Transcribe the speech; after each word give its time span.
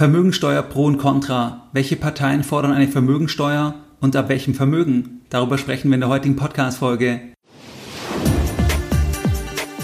Vermögensteuer 0.00 0.62
pro 0.62 0.86
und 0.86 0.96
contra. 0.96 1.68
Welche 1.74 1.94
Parteien 1.94 2.42
fordern 2.42 2.72
eine 2.72 2.88
Vermögensteuer 2.88 3.74
und 4.00 4.16
ab 4.16 4.30
welchem 4.30 4.54
Vermögen? 4.54 5.20
Darüber 5.28 5.58
sprechen 5.58 5.90
wir 5.90 5.96
in 5.96 6.00
der 6.00 6.08
heutigen 6.08 6.36
Podcast-Folge. 6.36 7.20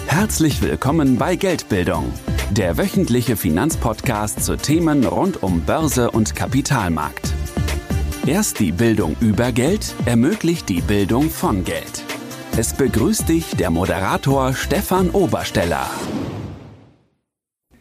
Herzlich 0.07 0.63
willkommen 0.63 1.19
bei 1.19 1.37
Geldbildung, 1.37 2.15
der 2.51 2.79
wöchentliche 2.79 3.37
Finanzpodcast 3.37 4.43
zu 4.43 4.57
Themen 4.57 5.05
rund 5.05 5.43
um 5.43 5.61
Börse 5.67 6.11
und 6.11 6.35
Kapitalmarkt. 6.35 7.35
Erst 8.25 8.59
die 8.59 8.73
Bildung 8.73 9.17
über 9.21 9.53
Geld 9.53 9.95
ermöglicht 10.07 10.71
die 10.71 10.81
Bildung 10.81 11.29
von 11.29 11.63
Geld. 11.63 12.05
Es 12.57 12.73
begrüßt 12.73 13.29
dich 13.29 13.55
der 13.57 13.69
Moderator 13.69 14.55
Stefan 14.55 15.11
Obersteller. 15.11 15.91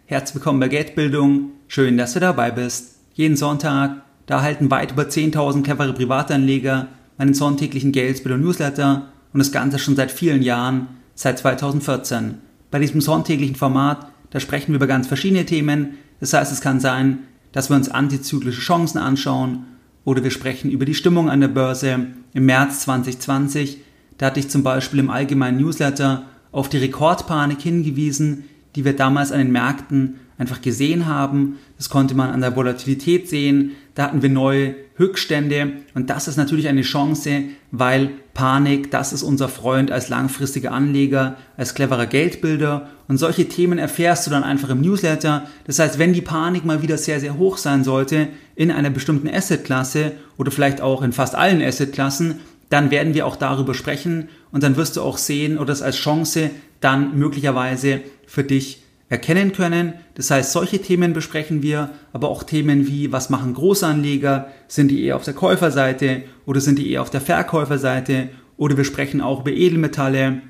Herzlich 0.06 0.36
willkommen 0.36 0.60
bei 0.60 0.68
Geldbildung. 0.68 1.55
Schön, 1.68 1.98
dass 1.98 2.14
du 2.14 2.20
dabei 2.20 2.52
bist. 2.52 2.96
Jeden 3.14 3.36
Sonntag, 3.36 4.02
da 4.28 4.36
erhalten 4.36 4.70
weit 4.72 4.92
über 4.92 5.04
10.000 5.04 5.64
clevere 5.64 5.94
Privatanleger 5.94 6.88
meinen 7.18 7.34
sonntäglichen 7.34 7.92
Geldbildung 7.92 8.42
Newsletter 8.42 9.08
und 9.34 9.40
das 9.40 9.52
Ganze 9.52 9.80
schon 9.80 9.96
seit 9.96 10.12
vielen 10.12 10.42
Jahren, 10.42 10.88
seit 11.16 11.40
2014. 11.40 12.36
Bei 12.72 12.80
diesem 12.80 13.02
sonntäglichen 13.02 13.56
Format, 13.56 14.08
da 14.30 14.40
sprechen 14.40 14.70
wir 14.70 14.76
über 14.76 14.88
ganz 14.88 15.08
verschiedene 15.08 15.46
Themen. 15.46 15.98
Das 16.20 16.34
heißt, 16.34 16.52
es 16.52 16.62
kann 16.62 16.80
sein, 16.80 17.20
dass 17.52 17.70
wir 17.70 17.76
uns 17.76 17.90
antizyklische 17.90 18.62
Chancen 18.62 18.98
anschauen 18.98 19.66
oder 20.04 20.24
wir 20.24 20.32
sprechen 20.32 20.70
über 20.70 20.86
die 20.86 20.94
Stimmung 20.94 21.30
an 21.30 21.42
der 21.42 21.48
Börse 21.48 22.08
im 22.34 22.46
März 22.46 22.82
2020. 22.82 23.80
Da 24.18 24.28
hatte 24.28 24.40
ich 24.40 24.50
zum 24.50 24.62
Beispiel 24.64 25.00
im 25.00 25.10
allgemeinen 25.10 25.58
Newsletter 25.58 26.24
auf 26.52 26.70
die 26.70 26.78
Rekordpanik 26.78 27.62
hingewiesen, 27.62 28.46
die 28.76 28.86
wir 28.86 28.96
damals 28.96 29.32
an 29.32 29.40
den 29.40 29.52
Märkten 29.52 30.16
einfach 30.38 30.62
gesehen 30.62 31.06
haben. 31.06 31.58
Das 31.78 31.90
konnte 31.90 32.16
man 32.16 32.32
an 32.32 32.42
der 32.42 32.56
Volatilität 32.56 33.30
sehen. 33.30 33.72
Da 33.94 34.04
hatten 34.04 34.22
wir 34.22 34.30
neue 34.30 34.76
Höchststände 34.98 35.74
und 35.94 36.10
das 36.10 36.28
ist 36.28 36.38
natürlich 36.38 36.68
eine 36.68 36.82
Chance, 36.82 37.44
weil 37.72 38.12
Panik, 38.34 38.92
das 38.92 39.12
ist 39.12 39.24
unser 39.24 39.50
Freund 39.50 39.92
als 39.92 40.10
langfristiger 40.10 40.72
Anleger, 40.72 41.36
als 41.58 41.74
cleverer 41.76 42.06
Geldbilder 42.06 42.90
und 43.08 43.18
solche 43.18 43.48
Themen 43.48 43.78
erfährst 43.78 44.26
du 44.26 44.32
dann 44.32 44.44
einfach 44.44 44.70
im 44.70 44.82
Newsletter. 44.82 45.48
Das 45.66 45.80
heißt, 45.80 46.00
wenn 46.00 46.14
die 46.14 46.22
Panik 46.22 46.66
mal 46.66 46.82
wieder 46.82 46.98
sehr, 46.98 47.20
sehr 47.20 47.38
hoch 47.38 47.58
sein 47.58 47.84
sollte 47.84 48.30
in 48.56 48.72
einer 48.72 48.90
bestimmten 48.90 49.30
Assetklasse 49.30 50.14
oder 50.38 50.52
vielleicht 50.52 50.80
auch 50.82 51.02
in 51.02 51.12
fast 51.12 51.36
allen 51.36 51.62
Assetklassen, 51.62 52.40
dann 52.70 52.92
werden 52.92 53.14
wir 53.14 53.26
auch 53.26 53.36
darüber 53.36 53.74
sprechen 53.74 54.30
und 54.52 54.64
dann 54.64 54.78
wirst 54.78 54.98
du 54.98 55.02
auch 55.02 55.18
sehen 55.18 55.58
oder 55.58 55.74
es 55.74 55.82
als 55.82 55.98
Chance 55.98 56.52
dann 56.80 57.18
möglicherweise 57.18 58.02
für 58.28 58.44
dich 58.44 58.85
erkennen 59.10 59.52
können. 59.52 59.94
Das 60.16 60.32
heißt, 60.32 60.52
solche 60.52 60.82
Themen 60.82 61.14
besprechen 61.14 61.62
wir, 61.62 61.92
aber 62.12 62.30
auch 62.30 62.44
Themen 62.44 62.88
wie, 62.88 63.12
was 63.12 63.30
machen 63.30 63.54
Großanleger? 63.54 64.48
Sind 64.68 64.90
die 64.90 65.04
eher 65.04 65.16
auf 65.16 65.24
der 65.24 65.34
Käuferseite 65.34 66.24
oder 66.46 66.60
sind 66.60 66.80
die 66.80 66.92
eher 66.92 67.02
auf 67.02 67.12
der 67.12 67.22
Verkäuferseite? 67.22 68.30
Oder 68.58 68.78
wir 68.78 68.86
sprechen 68.86 69.22
auch 69.22 69.42
über 69.42 69.52
Edelmetalle 69.52 70.42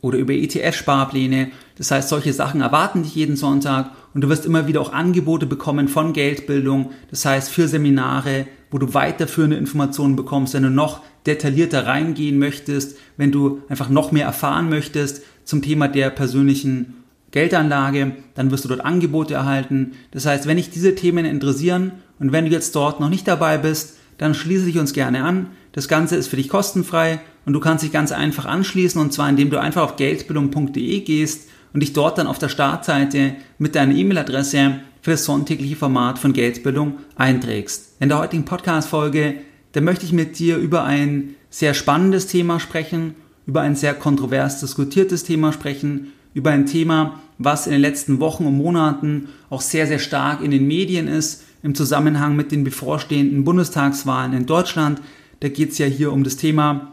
oder 0.00 0.18
über 0.18 0.32
ETF-Sparpläne. 0.32 1.50
Das 1.76 1.90
heißt, 1.90 2.08
solche 2.08 2.32
Sachen 2.32 2.60
erwarten 2.60 3.02
dich 3.02 3.14
jeden 3.14 3.36
Sonntag 3.36 3.90
und 4.14 4.22
du 4.22 4.28
wirst 4.28 4.46
immer 4.46 4.66
wieder 4.66 4.80
auch 4.80 4.92
Angebote 4.92 5.46
bekommen 5.46 5.88
von 5.88 6.12
Geldbildung. 6.12 6.90
Das 7.10 7.24
heißt, 7.24 7.50
für 7.50 7.68
Seminare, 7.68 8.46
wo 8.70 8.78
du 8.78 8.94
weiterführende 8.94 9.56
Informationen 9.56 10.16
bekommst, 10.16 10.54
wenn 10.54 10.62
du 10.62 10.70
noch 10.70 11.02
detaillierter 11.26 11.86
reingehen 11.86 12.38
möchtest, 12.38 12.96
wenn 13.16 13.32
du 13.32 13.62
einfach 13.68 13.88
noch 13.88 14.12
mehr 14.12 14.26
erfahren 14.26 14.68
möchtest 14.68 15.22
zum 15.44 15.60
Thema 15.60 15.88
der 15.88 16.10
persönlichen 16.10 16.94
Geldanlage, 17.36 18.12
dann 18.34 18.50
wirst 18.50 18.64
du 18.64 18.68
dort 18.68 18.82
Angebote 18.82 19.34
erhalten. 19.34 19.92
Das 20.10 20.24
heißt, 20.24 20.46
wenn 20.46 20.56
dich 20.56 20.70
diese 20.70 20.94
Themen 20.94 21.26
interessieren 21.26 21.92
und 22.18 22.32
wenn 22.32 22.46
du 22.46 22.50
jetzt 22.50 22.74
dort 22.74 22.98
noch 22.98 23.10
nicht 23.10 23.28
dabei 23.28 23.58
bist, 23.58 23.98
dann 24.16 24.32
schließe 24.32 24.64
dich 24.64 24.78
uns 24.78 24.94
gerne 24.94 25.22
an. 25.22 25.48
Das 25.72 25.86
Ganze 25.86 26.16
ist 26.16 26.28
für 26.28 26.36
dich 26.36 26.48
kostenfrei 26.48 27.20
und 27.44 27.52
du 27.52 27.60
kannst 27.60 27.84
dich 27.84 27.92
ganz 27.92 28.10
einfach 28.10 28.46
anschließen 28.46 28.98
und 28.98 29.12
zwar 29.12 29.28
indem 29.28 29.50
du 29.50 29.60
einfach 29.60 29.82
auf 29.82 29.96
geldbildung.de 29.96 31.00
gehst 31.00 31.50
und 31.74 31.80
dich 31.80 31.92
dort 31.92 32.16
dann 32.16 32.26
auf 32.26 32.38
der 32.38 32.48
Startseite 32.48 33.34
mit 33.58 33.74
deiner 33.74 33.94
E-Mail-Adresse 33.94 34.80
für 35.02 35.10
das 35.10 35.26
sonntägliche 35.26 35.76
Format 35.76 36.18
von 36.18 36.32
Geldbildung 36.32 37.00
einträgst. 37.16 37.96
In 38.00 38.08
der 38.08 38.18
heutigen 38.18 38.46
Podcast-Folge, 38.46 39.34
da 39.72 39.82
möchte 39.82 40.06
ich 40.06 40.14
mit 40.14 40.38
dir 40.38 40.56
über 40.56 40.84
ein 40.84 41.34
sehr 41.50 41.74
spannendes 41.74 42.28
Thema 42.28 42.60
sprechen, 42.60 43.14
über 43.44 43.60
ein 43.60 43.76
sehr 43.76 43.92
kontrovers 43.92 44.60
diskutiertes 44.60 45.24
Thema 45.24 45.52
sprechen, 45.52 46.14
über 46.36 46.50
ein 46.50 46.66
Thema, 46.66 47.18
was 47.38 47.66
in 47.66 47.72
den 47.72 47.80
letzten 47.80 48.20
Wochen 48.20 48.44
und 48.44 48.58
Monaten 48.58 49.28
auch 49.48 49.62
sehr, 49.62 49.86
sehr 49.86 49.98
stark 49.98 50.42
in 50.42 50.50
den 50.50 50.66
Medien 50.66 51.08
ist, 51.08 51.44
im 51.62 51.74
Zusammenhang 51.74 52.36
mit 52.36 52.52
den 52.52 52.62
bevorstehenden 52.62 53.42
Bundestagswahlen 53.42 54.34
in 54.34 54.44
Deutschland. 54.44 55.00
Da 55.40 55.48
geht 55.48 55.70
es 55.70 55.78
ja 55.78 55.86
hier 55.86 56.12
um 56.12 56.24
das 56.24 56.36
Thema, 56.36 56.92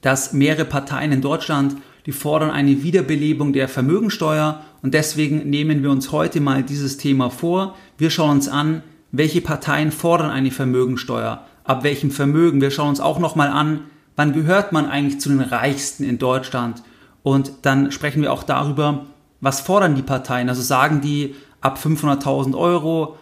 dass 0.00 0.32
mehrere 0.32 0.64
Parteien 0.64 1.12
in 1.12 1.20
Deutschland, 1.20 1.76
die 2.06 2.12
fordern 2.12 2.50
eine 2.50 2.82
Wiederbelebung 2.82 3.52
der 3.52 3.68
Vermögensteuer 3.68 4.64
und 4.82 4.94
deswegen 4.94 5.48
nehmen 5.48 5.84
wir 5.84 5.92
uns 5.92 6.10
heute 6.10 6.40
mal 6.40 6.64
dieses 6.64 6.96
Thema 6.96 7.30
vor. 7.30 7.76
Wir 7.98 8.10
schauen 8.10 8.38
uns 8.38 8.48
an, 8.48 8.82
welche 9.12 9.42
Parteien 9.42 9.92
fordern 9.92 10.32
eine 10.32 10.50
Vermögensteuer, 10.50 11.46
ab 11.62 11.84
welchem 11.84 12.10
Vermögen. 12.10 12.60
Wir 12.60 12.72
schauen 12.72 12.88
uns 12.88 13.00
auch 13.00 13.20
nochmal 13.20 13.48
an, 13.48 13.82
wann 14.16 14.32
gehört 14.32 14.72
man 14.72 14.86
eigentlich 14.86 15.20
zu 15.20 15.28
den 15.28 15.40
Reichsten 15.40 16.02
in 16.02 16.18
Deutschland 16.18 16.82
und 17.26 17.50
dann 17.62 17.90
sprechen 17.90 18.22
wir 18.22 18.32
auch 18.32 18.44
darüber, 18.44 19.06
was 19.40 19.60
fordern 19.60 19.96
die 19.96 20.02
Parteien. 20.02 20.48
Also 20.48 20.62
sagen 20.62 21.00
die 21.00 21.34
ab 21.60 21.76
500.000 21.76 22.56
Euro, 22.56 23.16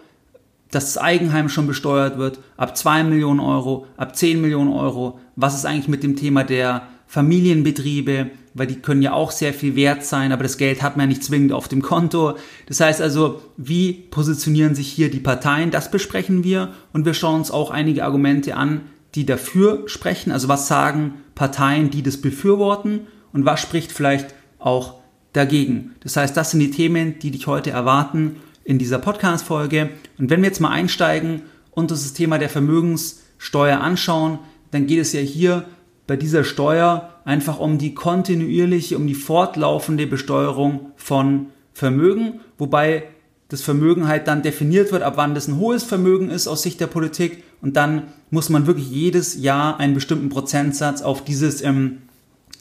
dass 0.70 0.92
das 0.92 1.02
Eigenheim 1.02 1.48
schon 1.48 1.66
besteuert 1.66 2.18
wird, 2.18 2.38
ab 2.58 2.76
2 2.76 3.02
Millionen 3.04 3.40
Euro, 3.40 3.86
ab 3.96 4.14
10 4.14 4.42
Millionen 4.42 4.74
Euro. 4.74 5.20
Was 5.36 5.54
ist 5.54 5.64
eigentlich 5.64 5.88
mit 5.88 6.02
dem 6.02 6.16
Thema 6.16 6.44
der 6.44 6.82
Familienbetriebe? 7.06 8.30
Weil 8.52 8.66
die 8.66 8.82
können 8.82 9.00
ja 9.00 9.14
auch 9.14 9.30
sehr 9.30 9.54
viel 9.54 9.74
wert 9.74 10.04
sein, 10.04 10.32
aber 10.32 10.42
das 10.42 10.58
Geld 10.58 10.82
hat 10.82 10.98
man 10.98 11.04
ja 11.04 11.08
nicht 11.08 11.24
zwingend 11.24 11.54
auf 11.54 11.68
dem 11.68 11.80
Konto. 11.80 12.34
Das 12.66 12.80
heißt 12.80 13.00
also, 13.00 13.40
wie 13.56 13.94
positionieren 13.94 14.74
sich 14.74 14.88
hier 14.88 15.10
die 15.10 15.20
Parteien? 15.20 15.70
Das 15.70 15.90
besprechen 15.90 16.44
wir 16.44 16.74
und 16.92 17.06
wir 17.06 17.14
schauen 17.14 17.36
uns 17.36 17.50
auch 17.50 17.70
einige 17.70 18.04
Argumente 18.04 18.54
an, 18.54 18.82
die 19.14 19.24
dafür 19.24 19.84
sprechen. 19.86 20.30
Also 20.30 20.48
was 20.48 20.68
sagen 20.68 21.14
Parteien, 21.34 21.88
die 21.88 22.02
das 22.02 22.18
befürworten 22.18 23.06
und 23.34 23.44
was 23.44 23.60
spricht 23.60 23.92
vielleicht 23.92 24.34
auch 24.58 24.94
dagegen. 25.34 25.94
Das 26.00 26.16
heißt, 26.16 26.34
das 26.34 26.52
sind 26.52 26.60
die 26.60 26.70
Themen, 26.70 27.18
die 27.18 27.30
dich 27.30 27.46
heute 27.46 27.70
erwarten 27.70 28.36
in 28.64 28.78
dieser 28.78 28.98
Podcast-Folge. 28.98 29.90
Und 30.16 30.30
wenn 30.30 30.40
wir 30.40 30.48
jetzt 30.48 30.60
mal 30.60 30.70
einsteigen 30.70 31.42
und 31.72 31.92
uns 31.92 32.04
das 32.04 32.14
Thema 32.14 32.38
der 32.38 32.48
Vermögenssteuer 32.48 33.80
anschauen, 33.80 34.38
dann 34.70 34.86
geht 34.86 35.00
es 35.00 35.12
ja 35.12 35.20
hier 35.20 35.66
bei 36.06 36.16
dieser 36.16 36.44
Steuer 36.44 37.10
einfach 37.24 37.58
um 37.58 37.78
die 37.78 37.94
kontinuierliche, 37.94 38.96
um 38.96 39.06
die 39.06 39.14
fortlaufende 39.14 40.06
Besteuerung 40.06 40.92
von 40.96 41.46
Vermögen, 41.72 42.40
wobei 42.56 43.04
das 43.48 43.62
Vermögen 43.62 44.08
halt 44.08 44.28
dann 44.28 44.42
definiert 44.42 44.92
wird, 44.92 45.02
ab 45.02 45.14
wann 45.16 45.34
das 45.34 45.48
ein 45.48 45.58
hohes 45.58 45.84
Vermögen 45.84 46.30
ist 46.30 46.46
aus 46.46 46.62
Sicht 46.62 46.80
der 46.80 46.86
Politik 46.86 47.42
und 47.60 47.76
dann 47.76 48.04
muss 48.30 48.48
man 48.48 48.66
wirklich 48.66 48.90
jedes 48.90 49.36
Jahr 49.36 49.78
einen 49.80 49.94
bestimmten 49.94 50.28
Prozentsatz 50.28 51.02
auf 51.02 51.24
dieses 51.24 51.62
ähm, 51.62 52.02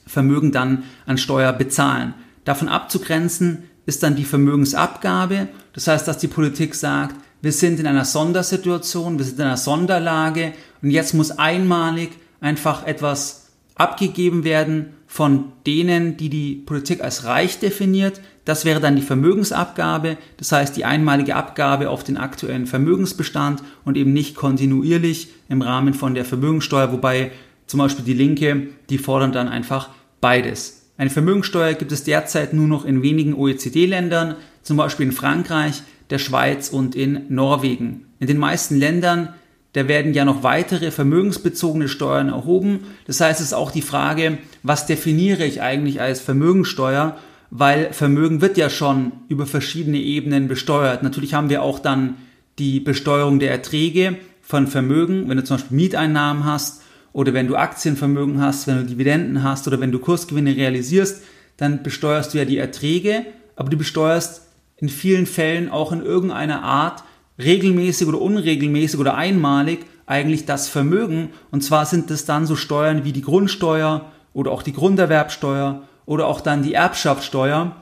Vermögen 0.06 0.52
dann 0.52 0.84
an 1.06 1.18
Steuer 1.18 1.54
bezahlen. 1.54 2.14
Davon 2.46 2.68
abzugrenzen 2.68 3.64
ist 3.86 4.04
dann 4.04 4.16
die 4.16 4.26
Vermögensabgabe. 4.26 5.48
Das 5.74 5.88
heißt, 5.88 6.08
dass 6.08 6.18
die 6.18 6.28
Politik 6.28 6.76
sagt, 6.76 7.16
wir 7.42 7.52
sind 7.52 7.80
in 7.80 7.88
einer 7.88 8.06
Sondersituation, 8.06 9.18
wir 9.18 9.26
sind 9.26 9.40
in 9.40 9.46
einer 9.46 9.58
Sonderlage 9.58 10.54
und 10.82 10.92
jetzt 10.92 11.14
muss 11.14 11.32
einmalig 11.32 12.12
einfach 12.40 12.86
etwas 12.86 13.48
abgegeben 13.76 14.44
werden 14.44 14.94
von 15.08 15.52
denen, 15.68 16.18
die 16.18 16.30
die 16.30 16.56
Politik 16.56 17.04
als 17.04 17.26
reich 17.26 17.60
definiert. 17.60 18.22
Das 18.46 18.66
wäre 18.66 18.80
dann 18.80 18.96
die 18.96 19.02
Vermögensabgabe, 19.02 20.18
das 20.38 20.52
heißt 20.52 20.76
die 20.76 20.86
einmalige 20.86 21.36
Abgabe 21.36 21.90
auf 21.90 22.04
den 22.04 22.18
aktuellen 22.18 22.66
Vermögensbestand 22.66 23.62
und 23.86 23.98
eben 23.98 24.14
nicht 24.14 24.36
kontinuierlich 24.36 25.30
im 25.50 25.62
Rahmen 25.62 25.94
von 25.94 26.14
der 26.14 26.26
Vermögenssteuer, 26.26 26.92
wobei 26.92 27.32
zum 27.74 27.80
Beispiel 27.80 28.06
die 28.06 28.14
Linke, 28.14 28.68
die 28.92 29.00
fordern 29.00 29.32
dann 29.32 29.48
einfach 29.48 29.90
beides. 30.22 30.92
Eine 30.96 31.10
Vermögensteuer 31.10 31.74
gibt 31.74 31.92
es 31.92 32.04
derzeit 32.04 32.54
nur 32.54 32.68
noch 32.68 32.86
in 32.86 33.02
wenigen 33.02 33.34
OECD-Ländern, 33.34 34.36
zum 34.62 34.78
Beispiel 34.78 35.08
in 35.08 35.12
Frankreich, 35.12 35.82
der 36.12 36.20
Schweiz 36.20 36.70
und 36.70 36.94
in 36.94 37.22
Norwegen. 37.30 38.06
In 38.20 38.28
den 38.28 38.38
meisten 38.38 38.78
Ländern, 38.78 39.30
da 39.72 39.88
werden 39.88 40.14
ja 40.14 40.24
noch 40.24 40.44
weitere 40.44 40.92
vermögensbezogene 40.92 41.88
Steuern 41.88 42.30
erhoben. 42.30 42.82
Das 43.08 43.20
heißt, 43.20 43.40
es 43.40 43.48
ist 43.48 43.54
auch 43.54 43.72
die 43.72 43.82
Frage, 43.82 44.38
was 44.62 44.86
definiere 44.86 45.44
ich 45.44 45.64
eigentlich 45.64 46.00
als 46.00 46.22
Vermögensteuer? 46.22 47.18
Weil 47.50 47.92
Vermögen 47.92 48.40
wird 48.42 48.56
ja 48.56 48.70
schon 48.70 49.14
über 49.30 49.48
verschiedene 49.48 49.98
Ebenen 49.98 50.48
besteuert. 50.48 51.02
Natürlich 51.02 51.34
haben 51.34 51.50
wir 51.50 51.64
auch 51.64 51.80
dann 51.80 52.18
die 52.60 52.80
Besteuerung 52.80 53.40
der 53.40 53.50
Erträge 53.50 54.18
von 54.44 54.68
Vermögen, 54.68 55.28
wenn 55.28 55.38
du 55.38 55.44
zum 55.44 55.58
Beispiel 55.58 55.76
Mieteinnahmen 55.76 56.46
hast 56.46 56.83
oder 57.14 57.34
wenn 57.34 57.48
du 57.48 57.56
Aktienvermögen 57.56 58.42
hast, 58.42 58.68
wenn 58.68 58.78
du 58.78 58.86
Dividenden 58.86 59.44
hast 59.44 59.68
oder 59.68 59.80
wenn 59.80 59.92
du 59.92 60.00
Kursgewinne 60.00 60.56
realisierst, 60.56 61.24
dann 61.58 61.84
besteuerst 61.84 62.34
du 62.34 62.40
ja 62.40 62.46
die 62.46 62.58
Erträge, 62.58 63.26
aber 63.56 63.70
du 63.70 63.78
besteuerst 63.78 64.42
in 64.78 64.90
vielen 64.90 65.28
Fällen 65.28 65.70
auch 65.70 65.92
in 65.92 66.02
irgendeiner 66.02 66.64
Art 66.64 67.04
regelmäßig 67.40 68.08
oder 68.08 68.20
unregelmäßig 68.20 69.00
oder 69.00 69.16
einmalig 69.16 69.86
eigentlich 70.06 70.46
das 70.46 70.68
Vermögen. 70.68 71.30
Und 71.52 71.64
zwar 71.64 71.86
sind 71.86 72.12
es 72.12 72.26
dann 72.26 72.48
so 72.48 72.56
Steuern 72.56 73.06
wie 73.06 73.14
die 73.14 73.22
Grundsteuer 73.22 74.12
oder 74.34 74.52
auch 74.52 74.64
die 74.64 74.74
Grunderwerbsteuer 74.74 75.84
oder 76.06 76.28
auch 76.28 76.42
dann 76.42 76.64
die 76.64 76.74
Erbschaftssteuer. 76.74 77.76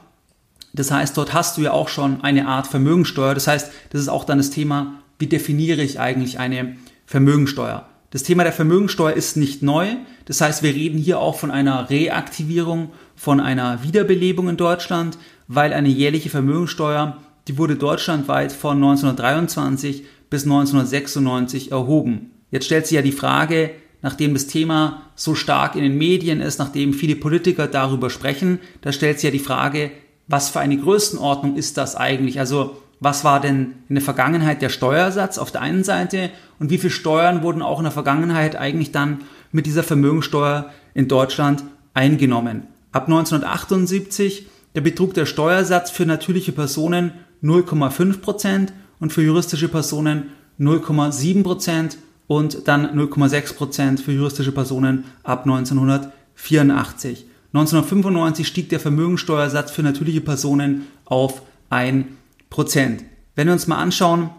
Das 0.74 0.90
heißt, 0.90 1.16
dort 1.16 1.32
hast 1.32 1.56
du 1.56 1.62
ja 1.62 1.72
auch 1.72 1.88
schon 1.88 2.22
eine 2.22 2.46
Art 2.46 2.66
Vermögensteuer. 2.66 3.34
Das 3.34 3.46
heißt, 3.46 3.72
das 3.90 4.00
ist 4.00 4.08
auch 4.08 4.24
dann 4.24 4.38
das 4.38 4.50
Thema, 4.50 5.02
wie 5.18 5.26
definiere 5.26 5.82
ich 5.82 6.00
eigentlich 6.00 6.38
eine 6.38 6.76
Vermögensteuer. 7.06 7.86
Das 8.12 8.24
Thema 8.24 8.44
der 8.44 8.52
Vermögensteuer 8.52 9.14
ist 9.14 9.38
nicht 9.38 9.62
neu. 9.62 9.86
Das 10.26 10.42
heißt, 10.42 10.62
wir 10.62 10.74
reden 10.74 10.98
hier 10.98 11.18
auch 11.18 11.38
von 11.38 11.50
einer 11.50 11.88
Reaktivierung, 11.88 12.90
von 13.16 13.40
einer 13.40 13.82
Wiederbelebung 13.84 14.50
in 14.50 14.58
Deutschland, 14.58 15.16
weil 15.48 15.72
eine 15.72 15.88
jährliche 15.88 16.28
Vermögensteuer, 16.28 17.16
die 17.48 17.56
wurde 17.56 17.76
deutschlandweit 17.76 18.52
von 18.52 18.76
1923 18.76 20.04
bis 20.28 20.44
1996 20.44 21.72
erhoben. 21.72 22.32
Jetzt 22.50 22.66
stellt 22.66 22.86
sich 22.86 22.96
ja 22.96 23.02
die 23.02 23.12
Frage, 23.12 23.70
nachdem 24.02 24.34
das 24.34 24.46
Thema 24.46 25.04
so 25.14 25.34
stark 25.34 25.74
in 25.74 25.82
den 25.82 25.96
Medien 25.96 26.42
ist, 26.42 26.58
nachdem 26.58 26.92
viele 26.92 27.16
Politiker 27.16 27.66
darüber 27.66 28.10
sprechen, 28.10 28.58
da 28.82 28.92
stellt 28.92 29.20
sich 29.20 29.24
ja 29.24 29.30
die 29.30 29.38
Frage, 29.38 29.90
was 30.28 30.50
für 30.50 30.60
eine 30.60 30.76
Größenordnung 30.76 31.56
ist 31.56 31.78
das 31.78 31.96
eigentlich? 31.96 32.38
Also 32.38 32.76
was 33.02 33.24
war 33.24 33.40
denn 33.40 33.74
in 33.88 33.96
der 33.96 34.04
Vergangenheit 34.04 34.62
der 34.62 34.68
Steuersatz 34.68 35.36
auf 35.36 35.50
der 35.50 35.60
einen 35.60 35.82
Seite 35.82 36.30
und 36.60 36.70
wie 36.70 36.78
viel 36.78 36.90
Steuern 36.90 37.42
wurden 37.42 37.60
auch 37.60 37.78
in 37.78 37.84
der 37.84 37.92
Vergangenheit 37.92 38.54
eigentlich 38.54 38.92
dann 38.92 39.22
mit 39.50 39.66
dieser 39.66 39.82
Vermögensteuer 39.82 40.70
in 40.94 41.08
Deutschland 41.08 41.64
eingenommen? 41.94 42.68
Ab 42.92 43.08
1978 43.08 44.46
der 44.74 44.80
betrug 44.80 45.14
der 45.14 45.26
Steuersatz 45.26 45.90
für 45.90 46.06
natürliche 46.06 46.52
Personen 46.52 47.12
0,5 47.42 48.20
Prozent 48.20 48.72
und 49.00 49.12
für 49.12 49.22
juristische 49.22 49.68
Personen 49.68 50.28
0,7 50.60 51.42
Prozent 51.42 51.98
und 52.26 52.68
dann 52.68 52.86
0,6 52.86 53.54
Prozent 53.54 54.00
für 54.00 54.12
juristische 54.12 54.52
Personen 54.52 55.04
ab 55.24 55.42
1984. 55.42 57.26
1995 57.52 58.46
stieg 58.46 58.68
der 58.70 58.80
Vermögensteuersatz 58.80 59.72
für 59.72 59.82
natürliche 59.82 60.22
Personen 60.22 60.86
auf 61.04 61.42
1 61.68 62.06
Prozent. 62.52 63.02
Wenn 63.34 63.48
wir 63.48 63.54
uns 63.54 63.66
mal 63.66 63.78
anschauen, 63.78 64.30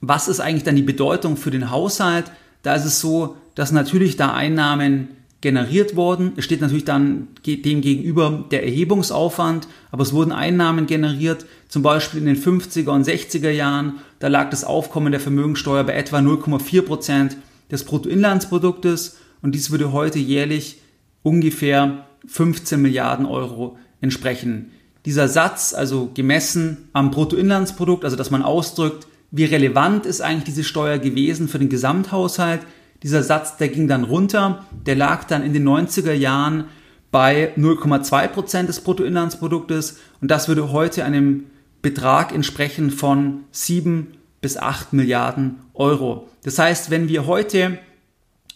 was 0.00 0.26
ist 0.26 0.40
eigentlich 0.40 0.64
dann 0.64 0.74
die 0.74 0.82
Bedeutung 0.82 1.36
für 1.36 1.50
den 1.50 1.70
Haushalt, 1.70 2.32
da 2.62 2.74
ist 2.74 2.86
es 2.86 3.00
so, 3.00 3.36
dass 3.54 3.72
natürlich 3.72 4.16
da 4.16 4.32
Einnahmen 4.32 5.08
generiert 5.42 5.96
worden. 5.96 6.32
Es 6.36 6.46
steht 6.46 6.62
natürlich 6.62 6.86
dann 6.86 7.28
dem 7.44 7.82
gegenüber 7.82 8.46
der 8.50 8.64
Erhebungsaufwand, 8.64 9.68
aber 9.90 10.02
es 10.02 10.14
wurden 10.14 10.32
Einnahmen 10.32 10.86
generiert, 10.86 11.44
zum 11.68 11.82
Beispiel 11.82 12.20
in 12.20 12.26
den 12.26 12.42
50er 12.42 12.88
und 12.88 13.06
60er 13.06 13.50
Jahren. 13.50 13.96
Da 14.18 14.28
lag 14.28 14.48
das 14.48 14.64
Aufkommen 14.64 15.12
der 15.12 15.20
Vermögensteuer 15.20 15.84
bei 15.84 15.92
etwa 15.92 16.18
0,4 16.18 16.82
Prozent 16.82 17.36
des 17.70 17.84
Bruttoinlandsproduktes 17.84 19.18
und 19.42 19.54
dies 19.54 19.70
würde 19.70 19.92
heute 19.92 20.18
jährlich 20.18 20.78
ungefähr 21.22 22.06
15 22.26 22.80
Milliarden 22.80 23.26
Euro 23.26 23.76
entsprechen. 24.00 24.70
Dieser 25.06 25.28
Satz, 25.28 25.72
also 25.72 26.10
gemessen 26.12 26.88
am 26.92 27.12
Bruttoinlandsprodukt, 27.12 28.04
also 28.04 28.16
dass 28.16 28.30
man 28.30 28.42
ausdrückt, 28.42 29.06
wie 29.30 29.44
relevant 29.44 30.04
ist 30.04 30.20
eigentlich 30.20 30.44
diese 30.44 30.64
Steuer 30.64 30.98
gewesen 30.98 31.48
für 31.48 31.58
den 31.58 31.68
Gesamthaushalt, 31.68 32.60
dieser 33.02 33.22
Satz, 33.22 33.56
der 33.56 33.68
ging 33.68 33.86
dann 33.86 34.04
runter, 34.04 34.64
der 34.84 34.96
lag 34.96 35.24
dann 35.24 35.42
in 35.42 35.52
den 35.52 35.66
90er 35.66 36.12
Jahren 36.12 36.64
bei 37.12 37.52
0,2 37.56 38.28
Prozent 38.28 38.68
des 38.68 38.80
Bruttoinlandsproduktes 38.80 39.98
und 40.20 40.30
das 40.30 40.48
würde 40.48 40.72
heute 40.72 41.04
einem 41.04 41.44
Betrag 41.82 42.34
entsprechen 42.34 42.90
von 42.90 43.44
7 43.52 44.08
bis 44.40 44.56
8 44.56 44.92
Milliarden 44.92 45.60
Euro. 45.74 46.28
Das 46.42 46.58
heißt, 46.58 46.90
wenn 46.90 47.08
wir 47.08 47.26
heute 47.26 47.78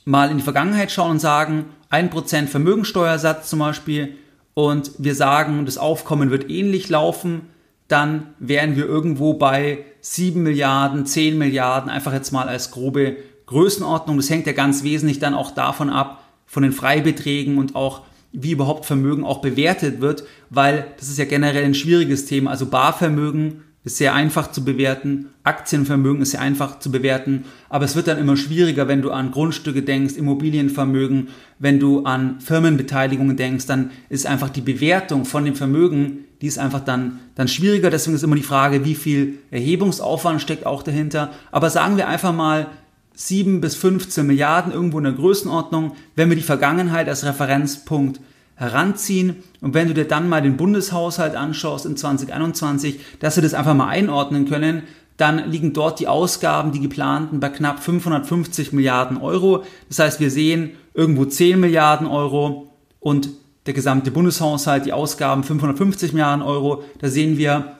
mal 0.04 0.30
in 0.30 0.38
die 0.38 0.42
Vergangenheit 0.42 0.90
schauen 0.90 1.12
und 1.12 1.20
sagen, 1.20 1.66
1% 1.92 2.48
Vermögensteuersatz 2.48 3.48
zum 3.48 3.60
Beispiel 3.60 4.16
und 4.54 4.92
wir 4.98 5.14
sagen, 5.14 5.64
das 5.64 5.78
Aufkommen 5.78 6.30
wird 6.30 6.50
ähnlich 6.50 6.88
laufen, 6.88 7.42
dann 7.88 8.34
wären 8.38 8.76
wir 8.76 8.86
irgendwo 8.86 9.34
bei 9.34 9.84
7 10.00 10.42
Milliarden, 10.42 11.06
10 11.06 11.36
Milliarden, 11.36 11.90
einfach 11.90 12.12
jetzt 12.12 12.30
mal 12.32 12.48
als 12.48 12.70
grobe 12.70 13.16
Größenordnung. 13.46 14.16
Das 14.16 14.30
hängt 14.30 14.46
ja 14.46 14.52
ganz 14.52 14.84
wesentlich 14.84 15.18
dann 15.18 15.34
auch 15.34 15.50
davon 15.50 15.90
ab, 15.90 16.22
von 16.46 16.62
den 16.62 16.72
Freibeträgen 16.72 17.58
und 17.58 17.74
auch 17.74 18.02
wie 18.32 18.52
überhaupt 18.52 18.86
Vermögen 18.86 19.24
auch 19.24 19.40
bewertet 19.40 20.00
wird, 20.00 20.24
weil 20.50 20.86
das 20.98 21.08
ist 21.08 21.18
ja 21.18 21.24
generell 21.24 21.64
ein 21.64 21.74
schwieriges 21.74 22.26
Thema. 22.26 22.50
Also 22.50 22.66
Barvermögen 22.66 23.62
ist 23.84 23.96
sehr 23.96 24.14
einfach 24.14 24.50
zu 24.52 24.64
bewerten, 24.64 25.30
Aktienvermögen 25.42 26.20
ist 26.20 26.32
sehr 26.32 26.40
einfach 26.40 26.80
zu 26.80 26.90
bewerten, 26.90 27.44
aber 27.68 27.86
es 27.86 27.96
wird 27.96 28.08
dann 28.08 28.18
immer 28.18 28.36
schwieriger, 28.36 28.88
wenn 28.88 29.00
du 29.00 29.10
an 29.10 29.30
Grundstücke 29.30 29.82
denkst, 29.82 30.16
Immobilienvermögen, 30.16 31.28
wenn 31.58 31.80
du 31.80 32.04
an 32.04 32.40
Firmenbeteiligungen 32.40 33.36
denkst, 33.36 33.66
dann 33.66 33.90
ist 34.10 34.26
einfach 34.26 34.50
die 34.50 34.60
Bewertung 34.60 35.24
von 35.24 35.44
dem 35.44 35.54
Vermögen, 35.54 36.24
die 36.40 36.46
ist 36.46 36.58
einfach 36.58 36.80
dann, 36.80 37.20
dann 37.34 37.48
schwieriger. 37.48 37.90
Deswegen 37.90 38.16
ist 38.16 38.22
immer 38.22 38.36
die 38.36 38.42
Frage, 38.42 38.84
wie 38.84 38.94
viel 38.94 39.38
Erhebungsaufwand 39.50 40.40
steckt 40.40 40.64
auch 40.64 40.82
dahinter. 40.82 41.32
Aber 41.52 41.68
sagen 41.68 41.98
wir 41.98 42.08
einfach 42.08 42.32
mal, 42.32 42.66
7 43.14 43.60
bis 43.60 43.74
15 43.76 44.26
Milliarden 44.26 44.72
irgendwo 44.72 44.96
in 44.96 45.04
der 45.04 45.12
Größenordnung, 45.12 45.92
wenn 46.16 46.30
wir 46.30 46.36
die 46.36 46.42
Vergangenheit 46.42 47.08
als 47.08 47.24
Referenzpunkt 47.24 48.20
heranziehen. 48.60 49.36
Und 49.62 49.72
wenn 49.72 49.88
du 49.88 49.94
dir 49.94 50.06
dann 50.06 50.28
mal 50.28 50.42
den 50.42 50.58
Bundeshaushalt 50.58 51.34
anschaust 51.34 51.86
in 51.86 51.96
2021, 51.96 53.00
dass 53.18 53.36
wir 53.36 53.42
das 53.42 53.54
einfach 53.54 53.74
mal 53.74 53.88
einordnen 53.88 54.46
können, 54.48 54.82
dann 55.16 55.50
liegen 55.50 55.72
dort 55.72 55.98
die 55.98 56.08
Ausgaben, 56.08 56.70
die 56.70 56.80
geplanten, 56.80 57.40
bei 57.40 57.48
knapp 57.48 57.82
550 57.82 58.72
Milliarden 58.72 59.16
Euro. 59.16 59.64
Das 59.88 59.98
heißt, 59.98 60.20
wir 60.20 60.30
sehen 60.30 60.72
irgendwo 60.94 61.24
10 61.24 61.58
Milliarden 61.58 62.06
Euro 62.06 62.70
und 63.00 63.30
der 63.64 63.74
gesamte 63.74 64.10
Bundeshaushalt, 64.10 64.86
die 64.86 64.92
Ausgaben 64.92 65.42
550 65.42 66.12
Milliarden 66.12 66.42
Euro. 66.42 66.84
Da 66.98 67.08
sehen 67.08 67.38
wir, 67.38 67.76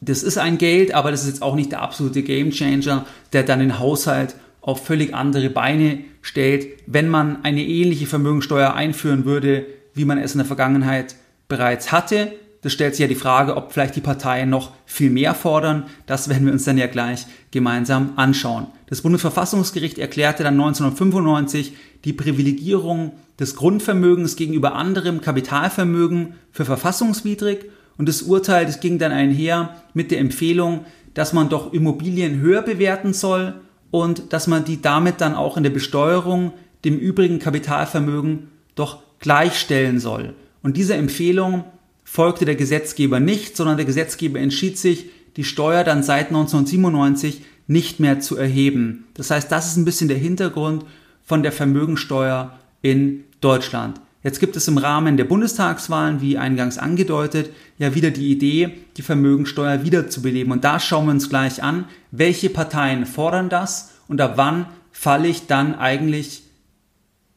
das 0.00 0.22
ist 0.22 0.38
ein 0.38 0.58
Geld, 0.58 0.94
aber 0.94 1.10
das 1.10 1.22
ist 1.22 1.28
jetzt 1.28 1.42
auch 1.42 1.54
nicht 1.54 1.72
der 1.72 1.82
absolute 1.82 2.22
Gamechanger, 2.22 3.06
der 3.32 3.42
dann 3.44 3.60
den 3.60 3.78
Haushalt 3.78 4.34
auf 4.60 4.84
völlig 4.84 5.14
andere 5.14 5.48
Beine 5.48 6.00
stellt, 6.20 6.66
wenn 6.86 7.08
man 7.08 7.44
eine 7.44 7.62
ähnliche 7.62 8.06
Vermögensteuer 8.06 8.74
einführen 8.74 9.24
würde, 9.24 9.66
wie 9.98 10.06
man 10.06 10.18
es 10.18 10.32
in 10.32 10.38
der 10.38 10.46
Vergangenheit 10.46 11.16
bereits 11.48 11.92
hatte. 11.92 12.32
Das 12.62 12.72
stellt 12.72 12.94
sich 12.94 13.02
ja 13.02 13.08
die 13.08 13.14
Frage, 13.14 13.56
ob 13.56 13.72
vielleicht 13.72 13.94
die 13.96 14.00
Parteien 14.00 14.50
noch 14.50 14.72
viel 14.86 15.10
mehr 15.10 15.34
fordern. 15.34 15.84
Das 16.06 16.28
werden 16.28 16.46
wir 16.46 16.52
uns 16.52 16.64
dann 16.64 16.78
ja 16.78 16.86
gleich 16.86 17.26
gemeinsam 17.50 18.14
anschauen. 18.16 18.66
Das 18.86 19.02
Bundesverfassungsgericht 19.02 19.98
erklärte 19.98 20.42
dann 20.42 20.54
1995 20.54 21.74
die 22.04 22.12
Privilegierung 22.12 23.12
des 23.38 23.54
Grundvermögens 23.54 24.36
gegenüber 24.36 24.74
anderem 24.74 25.20
Kapitalvermögen 25.20 26.34
für 26.50 26.64
verfassungswidrig 26.64 27.66
und 27.96 28.08
das 28.08 28.22
Urteil, 28.22 28.64
das 28.64 28.80
ging 28.80 28.98
dann 28.98 29.12
einher 29.12 29.74
mit 29.92 30.10
der 30.10 30.20
Empfehlung, 30.20 30.86
dass 31.14 31.32
man 31.32 31.48
doch 31.48 31.72
Immobilien 31.72 32.40
höher 32.40 32.62
bewerten 32.62 33.12
soll 33.12 33.54
und 33.90 34.32
dass 34.32 34.46
man 34.46 34.64
die 34.64 34.80
damit 34.80 35.20
dann 35.20 35.34
auch 35.34 35.56
in 35.56 35.64
der 35.64 35.70
Besteuerung 35.70 36.52
dem 36.84 36.96
übrigen 36.96 37.40
Kapitalvermögen 37.40 38.48
doch 38.74 39.02
gleichstellen 39.20 40.00
soll. 40.00 40.34
Und 40.62 40.76
dieser 40.76 40.96
Empfehlung 40.96 41.64
folgte 42.04 42.44
der 42.44 42.56
Gesetzgeber 42.56 43.20
nicht, 43.20 43.56
sondern 43.56 43.76
der 43.76 43.86
Gesetzgeber 43.86 44.38
entschied 44.40 44.78
sich, 44.78 45.06
die 45.36 45.44
Steuer 45.44 45.84
dann 45.84 46.02
seit 46.02 46.28
1997 46.28 47.42
nicht 47.66 48.00
mehr 48.00 48.18
zu 48.18 48.36
erheben. 48.36 49.04
Das 49.14 49.30
heißt, 49.30 49.52
das 49.52 49.68
ist 49.68 49.76
ein 49.76 49.84
bisschen 49.84 50.08
der 50.08 50.16
Hintergrund 50.16 50.84
von 51.24 51.42
der 51.42 51.52
Vermögensteuer 51.52 52.58
in 52.82 53.24
Deutschland. 53.40 54.00
Jetzt 54.24 54.40
gibt 54.40 54.56
es 54.56 54.66
im 54.66 54.78
Rahmen 54.78 55.16
der 55.16 55.24
Bundestagswahlen, 55.24 56.20
wie 56.20 56.38
eingangs 56.38 56.76
angedeutet, 56.76 57.50
ja 57.78 57.94
wieder 57.94 58.10
die 58.10 58.32
Idee, 58.32 58.70
die 58.96 59.02
Vermögensteuer 59.02 59.84
wiederzubeleben. 59.84 60.52
Und 60.52 60.64
da 60.64 60.80
schauen 60.80 61.06
wir 61.06 61.12
uns 61.12 61.28
gleich 61.28 61.62
an, 61.62 61.84
welche 62.10 62.50
Parteien 62.50 63.06
fordern 63.06 63.48
das 63.48 63.92
und 64.08 64.20
ab 64.20 64.32
wann 64.36 64.66
falle 64.90 65.28
ich 65.28 65.46
dann 65.46 65.76
eigentlich 65.76 66.42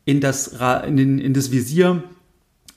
in 0.06 0.20
das, 0.20 0.56
in 0.88 0.98
den, 0.98 1.20
in 1.20 1.34
das 1.34 1.52
Visier 1.52 2.04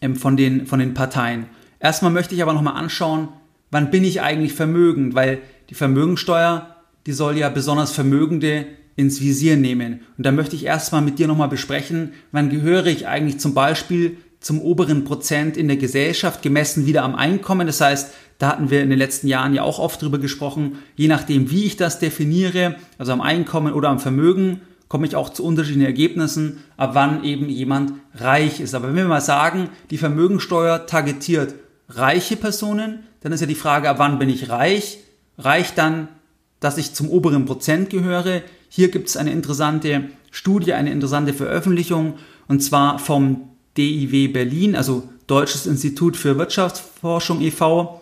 ähm, 0.01 0.17
von, 0.17 0.37
den, 0.37 0.67
von 0.67 0.79
den 0.79 0.95
Parteien. 0.95 1.47
Erstmal 1.81 2.13
möchte 2.13 2.35
ich 2.35 2.43
aber 2.43 2.53
nochmal 2.53 2.77
anschauen, 2.77 3.29
wann 3.71 3.91
bin 3.91 4.05
ich 4.05 4.23
eigentlich 4.23 4.53
vermögend, 4.53 5.15
weil 5.15 5.39
die 5.71 5.75
Vermögensteuer, 5.75 6.77
die 7.07 7.13
soll 7.13 7.37
ja 7.37 7.49
besonders 7.49 7.93
Vermögende 7.93 8.67
ins 8.97 9.21
Visier 9.21 9.57
nehmen. 9.57 10.01
Und 10.17 10.25
da 10.25 10.33
möchte 10.33 10.57
ich 10.57 10.65
erstmal 10.65 11.03
mit 11.03 11.19
dir 11.19 11.27
nochmal 11.27 11.49
besprechen, 11.49 12.13
wann 12.33 12.51
gehöre 12.51 12.87
ich 12.87 13.09
eigentlich 13.09 13.39
zum 13.41 13.55
Beispiel 13.55 14.19
zum 14.41 14.61
oberen 14.61 15.05
Prozent 15.05 15.57
in 15.57 15.69
der 15.69 15.79
Gesellschaft, 15.79 16.43
gemessen 16.43 16.87
wieder 16.87 17.03
am 17.03 17.15
Einkommen. 17.15 17.67
Das 17.67 17.81
heißt, 17.81 18.13
da 18.39 18.49
hatten 18.49 18.71
wir 18.71 18.83
in 18.83 18.91
den 18.91 18.99
letzten 18.99 19.27
Jahren 19.27 19.55
ja 19.55 19.63
auch 19.63 19.79
oft 19.79 20.03
drüber 20.03 20.19
gesprochen, 20.19 20.79
je 20.97 21.09
nachdem, 21.09 21.51
wie 21.51 21.65
ich 21.65 21.77
das 21.77 21.99
definiere, 21.99 22.77
also 22.99 23.13
am 23.13 23.23
Einkommen 23.23 23.73
oder 23.73 23.89
am 23.89 23.99
Vermögen, 23.99 24.61
komme 24.95 25.09
ich 25.09 25.17
auch 25.17 25.31
zu 25.31 25.45
unterschiedlichen 25.45 25.85
Ergebnissen, 25.85 26.59
ab 26.77 26.91
wann 26.95 27.25
eben 27.25 27.49
jemand 27.49 27.95
reich 28.15 28.61
ist. 28.61 28.77
Aber 28.77 28.87
wenn 28.87 28.95
wir 28.95 29.07
mal 29.07 29.21
sagen, 29.21 29.71
die 29.91 29.99
Vermögensteuer 29.99 30.87
targetiert 30.87 31.57
reiche 31.89 32.37
Personen, 32.37 33.01
dann 33.21 33.33
ist 33.33 33.41
ja 33.41 33.49
die 33.49 33.57
Frage, 33.57 33.91
ab 33.91 33.99
wann 33.99 34.21
bin 34.21 34.29
ich 34.29 34.51
reich? 34.51 34.99
Reicht 35.37 35.79
dann 35.79 36.07
dass 36.65 36.79
ich 36.79 36.95
zum 36.95 37.11
oberen 37.11 37.45
Prozent 37.45 37.91
gehöre. 37.91 38.41
Hier 38.71 38.91
gibt 38.91 39.11
es 39.11 39.19
eine 39.19 39.33
interessante 39.33 40.05
Studie, 40.31 40.73
eine 40.73 40.93
interessante 40.93 41.35
Veröffentlichung, 41.35 42.15
und 42.49 42.63
zwar 42.63 42.99
vom 42.99 43.51
DIW 43.77 44.29
Berlin, 44.29 44.75
also 44.75 45.07
Deutsches 45.27 45.67
Institut 45.67 46.17
für 46.17 46.39
Wirtschaftsforschung 46.39 47.43
e.V. 47.43 48.01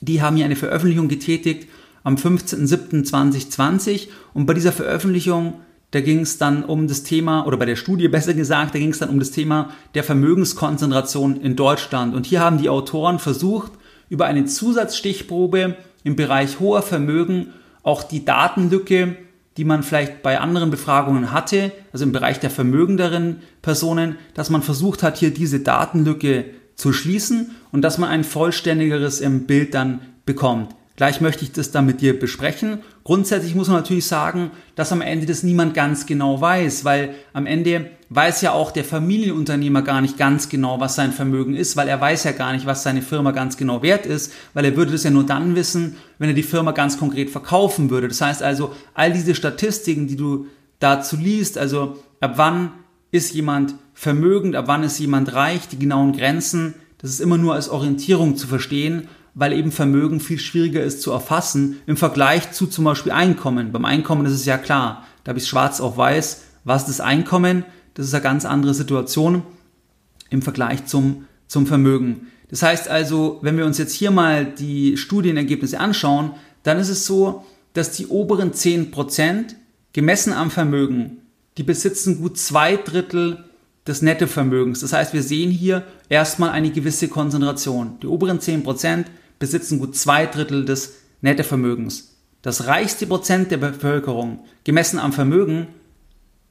Die 0.00 0.22
haben 0.22 0.36
hier 0.36 0.46
eine 0.46 0.56
Veröffentlichung 0.56 1.08
getätigt 1.08 1.68
am 2.02 2.14
15.07.2020 2.16 4.08
und 4.32 4.46
bei 4.46 4.54
dieser 4.54 4.72
Veröffentlichung, 4.72 5.60
da 5.92 6.00
ging 6.00 6.20
es 6.20 6.38
dann 6.38 6.64
um 6.64 6.88
das 6.88 7.02
Thema, 7.02 7.46
oder 7.46 7.58
bei 7.58 7.66
der 7.66 7.76
Studie 7.76 8.08
besser 8.08 8.34
gesagt, 8.34 8.74
da 8.74 8.78
ging 8.78 8.90
es 8.90 8.98
dann 8.98 9.10
um 9.10 9.18
das 9.18 9.30
Thema 9.30 9.70
der 9.94 10.02
Vermögenskonzentration 10.02 11.40
in 11.40 11.54
Deutschland. 11.54 12.14
Und 12.14 12.26
hier 12.26 12.40
haben 12.40 12.58
die 12.58 12.70
Autoren 12.70 13.18
versucht, 13.18 13.72
über 14.08 14.24
eine 14.24 14.46
Zusatzstichprobe 14.46 15.76
im 16.02 16.16
Bereich 16.16 16.60
hoher 16.60 16.82
Vermögen 16.82 17.48
auch 17.82 18.02
die 18.02 18.24
Datenlücke, 18.24 19.16
die 19.58 19.64
man 19.64 19.82
vielleicht 19.82 20.22
bei 20.22 20.40
anderen 20.40 20.70
Befragungen 20.70 21.30
hatte, 21.30 21.72
also 21.92 22.06
im 22.06 22.12
Bereich 22.12 22.40
der 22.40 22.50
vermögenderen 22.50 23.42
Personen, 23.60 24.16
dass 24.32 24.48
man 24.48 24.62
versucht 24.62 25.02
hat, 25.02 25.18
hier 25.18 25.32
diese 25.32 25.60
Datenlücke 25.60 26.46
zu 26.74 26.94
schließen 26.94 27.50
und 27.70 27.82
dass 27.82 27.98
man 27.98 28.08
ein 28.08 28.24
vollständigeres 28.24 29.22
Bild 29.46 29.74
dann 29.74 30.00
bekommt. 30.24 30.74
Gleich 30.96 31.22
möchte 31.22 31.44
ich 31.44 31.52
das 31.52 31.70
dann 31.70 31.86
mit 31.86 32.02
dir 32.02 32.18
besprechen. 32.18 32.80
Grundsätzlich 33.02 33.54
muss 33.54 33.68
man 33.68 33.78
natürlich 33.78 34.06
sagen, 34.06 34.50
dass 34.74 34.92
am 34.92 35.00
Ende 35.00 35.24
das 35.26 35.42
niemand 35.42 35.72
ganz 35.72 36.04
genau 36.04 36.40
weiß, 36.40 36.84
weil 36.84 37.14
am 37.32 37.46
Ende 37.46 37.90
weiß 38.10 38.42
ja 38.42 38.52
auch 38.52 38.72
der 38.72 38.84
Familienunternehmer 38.84 39.80
gar 39.80 40.02
nicht 40.02 40.18
ganz 40.18 40.50
genau, 40.50 40.80
was 40.80 40.94
sein 40.94 41.12
Vermögen 41.12 41.54
ist, 41.56 41.76
weil 41.76 41.88
er 41.88 41.98
weiß 41.98 42.24
ja 42.24 42.32
gar 42.32 42.52
nicht, 42.52 42.66
was 42.66 42.82
seine 42.82 43.00
Firma 43.00 43.30
ganz 43.30 43.56
genau 43.56 43.82
wert 43.82 44.04
ist, 44.04 44.32
weil 44.52 44.66
er 44.66 44.76
würde 44.76 44.92
das 44.92 45.04
ja 45.04 45.10
nur 45.10 45.24
dann 45.24 45.56
wissen, 45.56 45.96
wenn 46.18 46.28
er 46.28 46.34
die 46.34 46.42
Firma 46.42 46.72
ganz 46.72 46.98
konkret 46.98 47.30
verkaufen 47.30 47.88
würde. 47.88 48.08
Das 48.08 48.20
heißt 48.20 48.42
also, 48.42 48.74
all 48.92 49.12
diese 49.12 49.34
Statistiken, 49.34 50.08
die 50.08 50.16
du 50.16 50.46
dazu 50.78 51.16
liest, 51.16 51.56
also 51.56 51.96
ab 52.20 52.34
wann 52.36 52.72
ist 53.10 53.32
jemand 53.32 53.74
vermögend, 53.94 54.56
ab 54.56 54.66
wann 54.68 54.82
ist 54.82 54.98
jemand 54.98 55.32
reich, 55.32 55.68
die 55.68 55.78
genauen 55.78 56.12
Grenzen, 56.12 56.74
das 56.98 57.10
ist 57.10 57.20
immer 57.20 57.38
nur 57.38 57.54
als 57.54 57.70
Orientierung 57.70 58.36
zu 58.36 58.46
verstehen 58.46 59.08
weil 59.34 59.52
eben 59.52 59.72
Vermögen 59.72 60.20
viel 60.20 60.38
schwieriger 60.38 60.82
ist 60.82 61.02
zu 61.02 61.10
erfassen 61.10 61.80
im 61.86 61.96
Vergleich 61.96 62.52
zu 62.52 62.66
zum 62.66 62.84
Beispiel 62.84 63.12
Einkommen. 63.12 63.72
Beim 63.72 63.84
Einkommen 63.84 64.26
ist 64.26 64.32
es 64.32 64.44
ja 64.44 64.58
klar, 64.58 65.06
da 65.24 65.30
habe 65.30 65.38
ich 65.38 65.46
schwarz 65.46 65.80
auf 65.80 65.96
weiß, 65.96 66.42
was 66.64 66.82
ist 66.82 66.98
das 66.98 67.00
Einkommen, 67.00 67.64
das 67.94 68.06
ist 68.06 68.14
eine 68.14 68.22
ganz 68.22 68.44
andere 68.44 68.74
Situation 68.74 69.42
im 70.30 70.42
Vergleich 70.42 70.86
zum, 70.86 71.26
zum 71.46 71.66
Vermögen. 71.66 72.28
Das 72.48 72.62
heißt 72.62 72.88
also, 72.88 73.38
wenn 73.42 73.56
wir 73.56 73.64
uns 73.64 73.78
jetzt 73.78 73.94
hier 73.94 74.10
mal 74.10 74.44
die 74.44 74.96
Studienergebnisse 74.96 75.80
anschauen, 75.80 76.32
dann 76.62 76.78
ist 76.78 76.90
es 76.90 77.06
so, 77.06 77.44
dass 77.72 77.92
die 77.92 78.06
oberen 78.08 78.52
10% 78.52 79.54
gemessen 79.92 80.32
am 80.32 80.50
Vermögen, 80.50 81.18
die 81.56 81.62
besitzen 81.62 82.18
gut 82.18 82.38
zwei 82.38 82.76
Drittel 82.76 83.44
des 83.86 84.02
Nettovermögens. 84.02 84.80
Das 84.80 84.92
heißt, 84.92 85.12
wir 85.12 85.22
sehen 85.22 85.50
hier 85.50 85.84
erstmal 86.08 86.50
eine 86.50 86.70
gewisse 86.70 87.08
Konzentration. 87.08 87.98
Die 88.02 88.06
oberen 88.06 88.38
10% 88.38 89.06
besitzen 89.42 89.80
gut 89.80 89.96
zwei 89.96 90.26
Drittel 90.26 90.64
des 90.64 90.94
Nettovermögens. 91.20 92.16
Das 92.42 92.68
reichste 92.68 93.08
Prozent 93.08 93.50
der 93.50 93.56
Bevölkerung, 93.56 94.44
gemessen 94.62 95.00
am 95.00 95.12
Vermögen, 95.12 95.66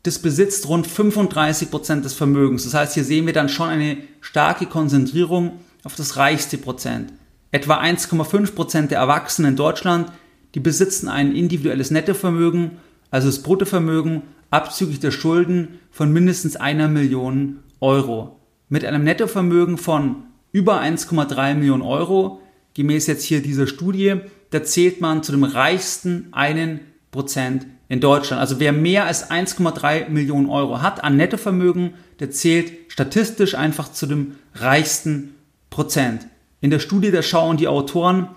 das 0.04 0.20
besitzt 0.20 0.68
rund 0.68 0.88
35 0.88 1.72
Prozent 1.72 2.04
des 2.04 2.14
Vermögens. 2.14 2.66
Das 2.66 2.74
heißt, 2.74 2.96
hier 2.96 3.06
sehen 3.06 3.26
wir 3.26 3.32
dann 3.32 3.48
schon 3.48 3.70
eine 3.70 3.96
starke 4.20 4.66
Konzentrierung 4.66 5.62
auf 5.86 5.96
das 5.96 6.18
reichste 6.18 6.58
Prozent. 6.58 7.14
Etwa 7.52 7.80
1,5 7.80 8.56
Prozent 8.56 8.92
der 8.92 9.00
Erwachsenen 9.00 9.52
in 9.52 9.56
Deutschland, 9.56 10.12
die 10.54 10.60
besitzen 10.60 11.08
ein 11.08 11.34
individuelles 11.34 11.92
Nettovermögen, 11.92 12.72
also 13.10 13.30
das 13.30 13.42
Bruttovermögen, 13.42 14.24
abzüglich 14.50 15.00
der 15.00 15.12
Schulden 15.12 15.80
von 15.92 16.12
mindestens 16.12 16.58
einer 16.58 16.90
Million 16.90 17.60
Euro. 17.80 18.42
Mit 18.68 18.84
einem 18.84 19.06
Nettovermögen 19.06 19.78
von 19.78 20.24
über 20.52 20.82
1,3 20.82 21.54
Millionen 21.54 21.84
Euro 21.84 22.41
gemäß 22.74 23.08
jetzt 23.08 23.24
hier 23.24 23.42
dieser 23.42 23.68
Studie, 23.68 24.16
da 24.51 24.63
zählt 24.63 25.01
man 25.01 25.24
zu 25.24 25.32
dem 25.32 25.44
reichsten 25.44 26.28
einen 26.32 26.82
Prozent 27.12 27.68
in 27.90 28.00
Deutschland. 28.00 28.40
Also 28.40 28.60
wer 28.60 28.72
mehr 28.72 29.06
als 29.06 29.30
1,3 29.30 30.10
Millionen 30.10 30.50
Euro 30.50 30.82
hat 30.82 31.04
an 31.04 31.18
Nettovermögen, 31.18 31.94
der 32.20 32.32
zählt 32.32 32.72
statistisch 32.88 33.56
einfach 33.56 33.92
zu 33.92 34.06
dem 34.06 34.36
reichsten 34.56 35.36
Prozent. 35.70 36.28
In 36.62 36.70
der 36.70 36.80
Studie, 36.80 37.12
da 37.12 37.22
schauen 37.22 37.58
die 37.58 37.68
Autoren 37.68 38.28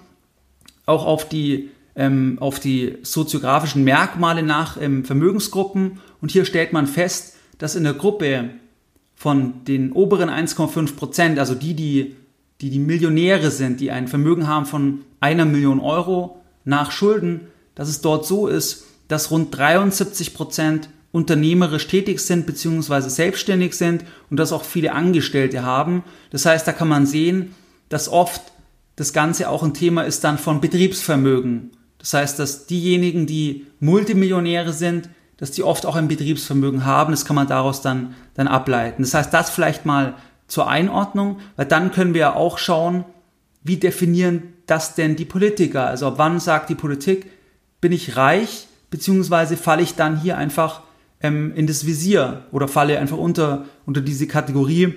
auch 0.87 1.07
auf 1.07 1.29
die, 1.29 1.71
ähm, 1.95 2.39
auf 2.41 2.59
die 2.59 2.99
soziografischen 3.03 3.85
Merkmale 3.85 4.43
nach 4.43 4.81
ähm, 4.81 5.05
Vermögensgruppen 5.05 6.01
und 6.21 6.31
hier 6.31 6.45
stellt 6.45 6.73
man 6.73 6.87
fest, 6.87 7.37
dass 7.59 7.77
in 7.77 7.85
der 7.85 7.95
Gruppe 7.95 8.51
von 9.15 9.65
den 9.65 9.93
oberen 9.93 10.31
1,5 10.31 10.97
Prozent, 10.97 11.39
also 11.39 11.55
die, 11.55 11.75
die 11.75 12.17
die 12.65 12.71
die 12.71 12.79
Millionäre 12.79 13.51
sind, 13.51 13.79
die 13.81 13.91
ein 13.91 14.09
Vermögen 14.09 14.49
haben 14.49 14.65
von 14.65 15.01
einer 15.21 15.45
Million 15.45 15.81
Euro 15.81 16.41
nach 16.65 16.93
Schulden, 16.93 17.43
dass 17.75 17.91
es 17.91 18.01
dort 18.01 18.25
so 18.25 18.47
ist, 18.47 18.87
dass 19.07 19.31
rund 19.31 19.55
73 19.55 20.33
Prozent 20.33 20.89
unternehmerisch 21.13 21.87
tätig 21.89 22.21
sind 22.21 22.47
bzw. 22.47 23.11
selbstständig 23.11 23.75
sind 23.75 24.07
und 24.31 24.39
dass 24.39 24.51
auch 24.51 24.65
viele 24.65 24.93
Angestellte 24.95 25.63
haben. 25.63 26.05
Das 26.31 26.47
heißt, 26.47 26.67
da 26.67 26.73
kann 26.73 26.89
man 26.89 27.05
sehen, 27.05 27.55
dass 27.91 28.09
oft 28.09 28.41
das 28.97 29.13
Ganze 29.13 29.51
auch 29.51 29.63
ein 29.63 29.75
Thema 29.75 30.05
ist 30.05 30.25
dann 30.25 30.39
von 30.39 30.63
Betriebsvermögen. 30.63 31.73
Das 31.99 32.15
heißt, 32.15 32.39
dass 32.39 32.67
diejenigen, 32.67 33.27
die 33.27 33.67
Multimillionäre 33.79 34.73
sind, 34.73 35.11
dass 35.37 35.51
die 35.51 35.65
oft 35.65 35.85
auch 35.85 35.97
ein 35.97 36.09
Betriebsvermögen 36.09 36.87
haben. 36.87 37.11
Das 37.11 37.27
kann 37.27 37.37
man 37.37 37.47
daraus 37.47 37.83
dann, 37.83 38.15
dann 38.33 38.49
ableiten. 38.49 39.03
Das 39.03 39.13
heißt, 39.13 39.35
das 39.35 39.51
vielleicht 39.51 39.85
mal 39.85 40.15
zur 40.55 40.69
Einordnung, 40.69 41.41
weil 41.57 41.67
dann 41.67 41.91
können 41.91 42.15
wir 42.15 42.21
ja 42.21 42.35
auch 42.35 42.59
schauen, 42.59 43.05
wie 43.65 43.77
definieren 43.77 44.55
das 44.67 44.95
denn 44.95 45.17
die 45.17 45.25
Politiker? 45.25 45.89
Also 45.89 46.07
ab 46.07 46.15
wann 46.17 46.39
sagt 46.39 46.71
die 46.71 46.77
Politik, 46.77 47.27
bin 47.81 47.91
ich 47.91 48.17
reich, 48.17 48.69
beziehungsweise 48.89 49.57
falle 49.57 49.83
ich 49.83 49.97
dann 49.97 50.21
hier 50.21 50.39
einfach 50.39 50.83
ähm, 51.21 51.53
in 51.57 51.67
das 51.67 51.87
Visier 51.87 52.45
oder 52.53 52.69
falle 52.69 53.01
einfach 53.01 53.19
unter, 53.19 53.65
unter 53.85 54.01
diese 54.01 54.29
Kategorie, 54.29 54.95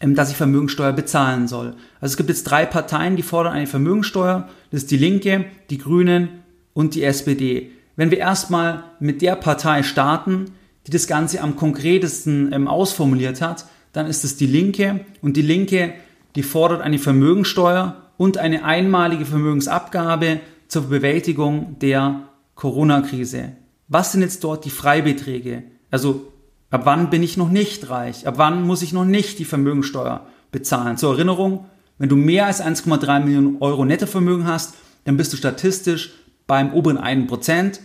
ähm, 0.00 0.14
dass 0.14 0.30
ich 0.30 0.36
Vermögensteuer 0.36 0.92
bezahlen 0.92 1.48
soll. 1.48 1.74
Also 2.00 2.12
es 2.12 2.16
gibt 2.16 2.28
jetzt 2.28 2.44
drei 2.44 2.64
Parteien, 2.64 3.16
die 3.16 3.22
fordern 3.24 3.54
eine 3.54 3.66
Vermögensteuer. 3.66 4.48
Das 4.70 4.82
ist 4.82 4.92
die 4.92 4.96
Linke, 4.96 5.46
die 5.70 5.78
Grünen 5.78 6.28
und 6.72 6.94
die 6.94 7.02
SPD. 7.02 7.72
Wenn 7.96 8.12
wir 8.12 8.18
erstmal 8.18 8.84
mit 9.00 9.22
der 9.22 9.34
Partei 9.34 9.82
starten, 9.82 10.52
die 10.86 10.92
das 10.92 11.08
Ganze 11.08 11.40
am 11.40 11.56
konkretesten 11.56 12.52
ähm, 12.52 12.68
ausformuliert 12.68 13.40
hat, 13.40 13.66
dann 13.92 14.06
ist 14.06 14.24
es 14.24 14.36
die 14.36 14.46
Linke 14.46 15.04
und 15.22 15.36
die 15.36 15.42
Linke, 15.42 15.94
die 16.34 16.42
fordert 16.42 16.82
eine 16.82 16.98
Vermögensteuer 16.98 17.96
und 18.16 18.38
eine 18.38 18.64
einmalige 18.64 19.24
Vermögensabgabe 19.24 20.40
zur 20.68 20.82
Bewältigung 20.88 21.78
der 21.80 22.28
Corona-Krise. 22.54 23.52
Was 23.88 24.12
sind 24.12 24.20
jetzt 24.20 24.44
dort 24.44 24.64
die 24.64 24.70
Freibeträge? 24.70 25.62
Also 25.90 26.32
ab 26.70 26.82
wann 26.84 27.10
bin 27.10 27.22
ich 27.22 27.36
noch 27.36 27.48
nicht 27.48 27.88
reich? 27.88 28.26
Ab 28.26 28.34
wann 28.36 28.66
muss 28.66 28.82
ich 28.82 28.92
noch 28.92 29.04
nicht 29.04 29.38
die 29.38 29.44
Vermögensteuer 29.44 30.26
bezahlen? 30.52 30.96
Zur 30.96 31.14
Erinnerung, 31.14 31.66
wenn 31.96 32.08
du 32.08 32.16
mehr 32.16 32.46
als 32.46 32.62
1,3 32.62 33.20
Millionen 33.20 33.56
Euro 33.60 33.84
Nettovermögen 33.84 34.46
hast, 34.46 34.74
dann 35.04 35.16
bist 35.16 35.32
du 35.32 35.36
statistisch 35.36 36.12
beim 36.46 36.72
oberen 36.72 36.98
1% 36.98 37.80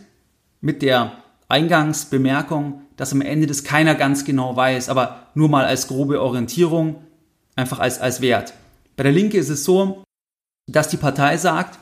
mit 0.61 0.81
der 0.81 1.13
Eingangsbemerkung, 1.47 2.81
dass 2.97 3.13
am 3.13 3.21
Ende 3.21 3.47
das 3.47 3.63
keiner 3.63 3.95
ganz 3.95 4.25
genau 4.25 4.55
weiß, 4.55 4.89
aber 4.89 5.27
nur 5.35 5.49
mal 5.49 5.65
als 5.65 5.87
grobe 5.87 6.21
Orientierung, 6.21 6.97
einfach 7.55 7.79
als, 7.79 7.99
als 7.99 8.21
Wert. 8.21 8.53
Bei 8.95 9.03
der 9.03 9.11
Linke 9.11 9.37
ist 9.37 9.49
es 9.49 9.63
so, 9.63 10.03
dass 10.67 10.89
die 10.89 10.97
Partei 10.97 11.37
sagt, 11.37 11.79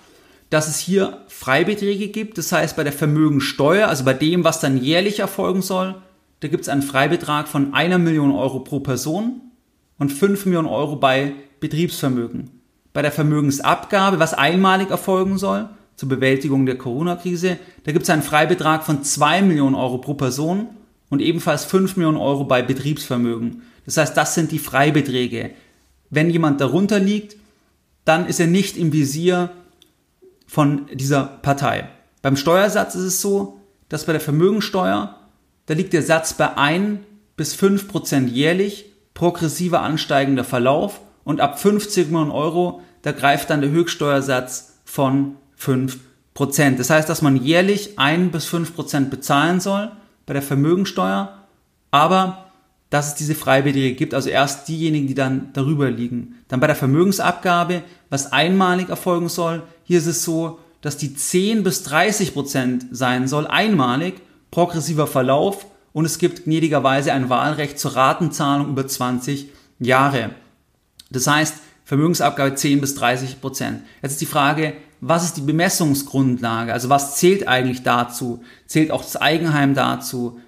dass 0.49 0.67
es 0.67 0.79
hier 0.79 1.19
Freibeträge 1.27 2.09
gibt, 2.09 2.37
das 2.37 2.51
heißt 2.51 2.75
bei 2.75 2.83
der 2.83 2.93
Vermögensteuer, 2.93 3.87
also 3.87 4.03
bei 4.03 4.13
dem, 4.13 4.43
was 4.43 4.59
dann 4.59 4.81
jährlich 4.81 5.19
erfolgen 5.19 5.61
soll, 5.61 5.95
da 6.41 6.47
gibt 6.47 6.63
es 6.63 6.69
einen 6.69 6.81
Freibetrag 6.81 7.47
von 7.47 7.73
einer 7.73 7.99
Million 7.99 8.31
Euro 8.31 8.59
pro 8.59 8.79
Person 8.79 9.41
und 9.97 10.11
fünf 10.11 10.45
Millionen 10.45 10.67
Euro 10.67 10.95
bei 10.95 11.33
Betriebsvermögen. 11.59 12.49
Bei 12.93 13.01
der 13.01 13.11
Vermögensabgabe, 13.11 14.19
was 14.19 14.33
einmalig 14.33 14.89
erfolgen 14.89 15.37
soll, 15.37 15.69
zur 15.95 16.09
Bewältigung 16.09 16.65
der 16.65 16.77
Corona-Krise, 16.77 17.59
da 17.83 17.91
gibt 17.91 18.03
es 18.03 18.09
einen 18.09 18.23
Freibetrag 18.23 18.83
von 18.83 19.03
zwei 19.03 19.41
Millionen 19.41 19.75
Euro 19.75 19.99
pro 19.99 20.15
Person 20.15 20.67
und 21.11 21.21
ebenfalls 21.21 21.65
5 21.65 21.97
Millionen 21.97 22.17
Euro 22.17 22.45
bei 22.45 22.63
Betriebsvermögen. 22.63 23.61
Das 23.85 23.97
heißt, 23.97 24.17
das 24.17 24.33
sind 24.33 24.51
die 24.51 24.59
Freibeträge. 24.59 25.51
Wenn 26.09 26.31
jemand 26.31 26.59
darunter 26.59 26.99
liegt, 26.99 27.35
dann 28.05 28.25
ist 28.25 28.39
er 28.39 28.47
nicht 28.47 28.77
im 28.77 28.91
Visier 28.91 29.51
von 30.47 30.87
dieser 30.91 31.23
Partei. 31.23 31.89
Beim 32.23 32.37
Steuersatz 32.37 32.95
ist 32.95 33.03
es 33.03 33.21
so, 33.21 33.59
dass 33.89 34.05
bei 34.05 34.13
der 34.13 34.21
Vermögensteuer, 34.21 35.19
da 35.65 35.73
liegt 35.73 35.93
der 35.93 36.01
Satz 36.01 36.33
bei 36.33 36.57
1 36.57 37.01
bis 37.35 37.53
5 37.53 37.87
Prozent 37.87 38.31
jährlich, 38.31 38.85
progressiver 39.13 39.81
ansteigender 39.81 40.45
Verlauf 40.45 41.01
und 41.25 41.41
ab 41.41 41.59
50 41.59 42.07
Millionen 42.07 42.31
Euro, 42.31 42.81
da 43.01 43.11
greift 43.11 43.49
dann 43.49 43.61
der 43.61 43.69
Höchststeuersatz 43.69 44.79
von 44.85 45.35
5 45.57 45.99
Prozent. 46.33 46.79
Das 46.79 46.89
heißt, 46.89 47.09
dass 47.09 47.21
man 47.21 47.35
jährlich 47.35 47.99
ein 47.99 48.31
bis 48.31 48.45
fünf 48.45 48.73
Prozent 48.73 49.11
bezahlen 49.11 49.59
soll 49.59 49.91
bei 50.31 50.35
der 50.35 50.41
Vermögensteuer, 50.41 51.39
aber 51.91 52.45
dass 52.89 53.09
es 53.09 53.15
diese 53.15 53.35
Freibeträge 53.35 53.95
gibt, 53.95 54.13
also 54.13 54.29
erst 54.29 54.69
diejenigen, 54.69 55.07
die 55.07 55.13
dann 55.13 55.49
darüber 55.51 55.91
liegen. 55.91 56.35
Dann 56.47 56.61
bei 56.61 56.67
der 56.67 56.77
Vermögensabgabe, 56.77 57.83
was 58.09 58.31
einmalig 58.31 58.87
erfolgen 58.87 59.27
soll, 59.27 59.61
hier 59.83 59.97
ist 59.97 60.07
es 60.07 60.23
so, 60.23 60.59
dass 60.79 60.95
die 60.95 61.13
10 61.13 61.63
bis 61.63 61.83
30 61.83 62.33
Prozent 62.33 62.85
sein 62.91 63.27
soll, 63.27 63.45
einmalig, 63.45 64.21
progressiver 64.51 65.05
Verlauf 65.05 65.65
und 65.91 66.05
es 66.05 66.17
gibt 66.17 66.45
gnädigerweise 66.45 67.11
ein 67.11 67.29
Wahlrecht 67.29 67.77
zur 67.77 67.97
Ratenzahlung 67.97 68.69
über 68.69 68.87
20 68.87 69.49
Jahre. 69.79 70.29
Das 71.09 71.27
heißt, 71.27 71.55
Vermögensabgabe 71.83 72.55
10 72.55 72.79
bis 72.79 72.95
30 72.95 73.41
Prozent. 73.41 73.81
Jetzt 74.01 74.13
ist 74.13 74.21
die 74.21 74.25
Frage, 74.25 74.75
was 75.01 75.25
ist 75.25 75.37
die 75.37 75.41
Bemessungsgrundlage? 75.41 76.71
Also 76.71 76.89
was 76.89 77.17
zählt 77.17 77.47
eigentlich 77.47 77.81
dazu? 77.81 78.43
Zählt 78.67 78.91
auch 78.91 79.01
das 79.01 79.17
Eigenheim 79.17 79.73
dazu? 79.73 80.39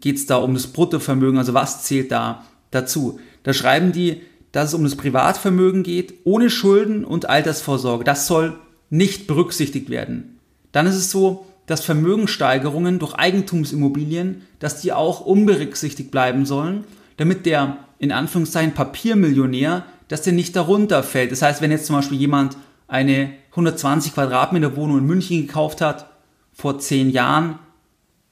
Geht 0.00 0.16
es 0.16 0.26
da 0.26 0.36
um 0.36 0.54
das 0.54 0.68
Bruttovermögen? 0.68 1.38
Also 1.38 1.54
was 1.54 1.82
zählt 1.82 2.12
da 2.12 2.44
dazu? 2.70 3.18
Da 3.42 3.52
schreiben 3.52 3.90
die, 3.90 4.22
dass 4.52 4.68
es 4.68 4.74
um 4.74 4.84
das 4.84 4.94
Privatvermögen 4.94 5.82
geht, 5.82 6.14
ohne 6.24 6.50
Schulden 6.50 7.04
und 7.04 7.28
Altersvorsorge. 7.28 8.04
Das 8.04 8.28
soll 8.28 8.56
nicht 8.90 9.26
berücksichtigt 9.26 9.90
werden. 9.90 10.38
Dann 10.70 10.86
ist 10.86 10.94
es 10.94 11.10
so, 11.10 11.46
dass 11.66 11.84
Vermögenssteigerungen 11.84 13.00
durch 13.00 13.14
Eigentumsimmobilien, 13.14 14.42
dass 14.60 14.80
die 14.80 14.92
auch 14.92 15.20
unberücksichtigt 15.20 16.12
bleiben 16.12 16.46
sollen, 16.46 16.84
damit 17.16 17.44
der 17.44 17.78
in 17.98 18.12
Anführungszeichen 18.12 18.72
Papiermillionär, 18.72 19.84
dass 20.06 20.22
der 20.22 20.32
nicht 20.32 20.54
darunter 20.54 21.02
fällt. 21.02 21.32
Das 21.32 21.42
heißt, 21.42 21.60
wenn 21.60 21.72
jetzt 21.72 21.86
zum 21.86 21.96
Beispiel 21.96 22.18
jemand 22.18 22.56
eine 22.88 23.32
120 23.50 24.14
Quadratmeter 24.14 24.76
Wohnung 24.76 24.98
in 24.98 25.06
München 25.06 25.46
gekauft 25.46 25.80
hat 25.80 26.10
vor 26.52 26.78
zehn 26.78 27.10
Jahren, 27.10 27.58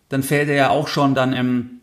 dann 0.09 0.23
fällt 0.23 0.49
er 0.49 0.55
ja 0.55 0.71
auch 0.71 0.89
schon 0.89 1.15
dann 1.15 1.33
ähm, 1.33 1.81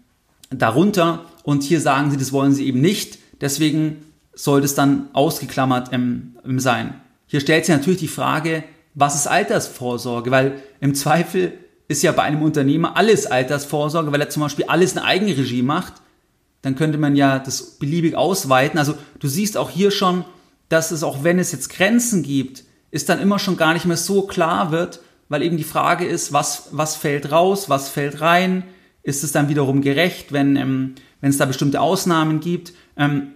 darunter. 0.50 1.26
Und 1.44 1.64
hier 1.64 1.82
sagen 1.82 2.12
sie, 2.12 2.18
das 2.18 2.32
wollen 2.32 2.54
sie 2.54 2.66
eben 2.68 2.82
nicht. 2.82 3.20
Deswegen 3.42 4.06
soll 4.34 4.62
das 4.62 4.76
dann 4.76 5.10
ausgeklammert 5.14 5.90
ähm, 5.92 6.36
sein. 6.58 6.94
Hier 7.28 7.42
stellt 7.42 7.66
sich 7.66 7.76
natürlich 7.76 8.00
die 8.00 8.08
Frage, 8.08 8.64
was 8.94 9.16
ist 9.16 9.28
Altersvorsorge? 9.28 10.32
Weil 10.32 10.62
im 10.80 10.96
Zweifel 10.96 11.54
ist 11.88 12.04
ja 12.04 12.12
bei 12.12 12.24
einem 12.24 12.42
Unternehmer 12.42 12.96
alles 12.96 13.26
Altersvorsorge, 13.26 14.12
weil 14.12 14.22
er 14.22 14.30
zum 14.30 14.44
Beispiel 14.44 14.66
alles 14.66 14.94
in 14.94 15.00
Eigenregie 15.00 15.62
macht. 15.62 15.94
Dann 16.62 16.76
könnte 16.76 16.98
man 16.98 17.16
ja 17.16 17.40
das 17.40 17.80
beliebig 17.80 18.16
ausweiten. 18.16 18.80
Also 18.80 18.96
du 19.20 19.28
siehst 19.28 19.58
auch 19.58 19.70
hier 19.70 19.92
schon, 19.92 20.26
dass 20.72 20.92
es 20.92 21.04
auch 21.04 21.24
wenn 21.24 21.40
es 21.40 21.52
jetzt 21.52 21.70
Grenzen 21.70 22.24
gibt, 22.24 22.64
ist 22.92 23.10
dann 23.10 23.20
immer 23.20 23.40
schon 23.40 23.58
gar 23.58 23.74
nicht 23.74 23.86
mehr 23.86 23.98
so 23.98 24.24
klar 24.24 24.72
wird, 24.72 25.02
weil 25.28 25.44
eben 25.44 25.58
die 25.58 25.64
Frage 25.64 26.06
ist, 26.06 26.34
was, 26.34 26.70
was 26.72 26.96
fällt 26.96 27.32
raus, 27.32 27.70
was 27.70 27.90
fällt 27.90 28.22
rein, 28.22 28.64
ist 29.04 29.24
es 29.24 29.32
dann 29.32 29.50
wiederum 29.50 29.82
gerecht, 29.82 30.32
wenn, 30.32 30.56
ähm, 30.56 30.96
wenn 31.20 31.30
es 31.30 31.38
da 31.38 31.46
bestimmte 31.46 31.82
Ausnahmen 31.82 32.40
gibt. 32.40 32.74
Ähm, 32.98 33.34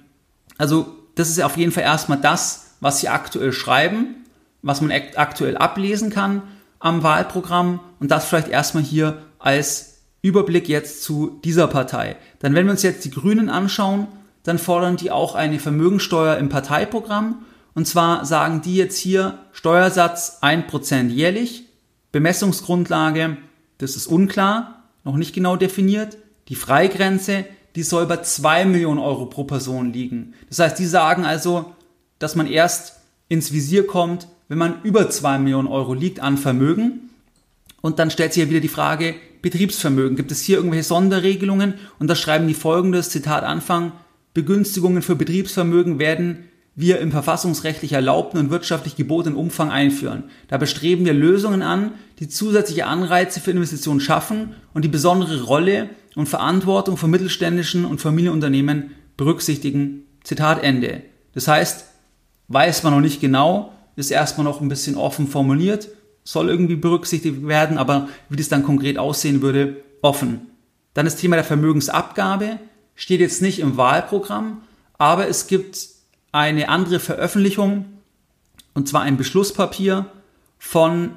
also 0.57 0.87
das 1.15 1.29
ist 1.29 1.41
auf 1.41 1.57
jeden 1.57 1.71
Fall 1.71 1.83
erstmal 1.83 2.19
das, 2.19 2.75
was 2.79 2.99
sie 2.99 3.09
aktuell 3.09 3.51
schreiben, 3.51 4.25
was 4.61 4.81
man 4.81 4.91
aktuell 5.15 5.57
ablesen 5.57 6.09
kann 6.09 6.43
am 6.79 7.03
Wahlprogramm 7.03 7.79
und 7.99 8.11
das 8.11 8.25
vielleicht 8.25 8.49
erstmal 8.49 8.83
hier 8.83 9.21
als 9.39 10.03
Überblick 10.21 10.67
jetzt 10.67 11.03
zu 11.03 11.39
dieser 11.43 11.67
Partei. 11.67 12.17
Dann 12.39 12.53
wenn 12.55 12.65
wir 12.65 12.71
uns 12.71 12.83
jetzt 12.83 13.05
die 13.05 13.11
Grünen 13.11 13.49
anschauen, 13.49 14.07
dann 14.45 14.59
fordern 14.59 14.95
die 14.95 15.11
auch 15.11 15.35
eine 15.35 15.59
Vermögensteuer 15.59 16.37
im 16.37 16.49
Parteiprogramm. 16.49 17.43
Und 17.73 17.87
zwar 17.87 18.25
sagen 18.25 18.61
die 18.61 18.75
jetzt 18.75 18.97
hier 18.97 19.39
Steuersatz 19.51 20.39
1% 20.41 21.09
jährlich, 21.09 21.65
Bemessungsgrundlage, 22.11 23.37
das 23.79 23.97
ist 23.97 24.07
unklar, 24.07 24.83
noch 25.03 25.17
nicht 25.17 25.33
genau 25.33 25.57
definiert. 25.57 26.17
Die 26.47 26.55
Freigrenze, 26.55 27.45
die 27.75 27.83
soll 27.83 28.05
bei 28.05 28.17
2 28.17 28.65
Millionen 28.65 28.99
Euro 28.99 29.25
pro 29.25 29.43
Person 29.43 29.91
liegen. 29.91 30.35
Das 30.47 30.59
heißt, 30.59 30.79
die 30.79 30.85
sagen 30.85 31.25
also, 31.25 31.73
dass 32.19 32.35
man 32.35 32.47
erst 32.47 32.99
ins 33.27 33.51
Visier 33.51 33.87
kommt, 33.87 34.27
wenn 34.47 34.59
man 34.59 34.81
über 34.83 35.09
2 35.09 35.39
Millionen 35.39 35.67
Euro 35.67 35.95
liegt 35.95 36.19
an 36.19 36.37
Vermögen. 36.37 37.09
Und 37.81 37.97
dann 37.97 38.11
stellt 38.11 38.33
sich 38.33 38.43
ja 38.43 38.49
wieder 38.49 38.61
die 38.61 38.67
Frage, 38.67 39.15
Betriebsvermögen. 39.41 40.15
Gibt 40.15 40.31
es 40.31 40.41
hier 40.41 40.57
irgendwelche 40.57 40.85
Sonderregelungen? 40.85 41.73
Und 41.99 42.07
da 42.07 42.15
schreiben 42.15 42.47
die 42.47 42.53
folgendes, 42.53 43.09
Zitat 43.09 43.43
Anfang, 43.43 43.91
Begünstigungen 44.35 45.01
für 45.01 45.15
Betriebsvermögen 45.15 45.97
werden 45.97 46.49
wir 46.75 46.99
im 46.99 47.11
verfassungsrechtlich 47.11 47.93
erlaubten 47.93 48.37
und 48.37 48.49
wirtschaftlich 48.49 48.97
gebotenen 48.97 49.37
Umfang 49.37 49.71
einführen. 49.71 50.25
Dabei 50.49 50.65
streben 50.65 51.05
wir 51.05 51.13
Lösungen 51.13 51.61
an, 51.61 51.93
die 52.19 52.27
zusätzliche 52.27 52.85
Anreize 52.85 53.39
für 53.39 53.51
Investitionen 53.51 54.01
schaffen 54.01 54.53
und 54.73 54.83
die 54.83 54.89
besondere 54.89 55.43
Rolle 55.43 55.89
und 56.15 56.27
Verantwortung 56.27 56.97
von 56.97 57.09
mittelständischen 57.09 57.85
und 57.85 58.01
Familienunternehmen 58.01 58.91
berücksichtigen. 59.15 60.03
Zitat 60.23 60.63
Ende. 60.63 61.03
Das 61.33 61.47
heißt, 61.47 61.85
weiß 62.49 62.83
man 62.83 62.93
noch 62.93 62.99
nicht 62.99 63.21
genau, 63.21 63.71
ist 63.95 64.11
erstmal 64.11 64.43
noch 64.43 64.59
ein 64.59 64.67
bisschen 64.67 64.97
offen 64.97 65.27
formuliert, 65.27 65.87
soll 66.25 66.49
irgendwie 66.49 66.75
berücksichtigt 66.75 67.47
werden, 67.47 67.77
aber 67.77 68.09
wie 68.27 68.35
das 68.35 68.49
dann 68.49 68.63
konkret 68.63 68.97
aussehen 68.97 69.41
würde, 69.41 69.77
offen. 70.01 70.47
Dann 70.93 71.05
das 71.05 71.15
Thema 71.15 71.37
der 71.37 71.45
Vermögensabgabe 71.45 72.59
steht 72.95 73.19
jetzt 73.19 73.41
nicht 73.41 73.59
im 73.59 73.77
Wahlprogramm, 73.77 74.61
aber 74.97 75.27
es 75.27 75.47
gibt 75.47 75.87
eine 76.31 76.69
andere 76.69 76.99
Veröffentlichung, 76.99 77.85
und 78.73 78.87
zwar 78.89 79.01
ein 79.01 79.17
Beschlusspapier 79.17 80.05
von 80.57 81.11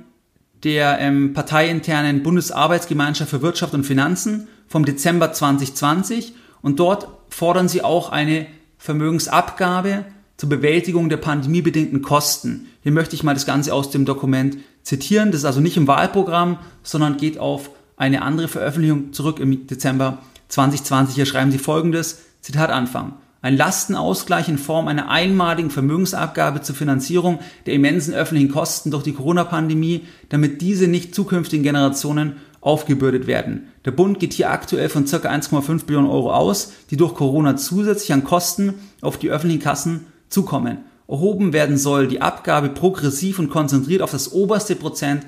der 0.65 0.99
ähm, 1.01 1.33
parteiinternen 1.35 2.23
Bundesarbeitsgemeinschaft 2.23 3.31
für 3.31 3.43
Wirtschaft 3.43 3.75
und 3.75 3.85
Finanzen 3.85 4.49
vom 4.67 4.85
Dezember 4.85 5.33
2020 5.33 6.35
und 6.63 6.79
dort 6.81 7.09
fordern 7.29 7.69
sie 7.69 7.83
auch 7.83 8.11
eine 8.11 8.47
Vermögensabgabe 8.79 10.05
zur 10.37 10.49
Bewältigung 10.49 11.09
der 11.09 11.17
pandemiebedingten 11.17 12.03
Kosten. 12.03 12.67
Hier 12.83 12.93
möchte 12.93 13.15
ich 13.15 13.23
mal 13.23 13.35
das 13.35 13.47
Ganze 13.47 13.75
aus 13.75 13.91
dem 13.91 14.05
Dokument 14.05 14.59
zitieren. 14.83 15.31
Das 15.31 15.41
ist 15.41 15.45
also 15.45 15.61
nicht 15.61 15.77
im 15.77 15.89
Wahlprogramm, 15.89 16.59
sondern 16.83 17.17
geht 17.17 17.39
auf 17.39 17.71
eine 17.97 18.23
andere 18.23 18.49
Veröffentlichung 18.49 19.13
zurück 19.13 19.41
im 19.41 19.67
Dezember 19.67 20.19
2020. 20.49 21.15
Hier 21.15 21.27
schreiben 21.27 21.51
sie 21.51 21.59
folgendes, 21.59 22.21
Zitat 22.41 22.71
Anfang. 22.71 23.15
Ein 23.41 23.57
Lastenausgleich 23.57 24.49
in 24.49 24.59
Form 24.59 24.89
einer 24.89 25.11
einmaligen 25.11 25.71
Vermögensabgabe 25.71 26.61
zur 26.61 26.75
Finanzierung 26.75 27.39
der 27.67 27.75
immensen 27.75 28.13
öffentlichen 28.13 28.51
Kosten 28.51 28.91
durch 28.91 29.05
die 29.05 29.13
Corona-Pandemie, 29.13 30.07
damit 30.29 30.61
diese 30.61 30.89
nicht 30.89 31.15
zukünftigen 31.15 31.63
Generationen 31.63 32.39
aufgebürdet 32.61 33.29
werden. 33.29 33.69
Der 33.85 33.93
Bund 33.93 34.19
geht 34.19 34.33
hier 34.33 34.51
aktuell 34.51 34.89
von 34.89 35.05
ca. 35.05 35.17
1,5 35.17 35.85
Billionen 35.85 36.11
Euro 36.11 36.33
aus, 36.33 36.73
die 36.91 36.97
durch 36.97 37.15
Corona 37.15 37.57
zusätzlich 37.57 38.13
an 38.13 38.25
Kosten 38.25 38.75
auf 39.01 39.19
die 39.19 39.31
öffentlichen 39.31 39.63
Kassen 39.63 40.07
zukommen. 40.29 40.79
Erhoben 41.07 41.53
werden 41.53 41.79
soll 41.79 42.09
die 42.09 42.21
Abgabe 42.21 42.69
progressiv 42.69 43.39
und 43.39 43.51
konzentriert 43.51 44.03
auf 44.03 44.11
das 44.11 44.33
oberste 44.33 44.75
Prozent 44.75 45.25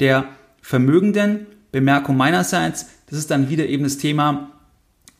der 0.00 0.24
Vermögenden. 0.62 1.46
Bemerkung 1.72 2.16
meinerseits, 2.16 2.86
das 3.08 3.18
ist 3.18 3.30
dann 3.30 3.48
wieder 3.48 3.66
eben 3.66 3.84
das 3.84 3.98
Thema 3.98 4.50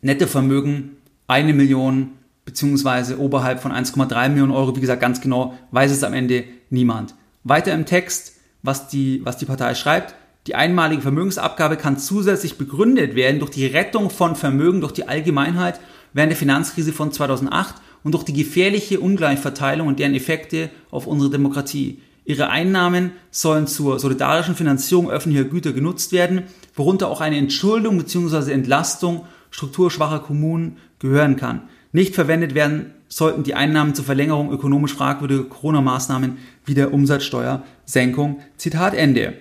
nette 0.03 0.27
Vermögen, 0.27 0.97
eine 1.27 1.53
Million 1.53 2.13
beziehungsweise 2.45 3.19
oberhalb 3.19 3.61
von 3.61 3.73
1,3 3.73 4.29
Millionen 4.31 4.53
Euro. 4.53 4.75
Wie 4.75 4.81
gesagt, 4.81 5.01
ganz 5.01 5.21
genau 5.21 5.55
weiß 5.71 5.93
es 5.93 6.05
am 6.05 6.15
Ende 6.15 6.45
niemand. 6.71 7.15
Weiter 7.45 7.73
im 7.73 7.87
Text, 7.87 8.37
was 8.63 8.89
die, 8.89 9.21
was 9.25 9.37
die 9.37 9.45
Partei 9.45 9.75
schreibt. 9.75 10.15
Die 10.47 10.55
einmalige 10.55 11.03
Vermögensabgabe 11.03 11.77
kann 11.77 11.99
zusätzlich 11.99 12.59
begründet 12.59 13.15
werden 13.15 13.41
durch 13.41 13.51
die 13.51 13.67
Rettung 13.67 14.11
von 14.11 14.37
Vermögen 14.37 14.81
durch 14.81 14.93
die 14.93 15.07
Allgemeinheit 15.07 15.79
während 16.13 16.31
der 16.31 16.39
Finanzkrise 16.39 16.93
von 16.93 17.13
2008 17.13 17.77
und 18.03 18.13
durch 18.13 18.25
die 18.25 18.33
gefährliche 18.33 19.01
Ungleichverteilung 19.01 19.87
und 19.87 19.99
deren 19.99 20.15
Effekte 20.15 20.71
auf 20.91 21.07
unsere 21.07 21.31
Demokratie. 21.31 22.01
Ihre 22.25 22.49
Einnahmen 22.49 23.13
sollen 23.31 23.67
zur 23.67 23.99
solidarischen 23.99 24.55
Finanzierung 24.55 25.11
öffentlicher 25.11 25.49
Güter 25.49 25.73
genutzt 25.73 26.13
werden, 26.13 26.45
worunter 26.75 27.09
auch 27.09 27.21
eine 27.21 27.37
Entschuldung 27.37 27.99
bzw. 27.99 28.53
Entlastung 28.53 29.27
strukturschwacher 29.51 30.21
Kommunen 30.21 30.79
gehören 30.99 31.37
kann. 31.37 31.63
Nicht 31.93 32.15
verwendet 32.15 32.55
werden 32.55 32.95
sollten 33.09 33.43
die 33.43 33.55
Einnahmen 33.55 33.95
zur 33.95 34.05
Verlängerung 34.05 34.53
ökonomisch 34.53 34.95
fragwürdiger 34.95 35.45
Corona-Maßnahmen 35.45 36.39
wie 36.65 36.75
der 36.75 36.95
Umsatzsteuersenkung. 36.95 38.41
Zitat 38.57 38.95
Ende. 38.95 39.35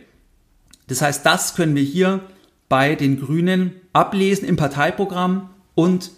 Das 0.88 1.02
heißt, 1.02 1.26
das 1.26 1.56
können 1.56 1.76
wir 1.76 1.84
hier 1.84 2.22
bei 2.68 2.96
den 2.96 3.20
Grünen 3.20 3.74
ablesen 3.94 4.48
im 4.48 4.56
Parteiprogramm 4.56 5.50
und 5.76 6.12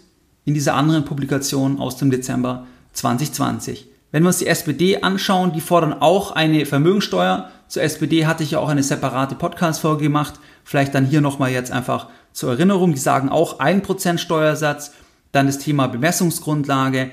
in 0.44 0.54
dieser 0.54 0.74
anderen 0.74 1.04
Publikation 1.04 1.78
aus 1.78 1.98
dem 1.98 2.10
Dezember 2.10 2.66
2020. 2.94 3.88
Wenn 4.10 4.22
wir 4.22 4.28
uns 4.28 4.38
die 4.38 4.46
SPD 4.46 5.02
anschauen, 5.02 5.52
die 5.52 5.60
fordern 5.60 5.94
auch 5.94 6.32
eine 6.32 6.66
Vermögensteuer. 6.66 7.50
Zur 7.68 7.82
SPD 7.82 8.26
hatte 8.26 8.42
ich 8.42 8.52
ja 8.52 8.58
auch 8.58 8.68
eine 8.68 8.82
separate 8.82 9.34
Podcast-Folge 9.34 10.04
gemacht. 10.04 10.34
Vielleicht 10.64 10.94
dann 10.94 11.06
hier 11.06 11.22
nochmal 11.22 11.50
jetzt 11.50 11.72
einfach 11.72 12.08
zur 12.32 12.50
Erinnerung. 12.50 12.92
Die 12.92 13.00
sagen 13.00 13.28
auch 13.28 13.60
1% 13.60 14.18
Steuersatz. 14.18 14.92
Dann 15.32 15.46
das 15.46 15.58
Thema 15.58 15.86
Bemessungsgrundlage. 15.86 17.10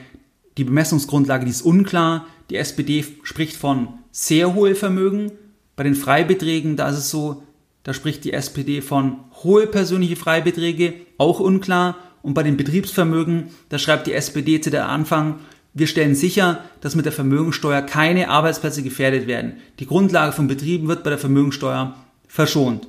Die 0.57 0.63
Bemessungsgrundlage, 0.63 1.45
die 1.45 1.51
ist 1.51 1.61
unklar. 1.61 2.25
Die 2.49 2.57
SPD 2.57 3.05
spricht 3.23 3.55
von 3.55 3.89
sehr 4.11 4.55
hohe 4.55 4.75
Vermögen 4.75 5.31
Bei 5.75 5.83
den 5.83 5.95
Freibeträgen, 5.95 6.75
da 6.75 6.89
ist 6.89 6.97
es 6.97 7.09
so, 7.09 7.43
da 7.83 7.93
spricht 7.93 8.25
die 8.25 8.33
SPD 8.33 8.81
von 8.81 9.19
hohe 9.43 9.65
persönliche 9.65 10.17
Freibeträge, 10.17 10.95
auch 11.17 11.39
unklar. 11.39 11.97
Und 12.21 12.33
bei 12.33 12.43
den 12.43 12.57
Betriebsvermögen, 12.57 13.51
da 13.69 13.79
schreibt 13.79 14.07
die 14.07 14.13
SPD 14.13 14.59
zu 14.59 14.71
der 14.71 14.89
Anfang, 14.89 15.39
wir 15.73 15.87
stellen 15.87 16.15
sicher, 16.15 16.65
dass 16.81 16.95
mit 16.95 17.05
der 17.05 17.13
Vermögensteuer 17.13 17.81
keine 17.81 18.29
Arbeitsplätze 18.29 18.83
gefährdet 18.83 19.27
werden. 19.27 19.53
Die 19.79 19.85
Grundlage 19.85 20.33
von 20.33 20.47
Betrieben 20.47 20.87
wird 20.87 21.03
bei 21.03 21.11
der 21.11 21.19
Vermögensteuer 21.19 21.95
verschont. 22.27 22.87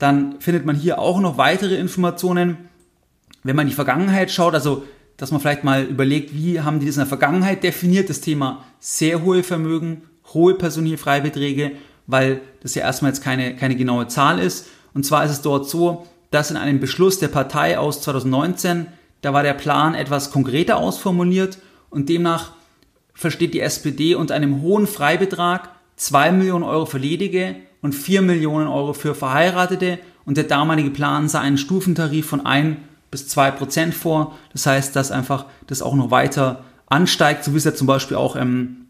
Dann 0.00 0.40
findet 0.40 0.64
man 0.64 0.74
hier 0.74 0.98
auch 0.98 1.20
noch 1.20 1.36
weitere 1.38 1.76
Informationen. 1.76 2.56
Wenn 3.44 3.54
man 3.54 3.66
in 3.66 3.68
die 3.70 3.76
Vergangenheit 3.76 4.32
schaut, 4.32 4.54
also 4.54 4.82
dass 5.18 5.30
man 5.30 5.40
vielleicht 5.40 5.62
mal 5.62 5.84
überlegt, 5.84 6.34
wie 6.34 6.62
haben 6.62 6.80
die 6.80 6.86
das 6.86 6.96
in 6.96 7.00
der 7.00 7.06
Vergangenheit 7.06 7.62
definiert, 7.62 8.08
das 8.08 8.22
Thema 8.22 8.64
sehr 8.80 9.22
hohe 9.22 9.42
Vermögen, 9.42 10.02
hohe 10.32 10.54
persönliche 10.54 10.96
Freibeträge, 10.96 11.72
weil 12.06 12.40
das 12.62 12.74
ja 12.74 12.82
erstmal 12.82 13.10
jetzt 13.10 13.22
keine, 13.22 13.54
keine 13.54 13.76
genaue 13.76 14.08
Zahl 14.08 14.38
ist. 14.38 14.68
Und 14.94 15.04
zwar 15.04 15.24
ist 15.26 15.32
es 15.32 15.42
dort 15.42 15.68
so, 15.68 16.06
dass 16.30 16.50
in 16.50 16.56
einem 16.56 16.80
Beschluss 16.80 17.18
der 17.18 17.28
Partei 17.28 17.78
aus 17.78 18.00
2019, 18.00 18.86
da 19.20 19.34
war 19.34 19.42
der 19.42 19.52
Plan 19.52 19.94
etwas 19.94 20.30
konkreter 20.30 20.78
ausformuliert 20.78 21.58
und 21.90 22.08
demnach 22.08 22.52
versteht 23.12 23.52
die 23.52 23.60
SPD 23.60 24.14
unter 24.14 24.34
einem 24.34 24.62
hohen 24.62 24.86
Freibetrag 24.86 25.68
2 25.96 26.32
Millionen 26.32 26.64
Euro 26.64 26.86
für 26.86 26.96
Ledige 26.96 27.56
und 27.82 27.94
4 27.94 28.22
Millionen 28.22 28.68
Euro 28.68 28.92
für 28.92 29.14
Verheiratete 29.14 29.98
und 30.24 30.36
der 30.36 30.44
damalige 30.44 30.90
Plan 30.90 31.28
sah 31.28 31.40
einen 31.40 31.58
Stufentarif 31.58 32.26
von 32.26 32.44
1 32.44 32.76
bis 33.10 33.28
2 33.28 33.50
Prozent 33.52 33.94
vor. 33.94 34.38
Das 34.52 34.66
heißt, 34.66 34.94
dass 34.94 35.10
einfach 35.10 35.46
das 35.66 35.82
auch 35.82 35.94
noch 35.94 36.10
weiter 36.10 36.64
ansteigt, 36.86 37.44
so 37.44 37.52
wie 37.52 37.58
es 37.58 37.64
ja 37.64 37.74
zum 37.74 37.86
Beispiel 37.86 38.16
auch 38.16 38.36
ähm, 38.36 38.86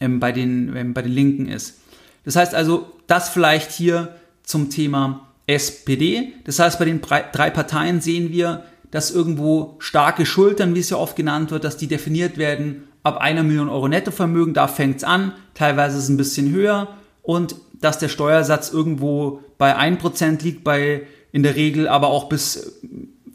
ähm, 0.00 0.20
bei, 0.20 0.32
den, 0.32 0.74
ähm, 0.76 0.94
bei 0.94 1.02
den 1.02 1.12
Linken 1.12 1.48
ist. 1.48 1.78
Das 2.24 2.36
heißt 2.36 2.54
also, 2.54 2.92
das 3.06 3.28
vielleicht 3.28 3.70
hier 3.70 4.16
zum 4.42 4.70
Thema 4.70 5.28
SPD. 5.46 6.32
Das 6.44 6.58
heißt, 6.58 6.78
bei 6.78 6.84
den 6.84 7.00
drei 7.00 7.50
Parteien 7.50 8.00
sehen 8.00 8.32
wir, 8.32 8.64
dass 8.90 9.10
irgendwo 9.10 9.76
starke 9.78 10.26
Schultern, 10.26 10.74
wie 10.74 10.80
es 10.80 10.90
ja 10.90 10.96
oft 10.96 11.16
genannt 11.16 11.50
wird, 11.50 11.64
dass 11.64 11.76
die 11.76 11.86
definiert 11.86 12.38
werden 12.38 12.84
ab 13.02 13.18
einer 13.18 13.44
Million 13.44 13.68
Euro 13.68 13.86
Nettovermögen, 13.86 14.54
da 14.54 14.66
fängt 14.66 14.96
es 14.96 15.04
an, 15.04 15.32
teilweise 15.54 15.98
ist 15.98 16.04
es 16.04 16.08
ein 16.08 16.16
bisschen 16.16 16.50
höher 16.50 16.88
und 17.22 17.54
dass 17.80 17.98
der 17.98 18.08
Steuersatz 18.08 18.72
irgendwo 18.72 19.40
bei 19.58 19.76
1% 19.76 20.42
liegt, 20.42 20.64
bei 20.64 21.02
in 21.32 21.42
der 21.42 21.56
Regel 21.56 21.88
aber 21.88 22.08
auch 22.08 22.28
bis 22.28 22.80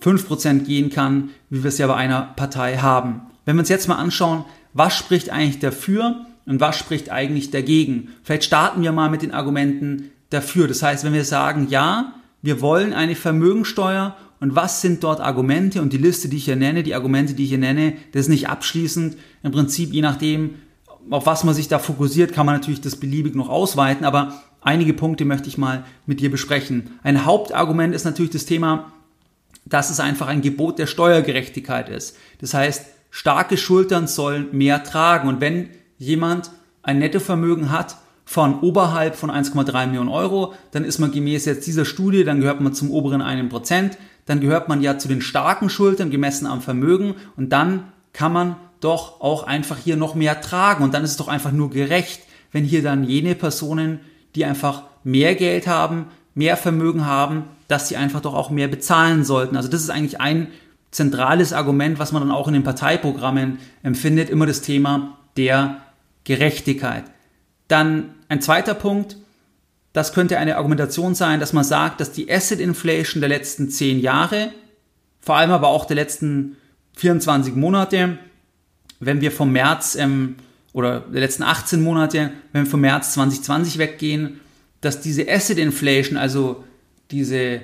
5% 0.02 0.64
gehen 0.64 0.90
kann, 0.90 1.30
wie 1.50 1.64
wir 1.64 1.70
es 1.70 1.78
ja 1.78 1.88
bei 1.88 1.96
einer 1.96 2.34
Partei 2.36 2.78
haben. 2.78 3.22
Wenn 3.46 3.56
wir 3.56 3.62
uns 3.62 3.70
jetzt 3.70 3.88
mal 3.88 3.96
anschauen, 3.96 4.46
was 4.74 4.98
spricht 4.98 5.30
eigentlich 5.30 5.60
dafür 5.60 6.26
und 6.46 6.60
was 6.60 6.78
spricht 6.78 7.12
eigentlich 7.12 7.52
dagegen? 7.52 8.10
Vielleicht 8.24 8.46
starten 8.46 8.82
wir 8.82 8.92
mal 8.92 9.10
mit 9.10 9.22
den 9.22 9.34
Argumenten 9.34 10.12
dafür. 10.30 10.68
Das 10.68 10.82
heißt, 10.82 11.04
wenn 11.04 11.14
wir 11.14 11.26
sagen, 11.26 11.68
ja, 11.70 12.14
wir 12.42 12.62
wollen 12.62 12.94
eine 12.94 13.16
Vermögensteuer 13.16 14.16
und 14.40 14.56
was 14.56 14.82
sind 14.82 15.04
dort 15.04 15.22
Argumente 15.22 15.82
und 15.82 15.94
die 15.94 15.98
Liste, 15.98 16.28
die 16.28 16.38
ich 16.38 16.46
hier 16.46 16.56
nenne, 16.56 16.82
die 16.82 16.96
Argumente, 16.96 17.36
die 17.36 17.44
ich 17.44 17.50
hier 17.50 17.60
nenne, 17.60 17.94
das 18.14 18.22
ist 18.22 18.30
nicht 18.30 18.50
abschließend. 18.50 19.16
Im 19.44 19.52
Prinzip, 19.52 19.94
je 19.94 20.02
nachdem, 20.02 20.56
auf 21.10 21.26
was 21.26 21.44
man 21.44 21.56
sich 21.56 21.68
da 21.68 21.80
fokussiert, 21.80 22.34
kann 22.34 22.46
man 22.46 22.56
natürlich 22.56 22.82
das 22.82 22.96
beliebig 22.96 23.36
noch 23.36 23.50
ausweiten, 23.50 24.06
aber 24.06 24.42
einige 24.62 24.94
Punkte 24.94 25.26
möchte 25.26 25.48
ich 25.48 25.58
mal 25.58 25.84
mit 26.06 26.20
dir 26.20 26.32
besprechen. 26.32 27.00
Ein 27.04 27.26
Hauptargument 27.26 27.94
ist 27.96 28.06
natürlich 28.06 28.32
das 28.32 28.46
Thema, 28.46 28.92
dass 29.66 29.90
es 29.90 30.00
einfach 30.00 30.28
ein 30.28 30.42
Gebot 30.42 30.80
der 30.80 30.88
Steuergerechtigkeit 30.88 31.90
ist. 31.90 32.18
Das 32.40 32.54
heißt, 32.54 32.86
starke 33.10 33.58
Schultern 33.58 34.08
sollen 34.08 34.48
mehr 34.52 34.84
tragen 34.84 35.28
und 35.28 35.42
wenn 35.42 35.70
jemand 35.98 36.52
ein 36.84 37.00
Nettovermögen 37.00 37.72
hat 37.72 37.98
von 38.26 38.62
oberhalb 38.62 39.16
von 39.16 39.30
1,3 39.30 39.88
Millionen 39.88 40.10
Euro, 40.10 40.54
dann 40.72 40.86
ist 40.86 41.00
man 41.00 41.12
gemäß 41.12 41.46
jetzt 41.46 41.68
dieser 41.68 41.86
Studie, 41.86 42.24
dann 42.24 42.40
gehört 42.40 42.62
man 42.62 42.74
zum 42.74 42.90
oberen 42.90 43.22
einen 43.22 43.50
Prozent, 43.50 43.98
dann 44.26 44.40
gehört 44.40 44.70
man 44.70 44.82
ja 44.82 44.98
zu 44.98 45.08
den 45.08 45.22
starken 45.22 45.70
Schultern 45.70 46.12
gemessen 46.12 46.48
am 46.48 46.62
Vermögen 46.62 47.16
und 47.36 47.50
dann 47.50 47.92
kann 48.14 48.34
man 48.34 48.56
doch 48.82 49.22
auch 49.22 49.44
einfach 49.44 49.78
hier 49.78 49.96
noch 49.96 50.16
mehr 50.16 50.42
tragen 50.42 50.84
und 50.84 50.94
dann 50.94 51.04
ist 51.04 51.12
es 51.12 51.18
doch 51.18 51.28
einfach 51.28 51.52
nur 51.52 51.70
gerecht, 51.70 52.22
wenn 52.52 52.66
hier 52.66 52.84
dann 52.84 53.04
jene 53.04 53.36
Personen, 53.36 54.02
die 54.36 54.44
einfach 54.44 54.84
mehr 55.04 55.36
Geld 55.36 55.68
haben, 55.68 56.08
mehr 56.36 56.58
Vermögen 56.58 57.06
haben, 57.06 57.44
dass 57.68 57.88
sie 57.88 57.96
einfach 57.96 58.22
doch 58.22 58.34
auch 58.34 58.50
mehr 58.50 58.68
bezahlen 58.68 59.24
sollten. 59.24 59.56
Also 59.56 59.70
das 59.70 59.82
ist 59.82 59.90
eigentlich 59.90 60.20
ein 60.20 60.48
zentrales 60.92 61.54
Argument, 61.54 62.00
was 62.00 62.12
man 62.12 62.22
dann 62.22 62.32
auch 62.32 62.48
in 62.48 62.54
den 62.54 62.64
Parteiprogrammen 62.64 63.60
empfindet, 63.84 64.30
immer 64.30 64.46
das 64.46 64.62
Thema 64.62 65.18
der 65.38 65.78
Gerechtigkeit. 66.24 67.06
Dann 67.68 68.16
ein 68.28 68.42
zweiter 68.42 68.74
Punkt, 68.74 69.18
das 69.94 70.14
könnte 70.14 70.38
eine 70.38 70.58
Argumentation 70.58 71.16
sein, 71.16 71.40
dass 71.40 71.54
man 71.54 71.64
sagt, 71.64 72.02
dass 72.02 72.12
die 72.12 72.32
Asset 72.32 72.60
Inflation 72.60 73.22
der 73.22 73.30
letzten 73.30 73.70
zehn 73.70 74.00
Jahre, 74.00 74.52
vor 75.22 75.36
allem 75.36 75.52
aber 75.52 75.68
auch 75.68 75.86
der 75.86 75.96
letzten 75.96 76.58
24 76.96 77.56
Monate, 77.56 78.18
wenn 79.02 79.20
wir 79.20 79.32
vom 79.32 79.52
März 79.52 79.96
ähm, 79.96 80.36
oder 80.74 81.02
der 81.02 81.20
letzten 81.20 81.44
18 81.44 81.82
Monate, 81.82 82.32
wenn 82.54 82.64
wir 82.64 82.72
vom 82.72 82.82
März 82.82 83.14
2020 83.14 83.78
weggehen, 83.78 84.40
dass 84.80 85.02
diese 85.02 85.30
Asset 85.30 85.58
Inflation, 85.58 86.18
also 86.18 86.64
diese, 87.12 87.62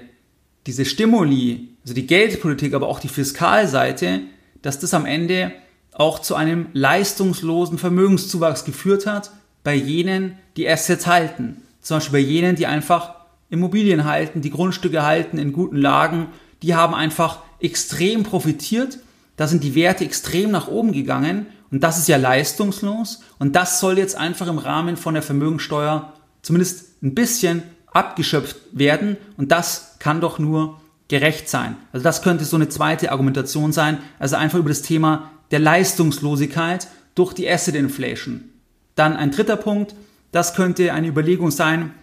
diese 0.65 0.83
Stimuli, 0.83 1.69
also 1.83 1.93
die 1.93 2.05
Geldpolitik, 2.05 2.73
aber 2.73 2.87
auch 2.87 2.99
die 2.99 3.07
Fiskalseite, 3.07 4.21
dass 4.61 4.79
das 4.79 4.93
am 4.93 5.05
Ende 5.05 5.53
auch 5.93 6.19
zu 6.19 6.35
einem 6.35 6.67
leistungslosen 6.73 7.77
Vermögenszuwachs 7.77 8.65
geführt 8.65 9.07
hat, 9.07 9.31
bei 9.63 9.73
jenen, 9.73 10.37
die 10.57 10.69
Assets 10.69 11.07
halten. 11.07 11.61
Zum 11.81 11.97
Beispiel 11.97 12.19
bei 12.19 12.25
jenen, 12.25 12.55
die 12.55 12.67
einfach 12.67 13.15
Immobilien 13.49 14.05
halten, 14.05 14.41
die 14.41 14.49
Grundstücke 14.49 15.03
halten 15.03 15.37
in 15.37 15.53
guten 15.53 15.77
Lagen, 15.77 16.27
die 16.61 16.75
haben 16.75 16.93
einfach 16.93 17.39
extrem 17.59 18.23
profitiert. 18.23 18.99
Da 19.37 19.47
sind 19.47 19.63
die 19.63 19.75
Werte 19.75 20.03
extrem 20.03 20.51
nach 20.51 20.67
oben 20.67 20.91
gegangen 20.91 21.45
und 21.71 21.83
das 21.83 21.97
ist 21.97 22.07
ja 22.09 22.17
leistungslos 22.17 23.21
und 23.39 23.55
das 23.55 23.79
soll 23.79 23.97
jetzt 23.97 24.17
einfach 24.17 24.47
im 24.47 24.57
Rahmen 24.57 24.97
von 24.97 25.13
der 25.13 25.23
Vermögensteuer 25.23 26.13
zumindest 26.41 27.01
ein 27.01 27.15
bisschen 27.15 27.63
abgeschöpft 27.93 28.57
werden 28.73 29.15
und 29.37 29.51
das 29.51 29.95
kann 29.99 30.19
doch 30.21 30.39
nur 30.39 30.81
gerecht 31.07 31.49
sein. 31.49 31.77
Also 31.93 32.03
das 32.03 32.21
könnte 32.21 32.45
so 32.45 32.57
eine 32.57 32.67
zweite 32.69 33.11
Argumentation 33.11 33.71
sein, 33.71 33.99
also 34.19 34.35
einfach 34.35 34.59
über 34.59 34.69
das 34.69 34.81
Thema 34.81 35.31
der 35.51 35.59
Leistungslosigkeit 35.59 36.87
durch 37.15 37.33
die 37.33 37.49
Asset 37.49 37.75
Inflation. 37.75 38.43
Dann 38.95 39.15
ein 39.15 39.31
dritter 39.31 39.55
Punkt, 39.55 39.95
das 40.31 40.53
könnte 40.55 40.93
eine 40.93 41.07
Überlegung 41.07 41.51
sein, 41.51 41.93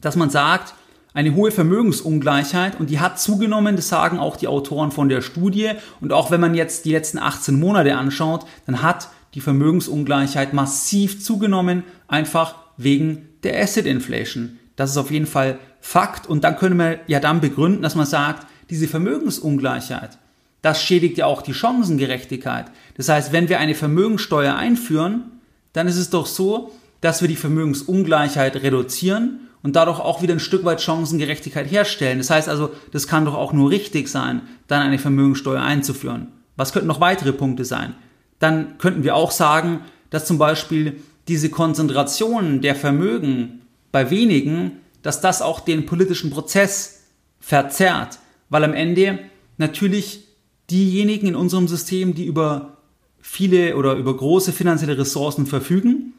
dass 0.00 0.16
man 0.16 0.30
sagt, 0.30 0.74
eine 1.14 1.34
hohe 1.34 1.50
Vermögensungleichheit 1.50 2.78
und 2.78 2.90
die 2.90 3.00
hat 3.00 3.18
zugenommen, 3.18 3.76
das 3.76 3.88
sagen 3.88 4.18
auch 4.18 4.36
die 4.36 4.48
Autoren 4.48 4.90
von 4.90 5.08
der 5.08 5.22
Studie 5.22 5.72
und 6.00 6.12
auch 6.12 6.30
wenn 6.30 6.40
man 6.40 6.54
jetzt 6.54 6.84
die 6.84 6.92
letzten 6.92 7.18
18 7.18 7.58
Monate 7.58 7.96
anschaut, 7.96 8.46
dann 8.66 8.82
hat 8.82 9.08
die 9.34 9.40
Vermögensungleichheit 9.40 10.52
massiv 10.52 11.22
zugenommen, 11.22 11.84
einfach 12.06 12.56
wegen 12.76 13.28
der 13.42 13.60
Asset 13.60 13.86
Inflation. 13.86 14.58
Das 14.76 14.90
ist 14.90 14.96
auf 14.96 15.10
jeden 15.10 15.26
Fall 15.26 15.58
Fakt 15.80 16.26
und 16.26 16.44
dann 16.44 16.56
können 16.56 16.78
wir 16.78 17.00
ja 17.06 17.20
dann 17.20 17.40
begründen, 17.40 17.82
dass 17.82 17.94
man 17.94 18.06
sagt, 18.06 18.46
diese 18.70 18.88
Vermögensungleichheit, 18.88 20.18
das 20.62 20.82
schädigt 20.82 21.18
ja 21.18 21.26
auch 21.26 21.42
die 21.42 21.54
Chancengerechtigkeit. 21.54 22.66
Das 22.96 23.08
heißt, 23.08 23.32
wenn 23.32 23.48
wir 23.48 23.58
eine 23.58 23.74
Vermögensteuer 23.74 24.54
einführen, 24.54 25.24
dann 25.72 25.86
ist 25.86 25.96
es 25.96 26.10
doch 26.10 26.26
so, 26.26 26.72
dass 27.00 27.20
wir 27.20 27.28
die 27.28 27.36
Vermögensungleichheit 27.36 28.56
reduzieren 28.56 29.47
und 29.68 29.76
dadurch 29.76 30.00
auch 30.00 30.22
wieder 30.22 30.32
ein 30.32 30.40
Stück 30.40 30.64
weit 30.64 30.80
Chancengerechtigkeit 30.80 31.70
herstellen. 31.70 32.16
Das 32.16 32.30
heißt 32.30 32.48
also, 32.48 32.70
das 32.90 33.06
kann 33.06 33.26
doch 33.26 33.34
auch 33.34 33.52
nur 33.52 33.68
richtig 33.68 34.08
sein, 34.08 34.40
dann 34.66 34.80
eine 34.80 34.98
Vermögensteuer 34.98 35.60
einzuführen. 35.60 36.28
Was 36.56 36.72
könnten 36.72 36.88
noch 36.88 37.02
weitere 37.02 37.34
Punkte 37.34 37.66
sein? 37.66 37.94
Dann 38.38 38.78
könnten 38.78 39.04
wir 39.04 39.14
auch 39.14 39.30
sagen, 39.30 39.80
dass 40.08 40.24
zum 40.24 40.38
Beispiel 40.38 41.02
diese 41.28 41.50
Konzentration 41.50 42.62
der 42.62 42.76
Vermögen 42.76 43.60
bei 43.92 44.10
wenigen, 44.10 44.78
dass 45.02 45.20
das 45.20 45.42
auch 45.42 45.60
den 45.60 45.84
politischen 45.84 46.30
Prozess 46.30 47.02
verzerrt, 47.38 48.20
weil 48.48 48.64
am 48.64 48.72
Ende 48.72 49.18
natürlich 49.58 50.28
diejenigen 50.70 51.26
in 51.26 51.36
unserem 51.36 51.68
System, 51.68 52.14
die 52.14 52.24
über 52.24 52.78
viele 53.20 53.76
oder 53.76 53.96
über 53.96 54.16
große 54.16 54.52
finanzielle 54.52 54.96
Ressourcen 54.96 55.44
verfügen, 55.44 56.14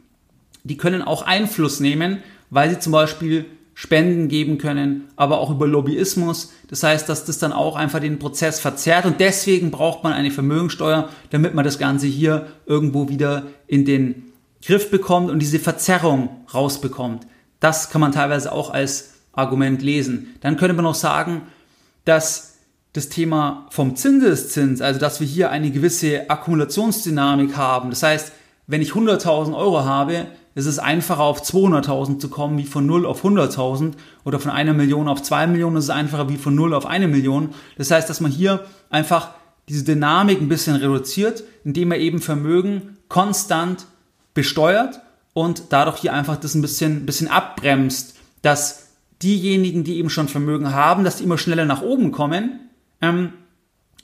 die 0.64 0.78
können 0.78 1.02
auch 1.02 1.24
Einfluss 1.24 1.80
nehmen, 1.80 2.22
weil 2.50 2.70
sie 2.70 2.80
zum 2.80 2.92
Beispiel 2.92 3.46
Spenden 3.74 4.28
geben 4.28 4.58
können, 4.58 5.06
aber 5.16 5.40
auch 5.40 5.50
über 5.50 5.66
Lobbyismus. 5.66 6.52
Das 6.68 6.84
heißt, 6.84 7.08
dass 7.08 7.24
das 7.24 7.40
dann 7.40 7.54
auch 7.54 7.78
einfach 7.78 8.02
den 8.02 8.20
Prozess 8.20 8.60
verzerrt 8.60 9.06
und 9.06 9.22
deswegen 9.22 9.72
braucht 9.72 10.04
man 10.04 10.12
eine 10.12 10.32
Vermögensteuer, 10.32 11.08
damit 11.30 11.54
man 11.54 11.64
das 11.64 11.80
Ganze 11.80 12.08
hier 12.08 12.48
irgendwo 12.66 13.08
wieder 13.08 13.44
in 13.68 13.86
den 13.86 14.34
Griff 14.66 14.92
bekommt 14.92 15.32
und 15.32 15.40
diese 15.40 15.60
Verzerrung 15.60 16.46
rausbekommt. 16.54 17.26
Das 17.62 17.90
kann 17.90 18.02
man 18.02 18.12
teilweise 18.12 18.52
auch 18.52 18.70
als 18.72 19.14
Argument 19.32 19.82
lesen. 19.82 20.36
Dann 20.42 20.58
könnte 20.58 20.76
man 20.76 20.86
auch 20.86 20.96
sagen, 20.96 21.44
dass 22.04 22.58
das 22.94 23.08
Thema 23.08 23.68
vom 23.70 23.96
Zinseszins, 23.96 24.82
also 24.82 25.00
dass 25.00 25.20
wir 25.20 25.28
hier 25.28 25.52
eine 25.52 25.72
gewisse 25.72 26.30
Akkumulationsdynamik 26.30 27.56
haben. 27.56 27.92
Das 27.92 28.04
heißt, 28.04 28.34
wenn 28.68 28.82
ich 28.82 28.92
100.000 28.92 29.56
Euro 29.56 29.86
habe, 29.86 30.28
ist 30.56 30.66
es 30.66 30.80
einfacher 30.80 31.22
auf 31.22 31.42
200.000 31.42 32.20
zu 32.20 32.30
kommen 32.30 32.58
wie 32.58 32.66
von 32.66 32.86
0 32.86 33.06
auf 33.06 33.24
100.000 33.24 33.94
oder 34.26 34.40
von 34.40 34.52
einer 34.52 34.74
Million 34.74 35.08
auf 35.08 35.22
2 35.22 35.48
Millionen 35.48 35.78
ist 35.78 35.86
es 35.86 35.90
einfacher 35.90 36.30
wie 36.30 36.38
von 36.38 36.56
0 36.56 36.74
auf 36.74 36.86
eine 36.86 37.08
Million. 37.08 37.54
Das 37.78 37.92
heißt, 37.92 38.10
dass 38.10 38.20
man 38.20 38.32
hier 38.32 38.66
einfach 38.90 39.30
diese 39.70 39.84
Dynamik 39.84 40.42
ein 40.42 40.50
bisschen 40.50 40.76
reduziert, 40.76 41.44
indem 41.64 41.92
er 41.92 42.00
eben 42.00 42.20
Vermögen 42.20 42.98
konstant 43.08 43.86
besteuert 44.34 45.02
und 45.34 45.64
dadurch 45.70 45.98
hier 45.98 46.14
einfach 46.14 46.38
das 46.38 46.56
ein 46.56 46.62
bisschen, 46.62 47.06
bisschen 47.06 47.28
abbremst, 47.28 48.16
dass 48.42 48.90
diejenigen, 49.22 49.84
die 49.84 49.98
eben 49.98 50.10
schon 50.10 50.28
Vermögen 50.28 50.74
haben, 50.74 51.04
dass 51.04 51.18
die 51.18 51.24
immer 51.24 51.38
schneller 51.38 51.66
nach 51.66 51.82
oben 51.82 52.12
kommen 52.12 52.60
ähm, 53.02 53.34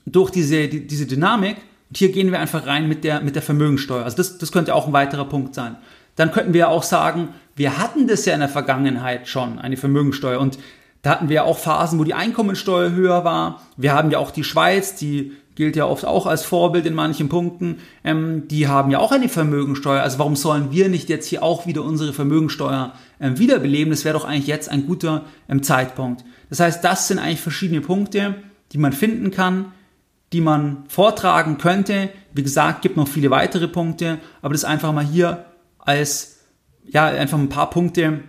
durch 0.05 0.29
diese, 0.29 0.67
die, 0.67 0.85
diese 0.85 1.05
Dynamik. 1.05 1.57
Und 1.89 1.97
hier 1.97 2.11
gehen 2.11 2.31
wir 2.31 2.39
einfach 2.39 2.67
rein 2.67 2.87
mit 2.87 3.03
der, 3.03 3.21
mit 3.21 3.35
der 3.35 3.41
Vermögensteuer. 3.41 4.03
Also 4.03 4.17
das, 4.17 4.37
das 4.37 4.51
könnte 4.51 4.75
auch 4.75 4.87
ein 4.87 4.93
weiterer 4.93 5.25
Punkt 5.25 5.55
sein. 5.55 5.77
Dann 6.15 6.31
könnten 6.31 6.53
wir 6.53 6.69
auch 6.69 6.83
sagen, 6.83 7.29
wir 7.55 7.77
hatten 7.77 8.07
das 8.07 8.25
ja 8.25 8.33
in 8.33 8.39
der 8.39 8.49
Vergangenheit 8.49 9.27
schon, 9.27 9.59
eine 9.59 9.77
Vermögensteuer. 9.77 10.39
Und 10.39 10.57
da 11.01 11.11
hatten 11.11 11.29
wir 11.29 11.45
auch 11.45 11.57
Phasen, 11.57 11.99
wo 11.99 12.03
die 12.03 12.13
Einkommensteuer 12.13 12.91
höher 12.91 13.23
war. 13.23 13.61
Wir 13.77 13.93
haben 13.93 14.11
ja 14.11 14.19
auch 14.19 14.31
die 14.31 14.43
Schweiz, 14.43 14.95
die 14.95 15.33
gilt 15.55 15.75
ja 15.75 15.85
oft 15.85 16.05
auch 16.05 16.25
als 16.25 16.43
Vorbild 16.43 16.85
in 16.85 16.93
manchen 16.93 17.29
Punkten, 17.29 17.77
ähm, 18.03 18.47
die 18.47 18.67
haben 18.67 18.91
ja 18.91 18.99
auch 18.99 19.11
eine 19.11 19.29
Vermögensteuer. 19.29 20.01
Also 20.01 20.19
warum 20.19 20.35
sollen 20.35 20.71
wir 20.71 20.89
nicht 20.89 21.09
jetzt 21.09 21.27
hier 21.27 21.43
auch 21.43 21.65
wieder 21.65 21.81
unsere 21.83 22.13
Vermögensteuer 22.13 22.93
ähm, 23.19 23.39
wiederbeleben? 23.39 23.91
Das 23.91 24.05
wäre 24.05 24.17
doch 24.17 24.25
eigentlich 24.25 24.47
jetzt 24.47 24.69
ein 24.69 24.85
guter 24.85 25.23
ähm, 25.49 25.63
Zeitpunkt. 25.63 26.25
Das 26.49 26.59
heißt, 26.59 26.83
das 26.83 27.07
sind 27.07 27.19
eigentlich 27.19 27.41
verschiedene 27.41 27.81
Punkte, 27.81 28.35
die 28.73 28.77
man 28.77 28.91
finden 28.91 29.31
kann, 29.31 29.71
die 30.33 30.41
man 30.41 30.83
vortragen 30.87 31.57
könnte. 31.57 32.09
Wie 32.33 32.43
gesagt, 32.43 32.81
gibt 32.81 32.97
noch 32.97 33.07
viele 33.07 33.31
weitere 33.31 33.67
Punkte, 33.67 34.19
aber 34.41 34.53
das 34.53 34.65
einfach 34.65 34.91
mal 34.91 35.05
hier 35.05 35.45
als, 35.85 36.39
ja, 36.83 37.05
einfach 37.05 37.37
ein 37.37 37.49
paar 37.49 37.69
Punkte 37.69 38.21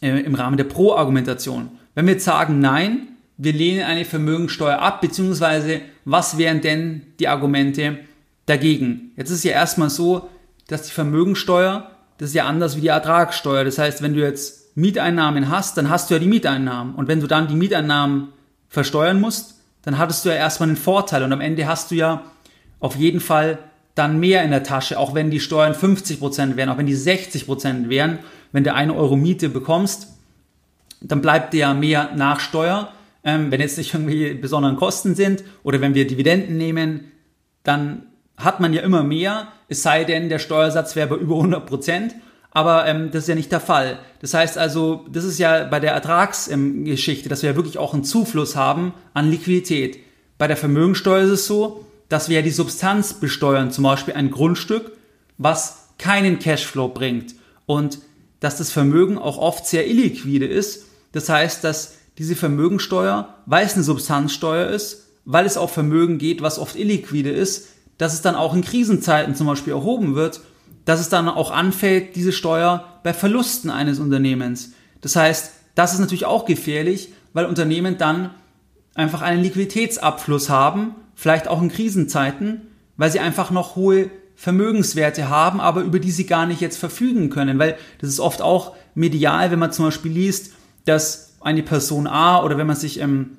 äh, 0.00 0.20
im 0.20 0.34
Rahmen 0.34 0.56
der 0.56 0.64
Pro-Argumentation. 0.64 1.70
Wenn 1.94 2.06
wir 2.06 2.14
jetzt 2.14 2.24
sagen, 2.24 2.60
nein, 2.60 3.08
wir 3.36 3.52
lehnen 3.52 3.84
eine 3.84 4.04
Vermögensteuer 4.04 4.80
ab, 4.80 5.00
beziehungsweise 5.00 5.80
was 6.04 6.38
wären 6.38 6.60
denn 6.60 7.02
die 7.20 7.28
Argumente 7.28 7.98
dagegen? 8.46 9.12
Jetzt 9.16 9.30
ist 9.30 9.38
es 9.38 9.44
ja 9.44 9.52
erstmal 9.52 9.90
so, 9.90 10.28
dass 10.66 10.82
die 10.82 10.92
Vermögensteuer, 10.92 11.90
das 12.18 12.30
ist 12.30 12.34
ja 12.34 12.46
anders 12.46 12.76
wie 12.76 12.80
die 12.80 12.88
Ertragssteuer. 12.88 13.64
Das 13.64 13.78
heißt, 13.78 14.02
wenn 14.02 14.14
du 14.14 14.20
jetzt 14.20 14.76
Mieteinnahmen 14.76 15.48
hast, 15.48 15.76
dann 15.76 15.88
hast 15.88 16.10
du 16.10 16.14
ja 16.14 16.20
die 16.20 16.26
Mieteinnahmen. 16.26 16.94
Und 16.94 17.08
wenn 17.08 17.20
du 17.20 17.26
dann 17.26 17.48
die 17.48 17.54
Mieteinnahmen 17.54 18.28
versteuern 18.68 19.20
musst, 19.20 19.60
dann 19.82 19.98
hattest 19.98 20.24
du 20.24 20.28
ja 20.28 20.34
erstmal 20.34 20.68
einen 20.68 20.76
Vorteil. 20.76 21.22
Und 21.22 21.32
am 21.32 21.40
Ende 21.40 21.66
hast 21.66 21.90
du 21.90 21.94
ja 21.94 22.22
auf 22.80 22.96
jeden 22.96 23.20
Fall 23.20 23.58
dann 23.98 24.20
mehr 24.20 24.42
in 24.44 24.50
der 24.50 24.62
Tasche, 24.62 24.98
auch 24.98 25.14
wenn 25.14 25.30
die 25.30 25.40
Steuern 25.40 25.74
50% 25.74 26.56
wären, 26.56 26.68
auch 26.68 26.78
wenn 26.78 26.86
die 26.86 26.96
60% 26.96 27.88
wären. 27.88 28.20
Wenn 28.52 28.64
du 28.64 28.72
eine 28.72 28.94
Euro 28.94 29.16
Miete 29.16 29.48
bekommst, 29.48 30.08
dann 31.00 31.20
bleibt 31.20 31.52
dir 31.52 31.60
ja 31.60 31.74
mehr 31.74 32.10
Nachsteuer 32.16 32.92
ähm, 33.28 33.50
wenn 33.50 33.60
jetzt 33.60 33.78
nicht 33.78 33.92
irgendwie 33.92 34.32
besonderen 34.34 34.76
Kosten 34.76 35.14
sind 35.14 35.44
oder 35.62 35.80
wenn 35.80 35.94
wir 35.94 36.06
Dividenden 36.06 36.56
nehmen, 36.56 37.12
dann 37.62 38.06
hat 38.36 38.60
man 38.60 38.72
ja 38.72 38.82
immer 38.82 39.02
mehr, 39.02 39.48
es 39.68 39.82
sei 39.82 40.04
denn, 40.04 40.28
der 40.28 40.38
Steuersatz 40.38 40.96
wäre 40.96 41.08
bei 41.08 41.16
über 41.16 41.36
100 41.36 41.66
Prozent. 41.66 42.14
Aber 42.50 42.86
ähm, 42.86 43.10
das 43.10 43.24
ist 43.24 43.28
ja 43.28 43.34
nicht 43.34 43.52
der 43.52 43.60
Fall. 43.60 43.98
Das 44.20 44.32
heißt 44.32 44.56
also, 44.56 45.04
das 45.10 45.24
ist 45.24 45.38
ja 45.38 45.64
bei 45.64 45.80
der 45.80 45.92
Ertragsgeschichte, 45.92 47.24
ähm, 47.24 47.28
dass 47.28 47.42
wir 47.42 47.50
ja 47.50 47.56
wirklich 47.56 47.76
auch 47.76 47.92
einen 47.92 48.04
Zufluss 48.04 48.56
haben 48.56 48.94
an 49.12 49.30
Liquidität. 49.30 49.98
Bei 50.38 50.46
der 50.46 50.56
Vermögensteuer 50.56 51.24
ist 51.24 51.30
es 51.30 51.46
so, 51.46 51.84
dass 52.08 52.28
wir 52.28 52.36
ja 52.36 52.42
die 52.42 52.50
Substanz 52.50 53.14
besteuern, 53.14 53.70
zum 53.70 53.84
Beispiel 53.84 54.14
ein 54.14 54.30
Grundstück, 54.30 54.92
was 55.36 55.88
keinen 55.98 56.38
Cashflow 56.38 56.88
bringt. 56.88 57.34
Und 57.66 57.98
dass 58.40 58.56
das 58.56 58.70
Vermögen 58.70 59.18
auch 59.18 59.38
oft 59.38 59.66
sehr 59.66 59.88
illiquide 59.88 60.46
ist. 60.46 60.86
Das 61.12 61.28
heißt, 61.28 61.64
dass 61.64 61.94
diese 62.18 62.36
Vermögensteuer, 62.36 63.34
weil 63.46 63.66
es 63.66 63.74
eine 63.74 63.82
Substanzsteuer 63.82 64.68
ist, 64.68 65.08
weil 65.24 65.46
es 65.46 65.56
auf 65.56 65.72
Vermögen 65.72 66.18
geht, 66.18 66.40
was 66.40 66.58
oft 66.58 66.76
illiquide 66.76 67.30
ist, 67.30 67.68
dass 67.98 68.14
es 68.14 68.22
dann 68.22 68.34
auch 68.34 68.54
in 68.54 68.62
Krisenzeiten 68.62 69.34
zum 69.34 69.46
Beispiel 69.46 69.72
erhoben 69.72 70.14
wird, 70.14 70.40
dass 70.84 71.00
es 71.00 71.08
dann 71.08 71.28
auch 71.28 71.50
anfällt, 71.50 72.16
diese 72.16 72.32
Steuer 72.32 73.00
bei 73.02 73.12
Verlusten 73.12 73.70
eines 73.70 73.98
Unternehmens. 73.98 74.72
Das 75.00 75.16
heißt, 75.16 75.52
das 75.74 75.92
ist 75.92 76.00
natürlich 76.00 76.24
auch 76.24 76.44
gefährlich, 76.44 77.12
weil 77.32 77.46
Unternehmen 77.46 77.98
dann 77.98 78.30
einfach 78.94 79.20
einen 79.20 79.42
Liquiditätsabfluss 79.42 80.48
haben, 80.48 80.94
vielleicht 81.18 81.48
auch 81.48 81.60
in 81.60 81.68
Krisenzeiten, 81.68 82.68
weil 82.96 83.10
sie 83.10 83.18
einfach 83.18 83.50
noch 83.50 83.74
hohe 83.74 84.08
Vermögenswerte 84.36 85.28
haben, 85.28 85.60
aber 85.60 85.80
über 85.80 85.98
die 85.98 86.12
sie 86.12 86.26
gar 86.26 86.46
nicht 86.46 86.60
jetzt 86.60 86.78
verfügen 86.78 87.28
können, 87.28 87.58
weil 87.58 87.76
das 88.00 88.08
ist 88.08 88.20
oft 88.20 88.40
auch 88.40 88.76
medial, 88.94 89.50
wenn 89.50 89.58
man 89.58 89.72
zum 89.72 89.86
Beispiel 89.86 90.12
liest, 90.12 90.52
dass 90.84 91.36
eine 91.40 91.64
Person 91.64 92.06
A 92.06 92.44
oder 92.44 92.56
wenn 92.56 92.68
man 92.68 92.76
sich 92.76 93.00
ähm, 93.00 93.36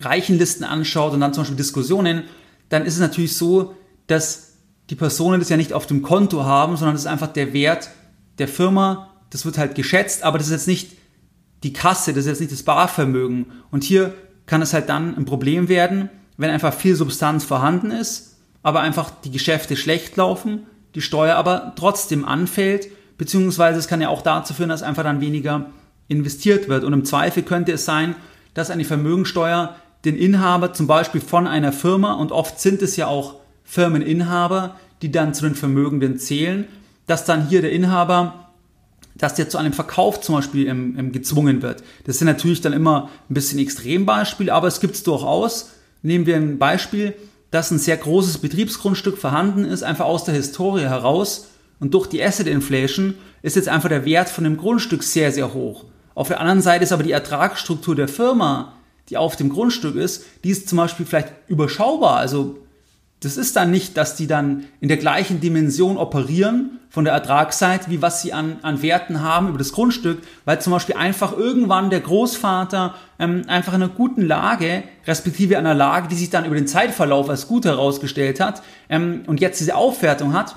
Reichenlisten 0.00 0.64
anschaut 0.64 1.12
und 1.12 1.20
dann 1.20 1.34
zum 1.34 1.42
Beispiel 1.42 1.58
Diskussionen, 1.58 2.22
dann 2.70 2.86
ist 2.86 2.94
es 2.94 3.00
natürlich 3.00 3.36
so, 3.36 3.74
dass 4.06 4.54
die 4.88 4.96
Personen 4.96 5.40
das 5.40 5.50
ja 5.50 5.58
nicht 5.58 5.74
auf 5.74 5.86
dem 5.86 6.00
Konto 6.00 6.44
haben, 6.44 6.78
sondern 6.78 6.94
das 6.94 7.02
ist 7.02 7.08
einfach 7.10 7.34
der 7.34 7.52
Wert 7.52 7.90
der 8.38 8.48
Firma, 8.48 9.10
das 9.28 9.44
wird 9.44 9.58
halt 9.58 9.74
geschätzt, 9.74 10.22
aber 10.22 10.38
das 10.38 10.46
ist 10.46 10.54
jetzt 10.54 10.68
nicht 10.68 10.92
die 11.64 11.74
Kasse, 11.74 12.14
das 12.14 12.24
ist 12.24 12.30
jetzt 12.30 12.40
nicht 12.40 12.52
das 12.52 12.62
Barvermögen. 12.62 13.52
Und 13.70 13.84
hier 13.84 14.14
kann 14.46 14.62
es 14.62 14.72
halt 14.72 14.88
dann 14.88 15.14
ein 15.18 15.26
Problem 15.26 15.68
werden, 15.68 16.08
wenn 16.36 16.50
einfach 16.50 16.74
viel 16.74 16.96
Substanz 16.96 17.44
vorhanden 17.44 17.90
ist, 17.90 18.36
aber 18.62 18.80
einfach 18.80 19.10
die 19.24 19.30
Geschäfte 19.30 19.76
schlecht 19.76 20.16
laufen, 20.16 20.66
die 20.94 21.02
Steuer 21.02 21.36
aber 21.36 21.72
trotzdem 21.76 22.24
anfällt, 22.24 22.88
beziehungsweise 23.18 23.78
es 23.78 23.88
kann 23.88 24.00
ja 24.00 24.08
auch 24.08 24.22
dazu 24.22 24.54
führen, 24.54 24.68
dass 24.68 24.82
einfach 24.82 25.02
dann 25.02 25.20
weniger 25.20 25.66
investiert 26.08 26.68
wird. 26.68 26.84
Und 26.84 26.92
im 26.92 27.04
Zweifel 27.04 27.42
könnte 27.42 27.72
es 27.72 27.84
sein, 27.84 28.14
dass 28.54 28.70
eine 28.70 28.84
Vermögensteuer 28.84 29.76
den 30.04 30.16
Inhaber 30.16 30.72
zum 30.72 30.86
Beispiel 30.86 31.20
von 31.20 31.46
einer 31.46 31.72
Firma, 31.72 32.14
und 32.14 32.32
oft 32.32 32.60
sind 32.60 32.82
es 32.82 32.96
ja 32.96 33.06
auch 33.06 33.36
Firmeninhaber, 33.64 34.76
die 35.02 35.10
dann 35.10 35.34
zu 35.34 35.44
den 35.44 35.54
Vermögenden 35.54 36.18
zählen, 36.18 36.66
dass 37.06 37.24
dann 37.24 37.48
hier 37.48 37.62
der 37.62 37.72
Inhaber, 37.72 38.50
dass 39.14 39.34
der 39.34 39.48
zu 39.48 39.58
einem 39.58 39.72
Verkauf 39.72 40.20
zum 40.20 40.36
Beispiel 40.36 40.66
ähm, 40.66 40.96
ähm, 40.98 41.12
gezwungen 41.12 41.62
wird. 41.62 41.82
Das 42.04 42.18
sind 42.18 42.26
natürlich 42.26 42.60
dann 42.60 42.72
immer 42.72 43.08
ein 43.30 43.34
bisschen 43.34 43.58
Extrembeispiele, 43.58 44.52
aber 44.52 44.68
es 44.68 44.80
gibt 44.80 44.94
es 44.94 45.02
durchaus. 45.02 45.70
Nehmen 46.04 46.26
wir 46.26 46.36
ein 46.36 46.58
Beispiel, 46.58 47.14
dass 47.50 47.70
ein 47.70 47.78
sehr 47.78 47.96
großes 47.96 48.38
Betriebsgrundstück 48.38 49.16
vorhanden 49.16 49.64
ist, 49.64 49.82
einfach 49.82 50.04
aus 50.04 50.24
der 50.24 50.34
Historie 50.34 50.82
heraus 50.82 51.48
und 51.80 51.94
durch 51.94 52.06
die 52.06 52.22
Asset 52.22 52.46
Inflation 52.46 53.14
ist 53.40 53.56
jetzt 53.56 53.70
einfach 53.70 53.88
der 53.88 54.04
Wert 54.04 54.28
von 54.28 54.44
dem 54.44 54.58
Grundstück 54.58 55.02
sehr, 55.02 55.32
sehr 55.32 55.54
hoch. 55.54 55.86
Auf 56.14 56.28
der 56.28 56.40
anderen 56.40 56.60
Seite 56.60 56.84
ist 56.84 56.92
aber 56.92 57.04
die 57.04 57.12
Ertragsstruktur 57.12 57.96
der 57.96 58.08
Firma, 58.08 58.74
die 59.08 59.16
auf 59.16 59.36
dem 59.36 59.48
Grundstück 59.48 59.96
ist, 59.96 60.26
die 60.44 60.50
ist 60.50 60.68
zum 60.68 60.76
Beispiel 60.76 61.06
vielleicht 61.06 61.32
überschaubar. 61.48 62.16
Also 62.18 62.58
das 63.20 63.36
ist 63.36 63.56
dann 63.56 63.70
nicht, 63.70 63.96
dass 63.96 64.16
die 64.16 64.26
dann 64.26 64.64
in 64.80 64.88
der 64.88 64.98
gleichen 64.98 65.40
Dimension 65.40 65.96
operieren 65.96 66.78
von 66.90 67.04
der 67.04 67.14
Ertragsseite, 67.14 67.90
wie 67.90 68.02
was 68.02 68.20
sie 68.22 68.32
an, 68.32 68.58
an 68.62 68.82
Werten 68.82 69.22
haben 69.22 69.48
über 69.48 69.58
das 69.58 69.72
Grundstück, 69.72 70.22
weil 70.44 70.60
zum 70.60 70.72
Beispiel 70.72 70.96
einfach 70.96 71.36
irgendwann 71.36 71.90
der 71.90 72.00
Großvater 72.00 72.94
ähm, 73.18 73.42
einfach 73.46 73.72
in 73.72 73.82
einer 73.82 73.92
guten 73.92 74.22
Lage, 74.22 74.84
respektive 75.06 75.56
einer 75.58 75.74
Lage, 75.74 76.08
die 76.08 76.14
sich 76.16 76.30
dann 76.30 76.44
über 76.44 76.54
den 76.54 76.66
Zeitverlauf 76.66 77.30
als 77.30 77.48
gut 77.48 77.64
herausgestellt 77.64 78.40
hat 78.40 78.62
ähm, 78.90 79.22
und 79.26 79.40
jetzt 79.40 79.58
diese 79.58 79.74
Aufwertung 79.74 80.34
hat, 80.34 80.56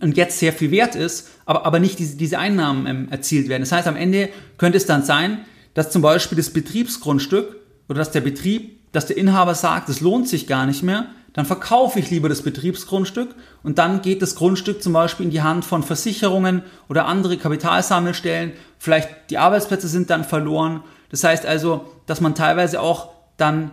und 0.00 0.16
jetzt 0.16 0.38
sehr 0.38 0.52
viel 0.52 0.70
wert 0.70 0.94
ist, 0.94 1.28
aber, 1.44 1.66
aber 1.66 1.78
nicht 1.78 1.98
diese, 1.98 2.16
diese 2.16 2.38
Einnahmen 2.38 2.86
ähm, 2.86 3.08
erzielt 3.10 3.48
werden. 3.48 3.62
Das 3.62 3.72
heißt, 3.72 3.86
am 3.86 3.96
Ende 3.96 4.30
könnte 4.58 4.78
es 4.78 4.86
dann 4.86 5.04
sein, 5.04 5.44
dass 5.74 5.90
zum 5.90 6.02
Beispiel 6.02 6.36
das 6.36 6.50
Betriebsgrundstück 6.50 7.56
oder 7.88 7.98
dass 7.98 8.10
der 8.10 8.22
Betrieb, 8.22 8.75
dass 8.92 9.06
der 9.06 9.16
Inhaber 9.16 9.54
sagt, 9.54 9.88
es 9.88 10.00
lohnt 10.00 10.28
sich 10.28 10.46
gar 10.46 10.66
nicht 10.66 10.82
mehr, 10.82 11.06
dann 11.36 11.44
verkaufe 11.44 11.98
ich 11.98 12.10
lieber 12.10 12.30
das 12.30 12.40
Betriebsgrundstück 12.40 13.34
und 13.62 13.76
dann 13.76 14.00
geht 14.00 14.22
das 14.22 14.36
Grundstück 14.36 14.82
zum 14.82 14.94
Beispiel 14.94 15.26
in 15.26 15.30
die 15.30 15.42
Hand 15.42 15.66
von 15.66 15.82
Versicherungen 15.82 16.62
oder 16.88 17.04
andere 17.04 17.36
Kapitalsammelstellen. 17.36 18.52
Vielleicht 18.78 19.10
die 19.28 19.36
Arbeitsplätze 19.36 19.86
sind 19.86 20.08
dann 20.08 20.24
verloren. 20.24 20.82
Das 21.10 21.24
heißt 21.24 21.44
also, 21.44 21.92
dass 22.06 22.22
man 22.22 22.34
teilweise 22.34 22.80
auch 22.80 23.10
dann 23.36 23.70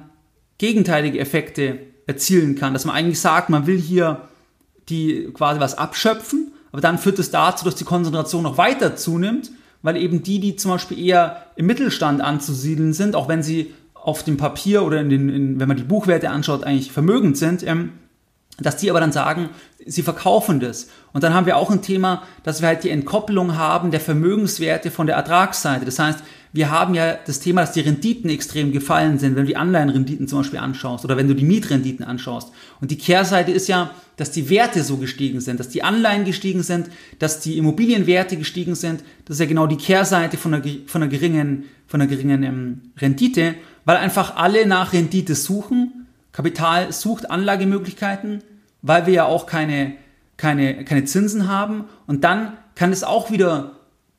gegenteilige 0.58 1.20
Effekte 1.20 1.80
erzielen 2.06 2.56
kann, 2.56 2.74
dass 2.74 2.84
man 2.84 2.96
eigentlich 2.96 3.22
sagt, 3.22 3.50
man 3.50 3.66
will 3.66 3.80
hier 3.80 4.28
die 4.90 5.30
quasi 5.34 5.62
was 5.62 5.78
abschöpfen, 5.78 6.52
aber 6.74 6.82
dann 6.82 6.98
führt 6.98 7.20
es 7.20 7.32
dazu, 7.32 7.64
dass 7.64 7.76
die 7.76 7.86
Konzentration 7.86 8.44
noch 8.44 8.58
weiter 8.58 8.98
zunimmt, 8.98 9.52
weil 9.82 9.96
eben 9.96 10.22
die, 10.22 10.40
die 10.40 10.58
zum 10.58 10.72
Beispiel 10.72 11.00
eher 11.00 11.46
im 11.56 11.68
Mittelstand 11.68 12.20
anzusiedeln 12.20 12.92
sind, 12.92 13.16
auch 13.16 13.30
wenn 13.30 13.42
sie 13.42 13.74
auf 14.04 14.24
dem 14.24 14.38
Papier 14.38 14.84
oder 14.84 15.00
in 15.00 15.10
den, 15.10 15.30
in, 15.30 15.60
wenn 15.60 15.68
man 15.68 15.78
die 15.78 15.84
Buchwerte 15.84 16.30
anschaut, 16.30 16.64
eigentlich 16.64 16.92
vermögend 16.92 17.38
sind, 17.38 17.66
ähm, 17.66 17.94
dass 18.60 18.78
die 18.78 18.90
aber 18.90 19.00
dann 19.00 19.12
sagen, 19.12 19.50
sie 19.86 20.04
verkaufen 20.04 20.60
das. 20.60 20.88
Und 21.12 21.24
dann 21.24 21.34
haben 21.34 21.46
wir 21.46 21.58
auch 21.58 21.72
ein 21.72 21.82
Thema, 21.82 22.24
dass 22.44 22.62
wir 22.62 22.68
halt 22.68 22.84
die 22.84 22.90
Entkopplung 22.90 23.58
haben 23.58 23.92
der 23.92 24.00
Vermögenswerte 24.00 24.92
von 24.92 25.08
der 25.08 25.16
Ertragsseite. 25.16 25.86
Das 25.86 25.98
heißt, 25.98 26.20
wir 26.52 26.70
haben 26.70 26.94
ja 26.94 27.18
das 27.26 27.40
Thema, 27.40 27.62
dass 27.62 27.72
die 27.72 27.80
Renditen 27.80 28.30
extrem 28.30 28.72
gefallen 28.72 29.18
sind, 29.18 29.36
wenn 29.36 29.44
du 29.44 29.48
die 29.48 29.58
Anleihenrenditen 29.58 30.28
zum 30.28 30.40
Beispiel 30.40 30.60
anschaust 30.60 31.04
oder 31.04 31.18
wenn 31.18 31.28
du 31.28 31.34
die 31.34 31.46
Mietrenditen 31.46 32.06
anschaust. 32.06 32.52
Und 32.80 32.92
die 32.92 32.98
Kehrseite 32.98 33.52
ist 33.52 33.68
ja, 33.68 33.90
dass 34.18 34.30
die 34.30 34.50
Werte 34.52 34.84
so 34.84 34.98
gestiegen 34.98 35.42
sind, 35.42 35.60
dass 35.60 35.70
die 35.70 35.82
Anleihen 35.82 36.26
gestiegen 36.26 36.62
sind, 36.62 36.92
dass 37.18 37.40
die 37.40 37.58
Immobilienwerte 37.58 38.38
gestiegen 38.38 38.76
sind. 38.76 39.04
Das 39.26 39.38
ist 39.38 39.40
ja 39.40 39.48
genau 39.48 39.66
die 39.66 39.78
Kehrseite 39.78 40.38
von 40.38 40.54
einer, 40.54 40.64
von 40.86 41.02
einer 41.02 41.10
geringen, 41.10 41.64
von 41.88 42.00
einer 42.00 42.10
geringen 42.10 42.44
ähm, 42.44 42.82
Rendite, 43.00 43.56
weil 43.86 43.98
einfach 43.98 44.36
alle 44.36 44.66
nach 44.66 44.94
Rendite 44.94 45.36
suchen. 45.36 46.08
Kapital 46.32 46.92
sucht 46.92 47.30
Anlagemöglichkeiten, 47.30 48.44
weil 48.82 49.06
wir 49.06 49.14
ja 49.14 49.26
auch 49.26 49.46
keine, 49.46 49.94
keine, 50.38 50.84
keine 50.86 51.06
Zinsen 51.06 51.48
haben. 51.48 51.86
Und 52.08 52.24
dann 52.24 52.54
kann 52.76 52.92
es 52.92 53.04
auch 53.04 53.32
wieder 53.32 53.74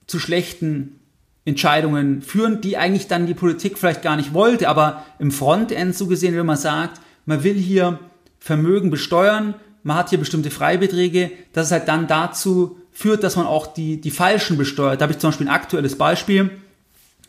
zu 0.07 0.18
schlechten 0.18 1.00
Entscheidungen 1.44 2.22
führen, 2.22 2.61
die 2.61 2.77
eigentlich 2.77 3.09
dann 3.09 3.27
die 3.27 3.35
Politik 3.35 3.79
vielleicht 3.79 4.03
gar 4.03 4.16
nicht 4.16 4.33
wollte, 4.33 4.68
aber 4.68 5.05
im 5.18 5.31
Frontend 5.31 5.94
so 5.94 6.07
gesehen, 6.07 6.37
wenn 6.37 6.46
man 6.46 6.57
sagt, 6.57 7.00
man 7.27 7.44
will 7.44 7.55
hier 7.55 7.98
Vermögen 8.38 8.90
besteuern, 8.90 9.55
man 9.83 9.96
hat 9.96 10.11
hier 10.11 10.18
bestimmte 10.18 10.50
Freibeträge, 10.50 11.31
dass 11.53 11.66
es 11.66 11.72
halt 11.72 11.88
dann 11.88 12.07
dazu 12.07 12.79
führt, 12.92 13.22
dass 13.22 13.37
man 13.37 13.46
auch 13.46 13.66
die, 13.66 14.00
die 14.00 14.11
falschen 14.11 14.57
besteuert. 14.57 15.00
Da 15.00 15.05
habe 15.05 15.12
ich 15.12 15.18
zum 15.18 15.29
Beispiel 15.29 15.48
ein 15.48 15.55
aktuelles 15.55 15.98
Beispiel 15.98 16.50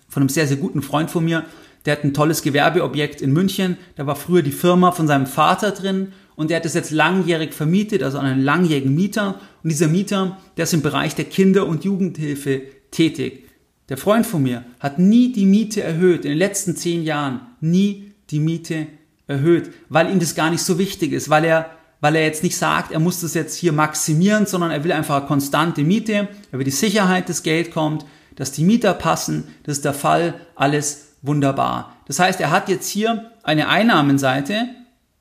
von 0.07 0.21
einem 0.23 0.29
sehr, 0.29 0.47
sehr 0.47 0.57
guten 0.57 0.81
Freund 0.81 1.11
von 1.11 1.25
mir, 1.25 1.43
der 1.85 1.93
hat 1.93 2.03
ein 2.03 2.13
tolles 2.13 2.41
Gewerbeobjekt 2.41 3.21
in 3.21 3.33
München, 3.33 3.77
da 3.95 4.07
war 4.07 4.15
früher 4.15 4.41
die 4.41 4.51
Firma 4.51 4.91
von 4.91 5.07
seinem 5.07 5.27
Vater 5.27 5.71
drin 5.71 6.13
und 6.35 6.49
der 6.49 6.57
hat 6.57 6.65
das 6.65 6.73
jetzt 6.73 6.91
langjährig 6.91 7.53
vermietet, 7.53 8.03
also 8.03 8.17
an 8.17 8.25
einen 8.25 8.43
langjährigen 8.43 8.93
Mieter 8.93 9.39
und 9.63 9.71
dieser 9.71 9.87
Mieter, 9.87 10.37
der 10.57 10.63
ist 10.63 10.73
im 10.73 10.81
Bereich 10.81 11.15
der 11.15 11.25
Kinder- 11.25 11.67
und 11.67 11.85
Jugendhilfe 11.85 12.61
tätig. 12.91 13.45
Der 13.89 13.97
Freund 13.97 14.25
von 14.25 14.41
mir 14.41 14.65
hat 14.79 14.97
nie 14.97 15.31
die 15.31 15.45
Miete 15.45 15.83
erhöht, 15.83 16.25
in 16.25 16.31
den 16.31 16.37
letzten 16.37 16.75
zehn 16.75 17.03
Jahren 17.03 17.41
nie 17.61 18.11
die 18.31 18.39
Miete 18.39 18.87
erhöht, 19.27 19.71
weil 19.89 20.11
ihm 20.11 20.19
das 20.19 20.35
gar 20.35 20.49
nicht 20.49 20.63
so 20.63 20.79
wichtig 20.79 21.11
ist, 21.11 21.29
weil 21.29 21.45
er, 21.45 21.69
weil 22.01 22.15
er 22.15 22.23
jetzt 22.23 22.43
nicht 22.43 22.57
sagt, 22.57 22.91
er 22.91 22.99
muss 22.99 23.21
das 23.21 23.35
jetzt 23.35 23.55
hier 23.55 23.73
maximieren, 23.73 24.47
sondern 24.47 24.71
er 24.71 24.83
will 24.83 24.91
einfach 24.91 25.17
eine 25.17 25.27
konstante 25.27 25.83
Miete, 25.83 26.27
er 26.51 26.57
will 26.57 26.65
die 26.65 26.71
Sicherheit, 26.71 27.29
dass 27.29 27.43
Geld 27.43 27.71
kommt, 27.71 28.05
dass 28.35 28.51
die 28.51 28.63
Mieter 28.63 28.93
passen, 28.93 29.45
das 29.63 29.77
ist 29.77 29.85
der 29.85 29.93
Fall, 29.93 30.33
alles 30.55 31.14
wunderbar. 31.21 31.95
Das 32.07 32.19
heißt, 32.19 32.39
er 32.39 32.51
hat 32.51 32.69
jetzt 32.69 32.87
hier 32.89 33.31
eine 33.43 33.67
Einnahmenseite 33.67 34.67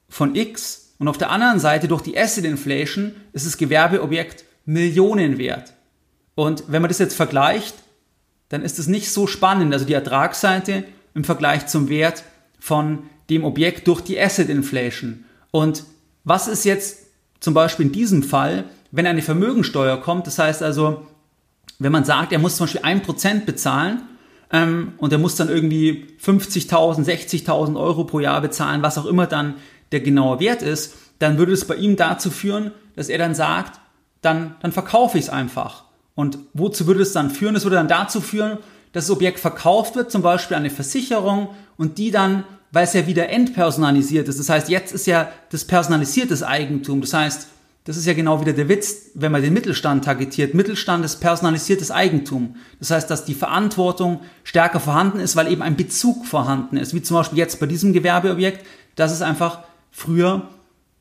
von 0.08 0.34
X 0.34 0.94
und 0.98 1.08
auf 1.08 1.18
der 1.18 1.30
anderen 1.30 1.58
Seite 1.58 1.88
durch 1.88 2.02
die 2.02 2.18
Asset 2.18 2.44
Inflation 2.44 3.14
ist 3.32 3.46
das 3.46 3.58
Gewerbeobjekt 3.58 4.44
Millionen 4.64 5.38
wert. 5.38 5.72
Und 6.34 6.64
wenn 6.68 6.82
man 6.82 6.88
das 6.88 6.98
jetzt 6.98 7.14
vergleicht, 7.14 7.74
dann 8.48 8.62
ist 8.62 8.78
es 8.78 8.86
nicht 8.86 9.10
so 9.10 9.26
spannend, 9.26 9.72
also 9.72 9.84
die 9.84 9.92
Ertragsseite 9.92 10.84
im 11.14 11.24
Vergleich 11.24 11.66
zum 11.66 11.88
Wert 11.88 12.24
von 12.58 13.04
dem 13.30 13.44
Objekt 13.44 13.86
durch 13.88 14.00
die 14.00 14.20
Asset 14.20 14.48
Inflation. 14.48 15.24
Und 15.50 15.84
was 16.24 16.48
ist 16.48 16.64
jetzt 16.64 16.98
zum 17.40 17.54
Beispiel 17.54 17.86
in 17.86 17.92
diesem 17.92 18.22
Fall, 18.22 18.64
wenn 18.90 19.06
eine 19.06 19.22
Vermögensteuer 19.22 20.00
kommt, 20.00 20.26
das 20.26 20.38
heißt 20.38 20.62
also, 20.62 21.06
wenn 21.78 21.92
man 21.92 22.04
sagt, 22.04 22.32
er 22.32 22.38
muss 22.38 22.56
zum 22.56 22.64
Beispiel 22.64 22.82
ein 22.82 23.02
Prozent 23.02 23.46
bezahlen 23.46 24.02
ähm, 24.54 24.92
und 24.98 25.12
er 25.12 25.18
muss 25.18 25.34
dann 25.34 25.48
irgendwie 25.48 26.06
50.000, 26.24 27.04
60.000 27.04 27.76
Euro 27.76 28.04
pro 28.04 28.20
Jahr 28.20 28.40
bezahlen, 28.40 28.82
was 28.82 28.96
auch 28.96 29.06
immer 29.06 29.26
dann 29.26 29.54
der 29.90 29.98
genaue 29.98 30.38
Wert 30.38 30.62
ist, 30.62 30.94
dann 31.18 31.38
würde 31.38 31.52
es 31.52 31.64
bei 31.66 31.74
ihm 31.74 31.96
dazu 31.96 32.30
führen, 32.30 32.70
dass 32.94 33.08
er 33.08 33.18
dann 33.18 33.34
sagt, 33.34 33.80
dann, 34.22 34.54
dann 34.62 34.70
verkaufe 34.70 35.18
ich 35.18 35.24
es 35.24 35.30
einfach. 35.30 35.82
Und 36.14 36.38
wozu 36.52 36.86
würde 36.86 37.02
es 37.02 37.12
dann 37.12 37.30
führen? 37.30 37.56
Es 37.56 37.64
würde 37.64 37.74
dann 37.74 37.88
dazu 37.88 38.20
führen, 38.20 38.58
dass 38.92 39.06
das 39.06 39.10
Objekt 39.10 39.40
verkauft 39.40 39.96
wird, 39.96 40.12
zum 40.12 40.22
Beispiel 40.22 40.56
an 40.56 40.62
eine 40.62 40.70
Versicherung 40.70 41.48
und 41.76 41.98
die 41.98 42.12
dann, 42.12 42.44
weil 42.70 42.84
es 42.84 42.92
ja 42.92 43.08
wieder 43.08 43.30
entpersonalisiert 43.30 44.28
ist, 44.28 44.38
das 44.38 44.48
heißt, 44.48 44.68
jetzt 44.68 44.94
ist 44.94 45.08
ja 45.08 45.32
das 45.50 45.64
personalisiertes 45.64 46.44
Eigentum, 46.44 47.00
das 47.00 47.12
heißt, 47.12 47.48
das 47.84 47.98
ist 47.98 48.06
ja 48.06 48.14
genau 48.14 48.40
wieder 48.40 48.54
der 48.54 48.70
Witz, 48.70 49.10
wenn 49.14 49.30
man 49.30 49.42
den 49.42 49.52
Mittelstand 49.52 50.04
targetiert. 50.04 50.54
Mittelstand 50.54 51.04
ist 51.04 51.20
personalisiertes 51.20 51.90
Eigentum. 51.90 52.56
Das 52.78 52.90
heißt, 52.90 53.10
dass 53.10 53.26
die 53.26 53.34
Verantwortung 53.34 54.20
stärker 54.42 54.80
vorhanden 54.80 55.20
ist, 55.20 55.36
weil 55.36 55.52
eben 55.52 55.60
ein 55.60 55.76
Bezug 55.76 56.24
vorhanden 56.24 56.78
ist. 56.78 56.94
Wie 56.94 57.02
zum 57.02 57.18
Beispiel 57.18 57.38
jetzt 57.38 57.60
bei 57.60 57.66
diesem 57.66 57.92
Gewerbeobjekt, 57.92 58.64
dass 58.96 59.12
es 59.12 59.20
einfach 59.20 59.60
früher 59.90 60.48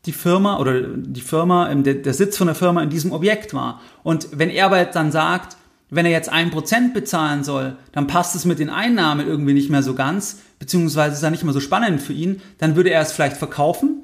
die 0.05 0.11
Firma 0.11 0.59
oder 0.59 0.81
die 0.81 1.21
Firma, 1.21 1.69
ähm, 1.69 1.83
der, 1.83 2.13
Sitz 2.13 2.37
von 2.37 2.47
der 2.47 2.55
Firma 2.55 2.83
in 2.83 2.89
diesem 2.89 3.13
Objekt 3.13 3.53
war. 3.53 3.79
Und 4.03 4.27
wenn 4.33 4.49
er 4.49 4.65
aber 4.65 4.83
dann 4.83 5.13
sagt, 5.13 5.55
wenn 5.89 6.05
er 6.05 6.11
jetzt 6.11 6.29
ein 6.29 6.51
Prozent 6.51 6.93
bezahlen 6.93 7.45
soll, 7.45 7.77
dann 7.93 8.07
passt 8.07 8.35
es 8.35 8.43
mit 8.43 8.59
den 8.59 8.69
Einnahmen 8.69 9.25
irgendwie 9.25 9.53
nicht 9.53 9.69
mehr 9.69 9.83
so 9.83 9.93
ganz, 9.93 10.39
beziehungsweise 10.59 11.15
ist 11.15 11.23
er 11.23 11.31
nicht 11.31 11.45
mehr 11.45 11.53
so 11.53 11.61
spannend 11.61 12.01
für 12.01 12.13
ihn, 12.13 12.41
dann 12.57 12.75
würde 12.75 12.89
er 12.89 13.01
es 13.01 13.13
vielleicht 13.13 13.37
verkaufen. 13.37 14.02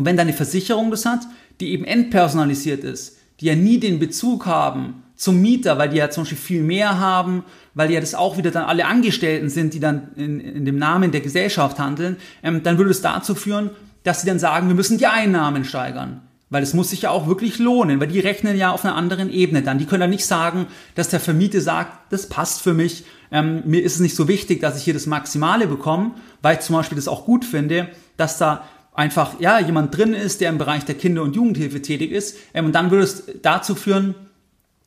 Und 0.00 0.06
wenn 0.06 0.16
dann 0.16 0.28
eine 0.28 0.36
Versicherung 0.36 0.90
das 0.90 1.04
hat, 1.04 1.26
die 1.60 1.72
eben 1.72 1.84
entpersonalisiert 1.84 2.84
ist, 2.84 3.18
die 3.38 3.44
ja 3.44 3.54
nie 3.54 3.78
den 3.78 3.98
Bezug 3.98 4.46
haben 4.46 5.02
zum 5.14 5.42
Mieter, 5.42 5.76
weil 5.76 5.90
die 5.90 5.98
ja 5.98 6.08
zum 6.08 6.22
Beispiel 6.22 6.38
viel 6.38 6.62
mehr 6.62 6.98
haben, 6.98 7.44
weil 7.74 7.90
ja 7.90 8.00
das 8.00 8.14
auch 8.14 8.38
wieder 8.38 8.50
dann 8.50 8.64
alle 8.64 8.86
Angestellten 8.86 9.50
sind, 9.50 9.74
die 9.74 9.78
dann 9.78 10.08
in, 10.16 10.40
in 10.40 10.64
dem 10.64 10.78
Namen 10.78 11.12
der 11.12 11.20
Gesellschaft 11.20 11.78
handeln, 11.78 12.16
ähm, 12.42 12.62
dann 12.62 12.78
würde 12.78 12.90
es 12.90 13.02
dazu 13.02 13.34
führen, 13.34 13.68
dass 14.02 14.22
sie 14.22 14.26
dann 14.26 14.38
sagen, 14.38 14.68
wir 14.68 14.74
müssen 14.74 14.96
die 14.96 15.06
Einnahmen 15.06 15.66
steigern. 15.66 16.22
Weil 16.48 16.62
es 16.62 16.72
muss 16.72 16.88
sich 16.88 17.02
ja 17.02 17.10
auch 17.10 17.26
wirklich 17.26 17.58
lohnen, 17.58 18.00
weil 18.00 18.08
die 18.08 18.20
rechnen 18.20 18.56
ja 18.56 18.70
auf 18.70 18.86
einer 18.86 18.96
anderen 18.96 19.30
Ebene 19.30 19.60
dann. 19.60 19.76
Die 19.76 19.84
können 19.84 20.00
dann 20.00 20.08
nicht 20.08 20.24
sagen, 20.24 20.66
dass 20.94 21.10
der 21.10 21.20
Vermieter 21.20 21.60
sagt, 21.60 22.10
das 22.10 22.26
passt 22.26 22.62
für 22.62 22.72
mich, 22.72 23.04
ähm, 23.30 23.64
mir 23.66 23.82
ist 23.82 23.96
es 23.96 24.00
nicht 24.00 24.16
so 24.16 24.28
wichtig, 24.28 24.62
dass 24.62 24.78
ich 24.78 24.84
hier 24.84 24.94
das 24.94 25.04
Maximale 25.04 25.66
bekomme, 25.66 26.12
weil 26.40 26.54
ich 26.54 26.62
zum 26.62 26.76
Beispiel 26.76 26.96
das 26.96 27.06
auch 27.06 27.26
gut 27.26 27.44
finde, 27.44 27.88
dass 28.16 28.38
da 28.38 28.64
einfach 29.00 29.40
ja 29.40 29.58
jemand 29.58 29.96
drin 29.96 30.12
ist, 30.12 30.42
der 30.42 30.50
im 30.50 30.58
Bereich 30.58 30.84
der 30.84 30.94
Kinder- 30.94 31.22
und 31.22 31.34
Jugendhilfe 31.34 31.80
tätig 31.80 32.12
ist. 32.12 32.36
Ähm, 32.52 32.66
und 32.66 32.74
dann 32.74 32.90
würde 32.90 33.04
es 33.04 33.24
dazu 33.40 33.74
führen, 33.74 34.14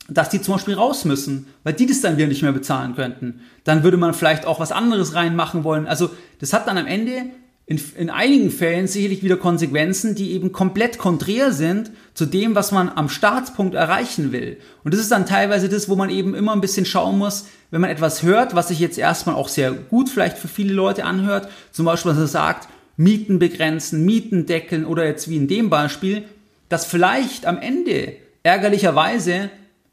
dass 0.08 0.30
die 0.30 0.42
zum 0.42 0.56
Beispiel 0.56 0.76
raus 0.76 1.04
müssen, 1.06 1.48
weil 1.64 1.74
die 1.74 1.88
das 1.88 2.02
dann 2.02 2.18
wieder 2.18 2.28
nicht 2.28 2.44
mehr 2.44 2.52
bezahlen 2.52 2.96
könnten. 2.96 3.42
Dann 3.64 3.84
würde 3.84 3.98
man 3.98 4.14
vielleicht 4.14 4.46
auch 4.46 4.60
was 4.60 4.72
anderes 4.72 5.16
reinmachen 5.16 5.64
wollen. 5.64 5.88
Also 5.88 6.12
das 6.40 6.54
hat 6.54 6.68
dann 6.68 6.78
am 6.78 6.86
Ende 6.86 7.26
in, 7.66 7.82
in 7.98 8.10
einigen 8.10 8.52
Fällen 8.52 8.88
sicherlich 8.88 9.24
wieder 9.24 9.38
Konsequenzen, 9.38 10.14
die 10.14 10.34
eben 10.34 10.52
komplett 10.52 10.98
konträr 10.98 11.54
sind 11.54 11.92
zu 12.14 12.26
dem, 12.26 12.54
was 12.54 12.72
man 12.74 12.90
am 12.90 13.08
Startpunkt 13.08 13.74
erreichen 13.74 14.32
will. 14.34 14.58
Und 14.84 14.94
das 14.94 15.02
ist 15.02 15.12
dann 15.12 15.26
teilweise 15.26 15.70
das, 15.70 15.88
wo 15.88 15.96
man 15.96 16.10
eben 16.10 16.36
immer 16.36 16.52
ein 16.52 16.62
bisschen 16.62 16.86
schauen 16.86 17.18
muss, 17.18 17.46
wenn 17.72 17.82
man 17.82 17.90
etwas 17.90 18.22
hört, 18.22 18.54
was 18.54 18.68
sich 18.68 18.80
jetzt 18.80 19.00
erstmal 19.00 19.36
auch 19.36 19.48
sehr 19.48 19.72
gut 19.72 20.10
vielleicht 20.10 20.38
für 20.38 20.50
viele 20.50 20.74
Leute 20.74 21.06
anhört, 21.06 21.48
zum 21.72 21.86
Beispiel, 21.86 22.12
was 22.12 22.20
er 22.20 22.28
sagt, 22.28 22.68
Mieten 22.96 23.40
begrenzen, 23.40 24.06
Mieten 24.06 24.46
deckeln 24.46 24.86
oder 24.86 25.06
jetzt 25.06 25.30
wie 25.30 25.38
in 25.38 25.48
dem 25.48 25.70
Beispiel, 25.70 26.24
dass 26.70 26.86
vielleicht 26.86 27.46
am 27.46 27.58
Ende 27.58 28.14
ärgerlicherweise 28.44 29.50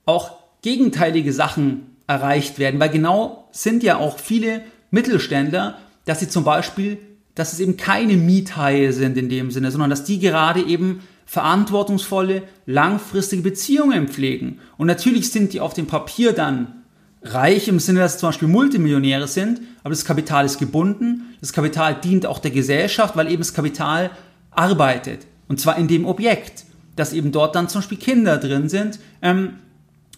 auch 0.07 0.39
gegenteilige 0.63 1.33
Sachen 1.33 1.97
erreicht 2.07 2.59
werden, 2.59 2.81
weil 2.81 2.91
genau 2.91 3.49
sind 3.53 3.83
ja 3.83 3.97
auch 3.97 4.19
viele 4.19 4.63
Mittelständler, 4.91 5.79
dass 6.05 6.21
sie 6.21 6.29
zum 6.29 6.45
Beispiel 6.45 6.99
dass 7.35 7.53
es 7.53 7.61
eben 7.61 7.77
keine 7.77 8.17
Miethaie 8.17 8.93
sind 8.93 9.17
in 9.17 9.29
dem 9.29 9.51
Sinne, 9.51 9.71
sondern 9.71 9.91
dass 9.91 10.05
die 10.05 10.19
gerade 10.19 10.61
eben 10.63 11.01
verantwortungsvolle, 11.27 12.43
langfristige 12.67 13.43
Beziehungen 13.43 14.09
pflegen. 14.09 14.59
Und 14.77 14.89
natürlich 14.89 15.31
sind 15.31 15.53
die 15.53 15.61
auf 15.61 15.73
dem 15.73 15.87
Papier 15.87 16.33
dann 16.33 16.83
reich 17.23 17.69
im 17.69 17.79
Sinne, 17.79 18.01
dass 18.01 18.15
sie 18.15 18.19
zum 18.19 18.31
Beispiel 18.31 18.49
Multimillionäre 18.49 19.29
sind, 19.29 19.61
aber 19.83 19.91
das 19.91 20.05
Kapital 20.05 20.45
ist 20.45 20.59
gebunden, 20.59 21.35
das 21.41 21.53
Kapital 21.53 21.95
dient 21.95 22.27
auch 22.27 22.39
der 22.39 22.51
Gesellschaft, 22.51 23.17
weil 23.17 23.29
eben 23.29 23.39
das 23.39 23.55
Kapital 23.55 24.11
arbeitet. 24.51 25.27
Und 25.49 25.61
zwar 25.61 25.79
in 25.79 25.89
dem 25.89 26.07
Objekt, 26.07 26.65
dass 26.97 27.13
eben 27.13 27.33
dort 27.33 27.55
dann 27.55 27.69
zum 27.69 27.81
Beispiel 27.81 27.99
Kinder 27.99 28.39
drin 28.39 28.69
sind, 28.69 28.99
ähm, 29.23 29.55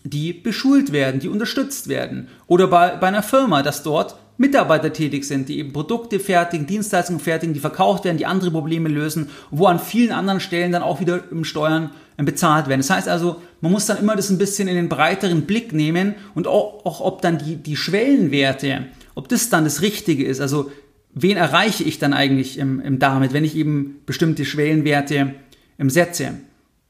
die 0.05 0.33
beschult 0.33 0.92
werden, 0.92 1.20
die 1.20 1.29
unterstützt 1.29 1.88
werden. 1.88 2.29
Oder 2.46 2.66
bei, 2.66 2.96
bei 2.96 3.07
einer 3.07 3.22
Firma, 3.22 3.62
dass 3.62 3.83
dort 3.83 4.16
Mitarbeiter 4.37 4.92
tätig 4.92 5.25
sind, 5.25 5.48
die 5.48 5.59
eben 5.59 5.72
Produkte 5.72 6.18
fertigen, 6.18 6.66
Dienstleistungen 6.66 7.20
fertigen, 7.20 7.55
die 7.55 7.61
verkauft 7.61 8.05
werden, 8.05 8.18
die 8.18 8.27
andere 8.27 8.51
Probleme 8.51 8.88
lösen, 8.88 9.31
wo 9.51 9.66
an 9.66 9.79
vielen 9.79 10.11
anderen 10.11 10.40
Stellen 10.40 10.72
dann 10.72 10.83
auch 10.83 11.01
wieder 11.01 11.22
im 11.31 11.44
Steuern 11.44 11.90
ähm, 12.18 12.25
bezahlt 12.25 12.66
werden. 12.66 12.81
Das 12.81 12.90
heißt 12.90 13.09
also, 13.09 13.40
man 13.61 13.70
muss 13.72 13.87
dann 13.87 13.98
immer 13.98 14.16
das 14.16 14.31
ein 14.31 14.39
bisschen 14.39 14.68
in 14.68 14.74
den 14.74 14.89
breiteren 14.89 15.43
Blick 15.43 15.72
nehmen 15.72 16.14
und 16.34 16.47
auch, 16.47 16.84
auch 16.84 17.01
ob 17.01 17.22
dann 17.22 17.39
die, 17.39 17.57
die 17.57 17.76
Schwellenwerte, 17.76 18.87
ob 19.15 19.29
das 19.29 19.51
dann 19.51 19.65
das 19.65 19.83
Richtige 19.83 20.25
ist. 20.25 20.41
Also 20.41 20.71
wen 21.15 21.37
erreiche 21.37 21.85
ich 21.85 21.99
dann 21.99 22.13
eigentlich 22.13 22.59
im, 22.59 22.81
im 22.81 22.99
damit, 22.99 23.33
wenn 23.33 23.45
ich 23.45 23.57
eben 23.57 24.01
bestimmte 24.07 24.45
Schwellenwerte 24.45 25.35
im 25.79 25.91
setze? 25.91 26.35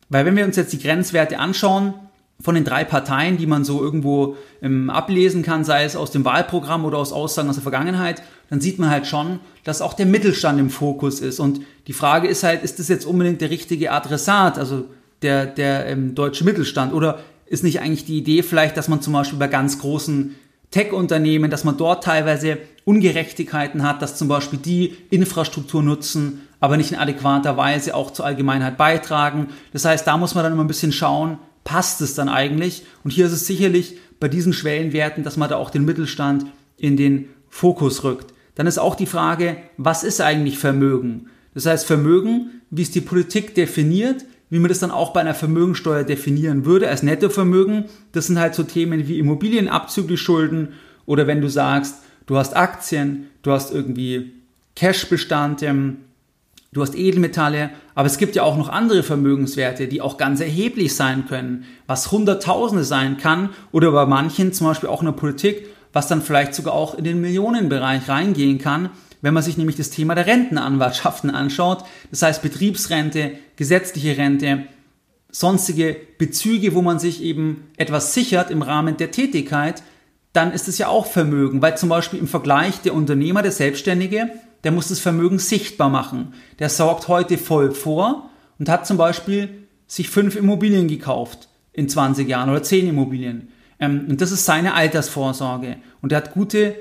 Weil 0.09 0.27
wenn 0.27 0.37
wir 0.37 0.45
uns 0.45 0.57
jetzt 0.57 0.73
die 0.73 0.79
Grenzwerte 0.79 1.39
anschauen, 1.39 1.95
von 2.43 2.55
den 2.57 2.65
drei 2.65 2.85
Parteien, 2.85 3.37
die 3.37 3.47
man 3.47 3.65
so 3.65 3.81
irgendwo 3.81 4.37
ähm, 4.61 4.91
ablesen 4.91 5.43
kann, 5.43 5.65
sei 5.65 5.85
es 5.85 5.95
aus 5.95 6.11
dem 6.11 6.25
Wahlprogramm 6.25 6.85
oder 6.85 6.99
aus 6.99 7.13
Aussagen 7.13 7.49
aus 7.49 7.55
der 7.55 7.63
Vergangenheit, 7.63 8.23
dann 8.51 8.61
sieht 8.61 8.79
man 8.81 8.91
halt 8.91 9.07
schon, 9.07 9.39
dass 9.65 9.81
auch 9.81 9.95
der 9.95 10.07
Mittelstand 10.07 10.59
im 10.59 10.69
Fokus 10.69 11.21
ist. 11.21 11.39
Und 11.39 11.61
die 11.87 11.93
Frage 11.93 12.27
ist 12.27 12.43
halt, 12.43 12.65
ist 12.65 12.81
das 12.81 12.89
jetzt 12.89 13.07
unbedingt 13.07 13.41
der 13.41 13.51
richtige 13.51 13.93
Adressat, 13.93 14.59
also 14.59 14.87
der, 15.23 15.47
der 15.47 15.87
ähm, 15.87 16.17
deutsche 16.17 16.45
Mittelstand? 16.45 16.93
Oder 16.93 17.21
ist 17.47 17.63
nicht 17.63 17.81
eigentlich 17.81 18.05
die 18.05 18.19
Idee 18.19 18.43
vielleicht, 18.43 18.77
dass 18.77 18.89
man 18.89 19.01
zum 19.01 19.13
Beispiel 19.13 19.39
bei 19.39 19.47
ganz 19.47 19.79
großen 19.79 20.35
Tech-Unternehmen, 20.73 21.51
dass 21.51 21.63
man 21.63 21.77
dort 21.77 22.03
teilweise 22.03 22.59
Ungerechtigkeiten 22.85 23.85
hat, 23.85 24.03
dass 24.03 24.17
zum 24.17 24.27
Beispiel 24.27 24.59
die 24.59 24.97
Infrastruktur 25.11 25.83
nutzen, 25.83 26.49
aber 26.59 26.77
nicht 26.77 26.91
in 26.91 26.99
adäquater 26.99 27.57
Weise 27.57 27.95
auch 27.95 28.11
zur 28.11 28.25
Allgemeinheit 28.25 28.77
beitragen. 28.77 29.49
Das 29.73 29.85
heißt, 29.85 30.07
da 30.07 30.17
muss 30.17 30.35
man 30.35 30.43
dann 30.43 30.53
immer 30.53 30.65
ein 30.65 30.69
bisschen 30.69 30.93
schauen, 30.93 31.39
passt 31.63 32.01
es 32.01 32.15
dann 32.15 32.29
eigentlich? 32.29 32.85
Und 33.05 33.13
hier 33.13 33.27
ist 33.27 33.33
es 33.33 33.47
sicherlich 33.47 33.99
bei 34.19 34.29
diesen 34.29 34.53
Schwellenwerten, 34.53 35.23
dass 35.23 35.37
man 35.37 35.49
da 35.49 35.57
auch 35.57 35.71
den 35.71 35.85
Mittelstand 35.85 36.47
in 36.77 36.97
den 36.97 37.29
Fokus 37.49 38.03
rückt. 38.03 38.33
Dann 38.55 38.67
ist 38.67 38.79
auch 38.79 38.95
die 38.95 39.07
Frage, 39.07 39.57
was 39.77 40.05
ist 40.05 40.21
eigentlich 40.21 40.59
Vermögen? 40.59 41.27
Das 41.55 41.67
heißt, 41.67 41.87
Vermögen, 41.87 42.63
wie 42.71 42.83
es 42.83 42.91
die 42.91 43.01
Politik 43.01 43.55
definiert, 43.55 44.25
wie 44.53 44.59
man 44.59 44.69
das 44.69 44.81
dann 44.81 44.91
auch 44.91 45.15
bei 45.15 45.21
einer 45.23 45.33
Vermögensteuer 45.33 46.05
definieren 46.05 46.67
würde. 46.67 46.87
Als 46.87 47.03
Nettovermögen, 47.03 47.87
das 48.13 48.27
sind 48.27 48.39
halt 48.39 48.55
so 48.55 48.65
Themen 48.65 49.09
wie 49.09 49.19
Immobilien 49.19 49.67
abzüglich 49.67 50.21
Schulden. 50.21 50.75
Oder 51.07 51.27
wenn 51.27 51.41
du 51.41 51.49
sagst, 51.49 52.03
du 52.27 52.37
hast 52.37 52.55
Aktien, 52.55 53.29
du 53.41 53.51
hast 53.51 53.73
irgendwie 53.73 54.35
Cashbestand, 54.77 55.63
ähm, 55.63 56.01
du 56.71 56.83
hast 56.83 56.95
Edelmetalle, 56.95 57.71
aber 57.95 58.05
es 58.05 58.19
gibt 58.19 58.37
ja 58.37 58.43
auch 58.43 58.59
noch 58.59 58.69
andere 58.69 59.03
Vermögenswerte, 59.03 59.89
die 59.89 60.03
auch 60.03 60.19
ganz 60.19 60.41
erheblich 60.41 60.95
sein 60.95 61.25
können, 61.27 61.65
was 61.87 62.13
Hunderttausende 62.13 62.85
sein 62.85 63.17
kann 63.17 63.49
oder 63.73 63.91
bei 63.93 64.05
manchen, 64.05 64.53
zum 64.53 64.67
Beispiel 64.67 64.91
auch 64.91 65.01
in 65.01 65.07
der 65.07 65.13
Politik, 65.13 65.67
was 65.95 66.09
dann 66.09 66.21
vielleicht 66.21 66.55
sogar 66.55 66.75
auch 66.75 66.95
in 66.95 67.05
den 67.05 67.23
Millionenbereich 67.23 68.07
reingehen 68.07 68.59
kann, 68.59 68.91
wenn 69.23 69.33
man 69.33 69.43
sich 69.43 69.57
nämlich 69.57 69.77
das 69.77 69.91
Thema 69.91 70.15
der 70.15 70.27
Rentenanwartschaften 70.27 71.31
anschaut. 71.31 71.85
Das 72.11 72.23
heißt 72.23 72.43
Betriebsrente, 72.43 73.33
gesetzliche 73.57 74.19
Rente, 74.19 74.65
sonstige 75.31 75.97
Bezüge, 76.19 76.75
wo 76.75 76.83
man 76.83 76.99
sich 76.99 77.23
eben 77.23 77.71
etwas 77.79 78.13
sichert 78.13 78.51
im 78.51 78.61
Rahmen 78.61 78.99
der 78.99 79.11
Tätigkeit, 79.11 79.83
dann 80.33 80.53
ist 80.53 80.69
es 80.69 80.79
ja 80.79 80.89
auch 80.89 81.07
Vermögen, 81.07 81.63
weil 81.63 81.77
zum 81.77 81.89
Beispiel 81.89 82.19
im 82.19 82.29
Vergleich 82.29 82.81
der 82.81 82.95
Unternehmer, 82.95 83.43
der 83.43 83.53
Selbstständige, 83.53 84.31
der 84.65 84.73
muss 84.73 84.89
das 84.89 85.01
Vermögen 85.01 85.39
sichtbar 85.39 85.89
machen. 85.89 86.35
Der 86.59 86.69
sorgt 86.69 87.09
heute 87.09 87.39
voll 87.39 87.73
vor 87.73 88.31
und 88.59 88.69
hat 88.69 88.87
zum 88.87 88.97
Beispiel 88.97 89.67
sich 89.87 90.09
fünf 90.09 90.37
Immobilien 90.37 90.89
gekauft 90.89 91.49
in 91.73 91.89
20 91.89 92.29
Jahren 92.29 92.51
oder 92.51 92.63
zehn 92.63 92.89
Immobilien. 92.89 93.49
Ähm, 93.79 94.07
und 94.09 94.21
das 94.21 94.33
ist 94.33 94.45
seine 94.45 94.75
Altersvorsorge. 94.75 95.77
Und 96.01 96.13
er 96.13 96.19
hat 96.19 96.33
gute 96.33 96.77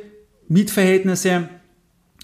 Mietverhältnisse. 0.47 1.49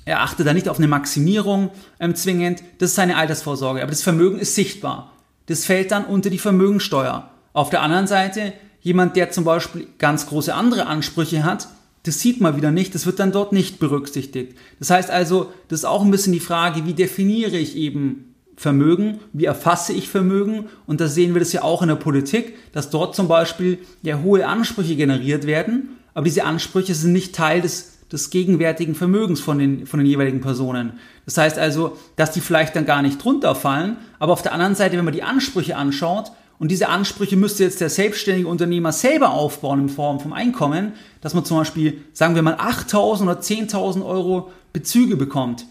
Er 0.07 0.21
achtet 0.21 0.47
da 0.47 0.53
nicht 0.53 0.69
auf 0.69 0.77
eine 0.77 0.87
Maximierung 0.87 1.69
ähm, 1.99 2.15
zwingend. 2.15 2.63
Das 2.77 2.91
ist 2.91 2.95
seine 2.95 3.17
Altersvorsorge. 3.17 3.81
Aber 3.81 3.91
das 3.91 4.03
Vermögen 4.03 4.39
ist 4.39 4.55
sichtbar. 4.55 5.11
Das 5.47 5.65
fällt 5.65 5.91
dann 5.91 6.05
unter 6.05 6.29
die 6.29 6.37
Vermögensteuer. 6.37 7.29
Auf 7.51 7.69
der 7.69 7.81
anderen 7.81 8.07
Seite, 8.07 8.53
jemand, 8.79 9.17
der 9.17 9.31
zum 9.31 9.43
Beispiel 9.43 9.85
ganz 9.97 10.27
große 10.27 10.55
andere 10.55 10.85
Ansprüche 10.85 11.43
hat, 11.43 11.67
das 12.03 12.21
sieht 12.21 12.39
man 12.39 12.55
wieder 12.55 12.71
nicht, 12.71 12.95
das 12.95 13.05
wird 13.05 13.19
dann 13.19 13.33
dort 13.33 13.51
nicht 13.51 13.79
berücksichtigt. 13.79 14.57
Das 14.79 14.91
heißt 14.91 15.11
also, 15.11 15.51
das 15.67 15.79
ist 15.79 15.85
auch 15.85 16.05
ein 16.05 16.11
bisschen 16.11 16.31
die 16.31 16.39
Frage, 16.39 16.85
wie 16.85 16.93
definiere 16.93 17.57
ich 17.57 17.75
eben 17.75 18.33
Vermögen, 18.55 19.19
wie 19.33 19.43
erfasse 19.43 19.91
ich 19.91 20.07
Vermögen 20.07 20.67
und 20.85 21.01
da 21.01 21.09
sehen 21.09 21.35
wir 21.35 21.39
das 21.39 21.51
ja 21.51 21.63
auch 21.63 21.81
in 21.81 21.89
der 21.89 21.95
Politik, 21.95 22.55
dass 22.71 22.89
dort 22.89 23.13
zum 23.13 23.27
Beispiel 23.27 23.79
ja 24.03 24.21
hohe 24.21 24.47
Ansprüche 24.47 24.95
generiert 24.95 25.45
werden, 25.45 25.97
aber 26.13 26.23
diese 26.23 26.45
Ansprüche 26.45 26.95
sind 26.95 27.11
nicht 27.11 27.35
Teil 27.35 27.61
des, 27.61 27.96
des 28.11 28.29
gegenwärtigen 28.29 28.95
Vermögens 28.95 29.39
von 29.39 29.59
den, 29.59 29.85
von 29.85 29.99
den 29.99 30.07
jeweiligen 30.07 30.41
Personen. 30.41 30.93
Das 31.25 31.37
heißt 31.37 31.57
also, 31.57 31.97
dass 32.15 32.31
die 32.31 32.41
vielleicht 32.41 32.75
dann 32.75 32.85
gar 32.85 33.01
nicht 33.01 33.23
drunter 33.23 33.53
fallen, 33.53 33.97
aber 34.19 34.33
auf 34.33 34.41
der 34.41 34.53
anderen 34.53 34.75
Seite, 34.75 34.97
wenn 34.97 35.05
man 35.05 35.13
die 35.13 35.23
Ansprüche 35.23 35.75
anschaut, 35.75 36.31
und 36.59 36.71
diese 36.71 36.89
Ansprüche 36.89 37.37
müsste 37.37 37.63
jetzt 37.63 37.81
der 37.81 37.89
selbstständige 37.89 38.47
Unternehmer 38.47 38.91
selber 38.91 39.29
aufbauen 39.29 39.81
in 39.81 39.89
Form 39.89 40.19
vom 40.19 40.33
Einkommen, 40.33 40.93
dass 41.21 41.33
man 41.35 41.45
zum 41.45 41.57
Beispiel, 41.57 42.01
sagen 42.13 42.33
wir 42.33 42.41
mal, 42.41 42.55
8.000 42.55 43.23
oder 43.23 43.39
10.000 43.39 44.03
Euro 44.03 44.51
Bezüge 44.73 45.17
bekommt. 45.17 45.65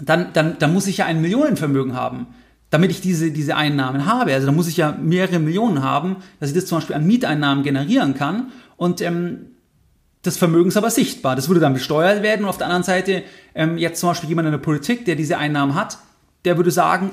Dann, 0.00 0.32
dann, 0.32 0.58
dann 0.58 0.72
muss 0.72 0.88
ich 0.88 0.98
ja 0.98 1.06
ein 1.06 1.20
Millionenvermögen 1.20 1.94
haben, 1.94 2.26
damit 2.70 2.90
ich 2.90 3.00
diese, 3.00 3.30
diese 3.30 3.54
Einnahmen 3.54 4.06
habe. 4.06 4.34
Also 4.34 4.46
da 4.46 4.52
muss 4.52 4.66
ich 4.66 4.76
ja 4.76 4.90
mehrere 5.00 5.38
Millionen 5.38 5.82
haben, 5.82 6.16
dass 6.40 6.48
ich 6.50 6.56
das 6.56 6.66
zum 6.66 6.78
Beispiel 6.78 6.96
an 6.96 7.06
Mieteinnahmen 7.06 7.62
generieren 7.62 8.14
kann. 8.14 8.50
Und 8.76 9.00
ähm, 9.02 9.51
das 10.22 10.36
Vermögen 10.36 10.68
ist 10.68 10.76
aber 10.76 10.90
sichtbar. 10.90 11.36
Das 11.36 11.48
würde 11.48 11.60
dann 11.60 11.74
besteuert 11.74 12.22
werden. 12.22 12.44
Und 12.44 12.48
auf 12.48 12.58
der 12.58 12.66
anderen 12.66 12.84
Seite, 12.84 13.24
ähm, 13.54 13.76
jetzt 13.76 14.00
zum 14.00 14.10
Beispiel 14.10 14.28
jemand 14.28 14.46
in 14.46 14.52
der 14.52 14.58
Politik, 14.58 15.04
der 15.04 15.16
diese 15.16 15.36
Einnahmen 15.36 15.74
hat, 15.74 15.98
der 16.44 16.56
würde 16.56 16.70
sagen, 16.70 17.10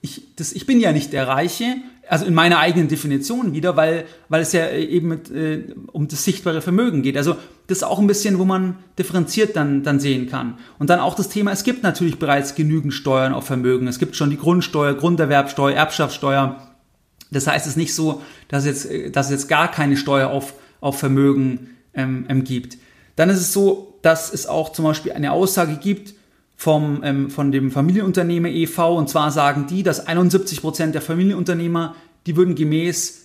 ich, 0.00 0.34
das, 0.36 0.52
ich 0.52 0.66
bin 0.66 0.80
ja 0.80 0.92
nicht 0.92 1.12
der 1.12 1.28
Reiche, 1.28 1.76
also 2.08 2.24
in 2.24 2.34
meiner 2.34 2.58
eigenen 2.58 2.88
Definition 2.88 3.52
wieder, 3.52 3.76
weil, 3.76 4.04
weil 4.28 4.42
es 4.42 4.52
ja 4.52 4.70
eben 4.70 5.08
mit, 5.08 5.30
äh, 5.30 5.74
um 5.92 6.08
das 6.08 6.24
sichtbare 6.24 6.60
Vermögen 6.60 7.02
geht. 7.02 7.16
Also 7.16 7.36
das 7.68 7.78
ist 7.78 7.84
auch 7.84 7.98
ein 7.98 8.08
bisschen, 8.08 8.38
wo 8.38 8.44
man 8.44 8.76
differenziert 8.98 9.56
dann, 9.56 9.82
dann 9.82 10.00
sehen 10.00 10.28
kann. 10.28 10.58
Und 10.78 10.90
dann 10.90 11.00
auch 11.00 11.14
das 11.14 11.28
Thema, 11.28 11.52
es 11.52 11.64
gibt 11.64 11.82
natürlich 11.82 12.18
bereits 12.18 12.54
genügend 12.54 12.92
Steuern 12.92 13.32
auf 13.32 13.46
Vermögen. 13.46 13.86
Es 13.86 13.98
gibt 13.98 14.16
schon 14.16 14.30
die 14.30 14.36
Grundsteuer, 14.36 14.94
Grunderwerbsteuer, 14.94 15.74
Erbschaftssteuer. 15.74 16.60
Das 17.30 17.46
heißt 17.46 17.66
es 17.66 17.72
ist 17.72 17.76
nicht 17.76 17.94
so, 17.94 18.22
dass 18.48 18.66
jetzt, 18.66 18.88
dass 19.12 19.26
es 19.26 19.32
jetzt 19.32 19.48
gar 19.48 19.70
keine 19.70 19.96
Steuer 19.96 20.28
auf, 20.28 20.54
auf 20.80 20.98
Vermögen 20.98 21.70
ähm, 21.94 22.26
ähm, 22.28 22.44
gibt. 22.44 22.78
Dann 23.16 23.30
ist 23.30 23.38
es 23.38 23.52
so, 23.52 23.98
dass 24.02 24.32
es 24.32 24.46
auch 24.46 24.72
zum 24.72 24.84
Beispiel 24.84 25.12
eine 25.12 25.32
Aussage 25.32 25.76
gibt, 25.76 26.14
vom, 26.56 27.02
ähm, 27.02 27.28
von 27.28 27.50
dem 27.50 27.72
Familienunternehmer 27.72 28.48
e.V. 28.48 28.96
Und 28.96 29.08
zwar 29.08 29.32
sagen 29.32 29.66
die, 29.68 29.82
dass 29.82 30.06
71 30.06 30.60
Prozent 30.60 30.94
der 30.94 31.02
Familienunternehmer, 31.02 31.96
die 32.26 32.36
würden 32.36 32.54
gemäß 32.54 33.22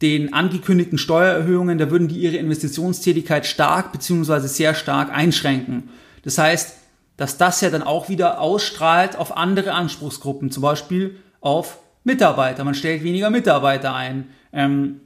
den 0.00 0.32
angekündigten 0.32 0.98
Steuererhöhungen, 0.98 1.78
da 1.78 1.90
würden 1.90 2.08
die 2.08 2.16
ihre 2.16 2.36
Investitionstätigkeit 2.36 3.46
stark 3.46 3.92
bzw. 3.92 4.48
sehr 4.48 4.74
stark 4.74 5.12
einschränken. 5.12 5.90
Das 6.24 6.38
heißt, 6.38 6.76
dass 7.16 7.36
das 7.36 7.60
ja 7.60 7.70
dann 7.70 7.82
auch 7.82 8.08
wieder 8.08 8.40
ausstrahlt 8.40 9.16
auf 9.16 9.36
andere 9.36 9.72
Anspruchsgruppen, 9.72 10.50
zum 10.50 10.62
Beispiel 10.62 11.16
auf 11.40 11.78
Mitarbeiter. 12.04 12.64
Man 12.64 12.74
stellt 12.74 13.04
weniger 13.04 13.30
Mitarbeiter 13.30 13.94
ein. 13.94 14.30
Ähm, 14.52 15.00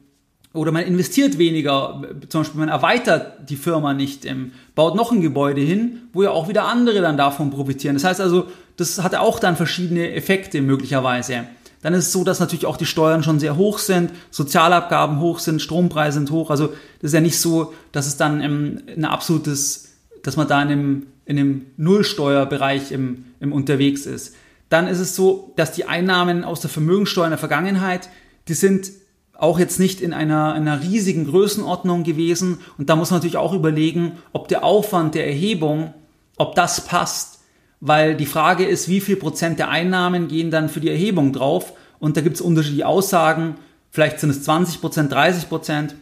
oder 0.57 0.73
man 0.73 0.85
investiert 0.85 1.39
weniger, 1.39 2.03
zum 2.29 2.41
Beispiel 2.41 2.61
man 2.61 2.69
erweitert 2.69 3.49
die 3.49 3.57
Firma 3.57 3.95
nicht, 3.95 4.25
ähm, 4.25 4.53
baut 4.75 4.97
noch 4.97 5.13
ein 5.13 5.21
Gebäude 5.21 5.61
hin, 5.61 6.01
wo 6.13 6.23
ja 6.23 6.31
auch 6.31 6.49
wieder 6.49 6.65
andere 6.65 7.01
dann 7.01 7.17
davon 7.17 7.51
profitieren. 7.51 7.95
Das 7.95 8.05
heißt 8.05 8.21
also, 8.21 8.47
das 8.77 9.03
hat 9.03 9.15
auch 9.15 9.39
dann 9.39 9.57
verschiedene 9.57 10.13
Effekte 10.13 10.61
möglicherweise. 10.63 11.45
Dann 11.83 11.95
ist 11.95 12.07
es 12.07 12.13
so, 12.13 12.25
dass 12.25 12.41
natürlich 12.41 12.67
auch 12.67 12.77
die 12.77 12.87
Steuern 12.87 13.23
schon 13.23 13.39
sehr 13.39 13.57
hoch 13.57 13.79
sind, 13.79 14.11
Sozialabgaben 14.31 15.21
hoch 15.21 15.39
sind, 15.39 15.63
Strompreise 15.63 16.19
sind 16.19 16.31
hoch. 16.31 16.51
Also 16.51 16.69
das 17.01 17.11
ist 17.11 17.13
ja 17.13 17.21
nicht 17.21 17.39
so, 17.39 17.75
dass 17.93 18.07
es 18.07 18.17
dann 18.17 18.41
ähm, 18.41 18.83
ein 18.89 19.05
absolutes, 19.05 19.93
dass 20.23 20.37
man 20.37 20.49
da 20.49 20.63
in 20.63 20.69
einem, 20.69 21.07
in 21.27 21.39
einem 21.39 21.67
Nullsteuerbereich 21.77 22.93
im, 22.93 23.27
im 23.41 23.53
unterwegs 23.53 24.07
ist. 24.07 24.35
Dann 24.69 24.89
ist 24.89 24.99
es 24.99 25.15
so, 25.15 25.53
dass 25.57 25.73
die 25.73 25.85
Einnahmen 25.85 26.43
aus 26.43 26.61
der 26.61 26.71
Vermögensteuer 26.71 27.27
in 27.27 27.31
der 27.31 27.39
Vergangenheit, 27.39 28.09
die 28.49 28.55
sind 28.55 28.91
auch 29.39 29.59
jetzt 29.59 29.79
nicht 29.79 30.01
in 30.01 30.13
einer, 30.13 30.55
einer 30.55 30.83
riesigen 30.83 31.27
Größenordnung 31.27 32.05
gewesen. 32.05 32.59
Und 32.79 32.89
da 32.89 32.97
muss 32.97 33.11
man 33.11 33.19
natürlich 33.19 33.37
auch 33.37 33.53
überlegen, 33.53 34.13
ob 34.33 34.49
der 34.49 34.65
Aufwand 34.65 35.15
der 35.15 35.27
Erhebung, 35.27 35.95
ob 36.37 36.55
das 36.55 36.87
passt. 36.87 37.41
Weil 37.81 38.17
die 38.17 38.27
Frage 38.27 38.65
ist, 38.65 38.89
wie 38.89 39.01
viel 39.01 39.17
Prozent 39.17 39.59
der 39.59 39.69
Einnahmen 39.69 40.29
gehen 40.29 40.51
dann 40.51 40.69
für 40.69 40.81
die 40.81 40.89
Erhebung 40.89 41.33
drauf? 41.33 41.75
Und 41.99 42.17
da 42.17 42.21
gibt 42.23 42.37
es 42.37 42.41
unterschiedliche 42.41 42.87
Aussagen. 42.87 43.57
Vielleicht 43.91 44.21
sind 44.21 44.31
es 44.31 44.43
20 44.45 44.81
Prozent, 44.81 45.13
30 45.13 45.49
Prozent. 45.49 45.95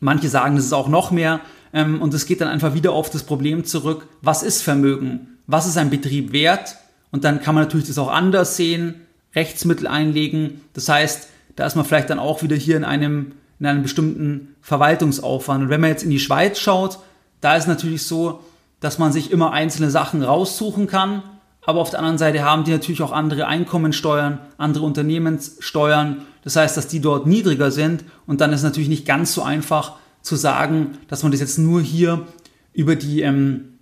Manche 0.00 0.28
sagen, 0.28 0.56
es 0.56 0.64
ist 0.64 0.72
auch 0.72 0.88
noch 0.88 1.10
mehr. 1.10 1.40
Ähm, 1.72 2.00
und 2.00 2.14
es 2.14 2.26
geht 2.26 2.40
dann 2.40 2.48
einfach 2.48 2.74
wieder 2.74 2.92
auf 2.92 3.10
das 3.10 3.24
Problem 3.24 3.64
zurück. 3.64 4.08
Was 4.22 4.42
ist 4.42 4.62
Vermögen? 4.62 5.38
Was 5.46 5.66
ist 5.66 5.76
ein 5.76 5.90
Betrieb 5.90 6.32
wert? 6.32 6.76
Und 7.10 7.24
dann 7.24 7.40
kann 7.40 7.54
man 7.54 7.64
natürlich 7.64 7.86
das 7.86 7.98
auch 7.98 8.10
anders 8.10 8.56
sehen, 8.56 8.94
Rechtsmittel 9.34 9.86
einlegen. 9.86 10.62
Das 10.72 10.88
heißt, 10.88 11.28
da 11.58 11.66
ist 11.66 11.74
man 11.74 11.84
vielleicht 11.84 12.08
dann 12.08 12.20
auch 12.20 12.44
wieder 12.44 12.54
hier 12.54 12.76
in 12.76 12.84
einem, 12.84 13.32
in 13.58 13.66
einem 13.66 13.82
bestimmten 13.82 14.54
Verwaltungsaufwand. 14.62 15.64
Und 15.64 15.70
wenn 15.70 15.80
man 15.80 15.90
jetzt 15.90 16.04
in 16.04 16.10
die 16.10 16.20
Schweiz 16.20 16.60
schaut, 16.60 17.00
da 17.40 17.56
ist 17.56 17.66
natürlich 17.66 18.06
so, 18.06 18.44
dass 18.78 19.00
man 19.00 19.10
sich 19.10 19.32
immer 19.32 19.50
einzelne 19.52 19.90
Sachen 19.90 20.22
raussuchen 20.22 20.86
kann. 20.86 21.24
Aber 21.66 21.80
auf 21.80 21.90
der 21.90 21.98
anderen 21.98 22.16
Seite 22.16 22.44
haben 22.44 22.62
die 22.62 22.70
natürlich 22.70 23.02
auch 23.02 23.10
andere 23.10 23.48
Einkommensteuern, 23.48 24.38
andere 24.56 24.84
Unternehmenssteuern. 24.84 26.22
Das 26.44 26.54
heißt, 26.54 26.76
dass 26.76 26.86
die 26.86 27.00
dort 27.00 27.26
niedriger 27.26 27.72
sind. 27.72 28.04
Und 28.24 28.40
dann 28.40 28.52
ist 28.52 28.62
natürlich 28.62 28.88
nicht 28.88 29.04
ganz 29.04 29.34
so 29.34 29.42
einfach 29.42 29.96
zu 30.22 30.36
sagen, 30.36 30.98
dass 31.08 31.24
man 31.24 31.32
das 31.32 31.40
jetzt 31.40 31.58
nur 31.58 31.80
hier 31.80 32.24
über 32.72 32.94
die, 32.94 33.22
ähm, 33.22 33.80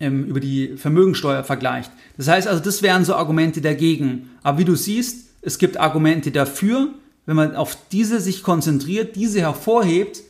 ähm, 0.00 0.24
über 0.24 0.40
die 0.40 0.76
Vermögensteuer 0.76 1.44
vergleicht. 1.44 1.92
Das 2.16 2.26
heißt 2.26 2.48
also, 2.48 2.60
das 2.60 2.82
wären 2.82 3.04
so 3.04 3.14
Argumente 3.14 3.60
dagegen. 3.60 4.30
Aber 4.42 4.58
wie 4.58 4.64
du 4.64 4.74
siehst, 4.74 5.28
es 5.40 5.58
gibt 5.58 5.78
Argumente 5.78 6.32
dafür, 6.32 6.88
wenn 7.26 7.36
man 7.36 7.56
auf 7.56 7.76
diese 7.92 8.20
sich 8.20 8.42
konzentriert, 8.42 9.16
diese 9.16 9.40
hervorhebt, 9.40 10.22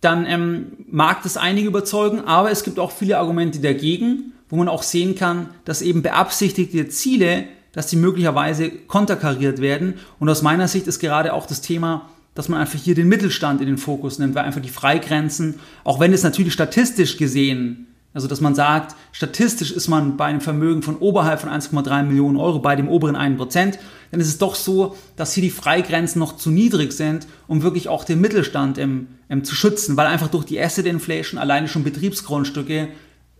dann 0.00 0.24
ähm, 0.26 0.72
mag 0.90 1.22
das 1.22 1.36
einige 1.36 1.68
überzeugen, 1.68 2.20
aber 2.20 2.50
es 2.50 2.64
gibt 2.64 2.78
auch 2.78 2.92
viele 2.92 3.18
Argumente 3.18 3.58
dagegen, 3.58 4.32
wo 4.48 4.56
man 4.56 4.68
auch 4.68 4.82
sehen 4.82 5.14
kann, 5.14 5.50
dass 5.64 5.82
eben 5.82 6.02
beabsichtigte 6.02 6.88
Ziele, 6.88 7.44
dass 7.72 7.88
die 7.88 7.96
möglicherweise 7.96 8.70
konterkariert 8.70 9.60
werden. 9.60 9.94
Und 10.18 10.28
aus 10.28 10.42
meiner 10.42 10.68
Sicht 10.68 10.86
ist 10.86 10.98
gerade 10.98 11.34
auch 11.34 11.46
das 11.46 11.60
Thema, 11.60 12.08
dass 12.34 12.48
man 12.48 12.60
einfach 12.60 12.78
hier 12.78 12.94
den 12.94 13.08
Mittelstand 13.08 13.60
in 13.60 13.66
den 13.66 13.78
Fokus 13.78 14.18
nimmt, 14.18 14.34
weil 14.34 14.44
einfach 14.44 14.62
die 14.62 14.70
Freigrenzen, 14.70 15.60
auch 15.84 16.00
wenn 16.00 16.12
es 16.12 16.22
natürlich 16.22 16.52
statistisch 16.52 17.16
gesehen 17.16 17.88
also, 18.12 18.26
dass 18.26 18.40
man 18.40 18.54
sagt, 18.54 18.96
statistisch 19.12 19.70
ist 19.70 19.86
man 19.86 20.16
bei 20.16 20.24
einem 20.24 20.40
Vermögen 20.40 20.82
von 20.82 20.96
oberhalb 20.96 21.40
von 21.40 21.48
1,3 21.48 22.02
Millionen 22.02 22.36
Euro 22.36 22.58
bei 22.58 22.74
dem 22.74 22.88
oberen 22.88 23.16
1%, 23.16 23.78
dann 24.10 24.20
ist 24.20 24.28
es 24.28 24.38
doch 24.38 24.54
so, 24.54 24.96
dass 25.16 25.34
hier 25.34 25.42
die 25.42 25.50
Freigrenzen 25.50 26.18
noch 26.18 26.36
zu 26.36 26.50
niedrig 26.50 26.92
sind, 26.92 27.26
um 27.46 27.62
wirklich 27.62 27.88
auch 27.88 28.04
den 28.04 28.20
Mittelstand 28.20 28.78
im, 28.78 29.08
im 29.28 29.44
zu 29.44 29.54
schützen, 29.54 29.96
weil 29.96 30.06
einfach 30.06 30.28
durch 30.28 30.44
die 30.44 30.60
Asset 30.60 30.86
Inflation 30.86 31.38
alleine 31.38 31.68
schon 31.68 31.84
Betriebsgrundstücke, 31.84 32.88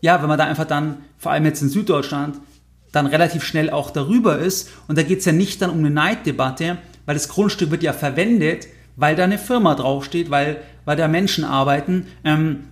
ja, 0.01 0.21
wenn 0.21 0.29
man 0.29 0.37
da 0.37 0.45
einfach 0.45 0.65
dann, 0.65 0.97
vor 1.17 1.31
allem 1.31 1.45
jetzt 1.45 1.61
in 1.61 1.69
Süddeutschland, 1.69 2.37
dann 2.91 3.07
relativ 3.07 3.43
schnell 3.43 3.69
auch 3.69 3.91
darüber 3.91 4.39
ist. 4.39 4.69
Und 4.87 4.97
da 4.97 5.03
geht 5.03 5.19
es 5.19 5.25
ja 5.25 5.31
nicht 5.31 5.61
dann 5.61 5.69
um 5.69 5.79
eine 5.79 5.89
Neiddebatte, 5.89 6.77
weil 7.05 7.15
das 7.15 7.29
Grundstück 7.29 7.71
wird 7.71 7.83
ja 7.83 7.93
verwendet, 7.93 8.67
weil 8.95 9.15
da 9.15 9.23
eine 9.23 9.37
Firma 9.37 9.75
draufsteht, 9.75 10.29
weil, 10.29 10.61
weil 10.85 10.97
da 10.97 11.07
Menschen 11.07 11.43
arbeiten. 11.43 12.07
Ähm, 12.23 12.65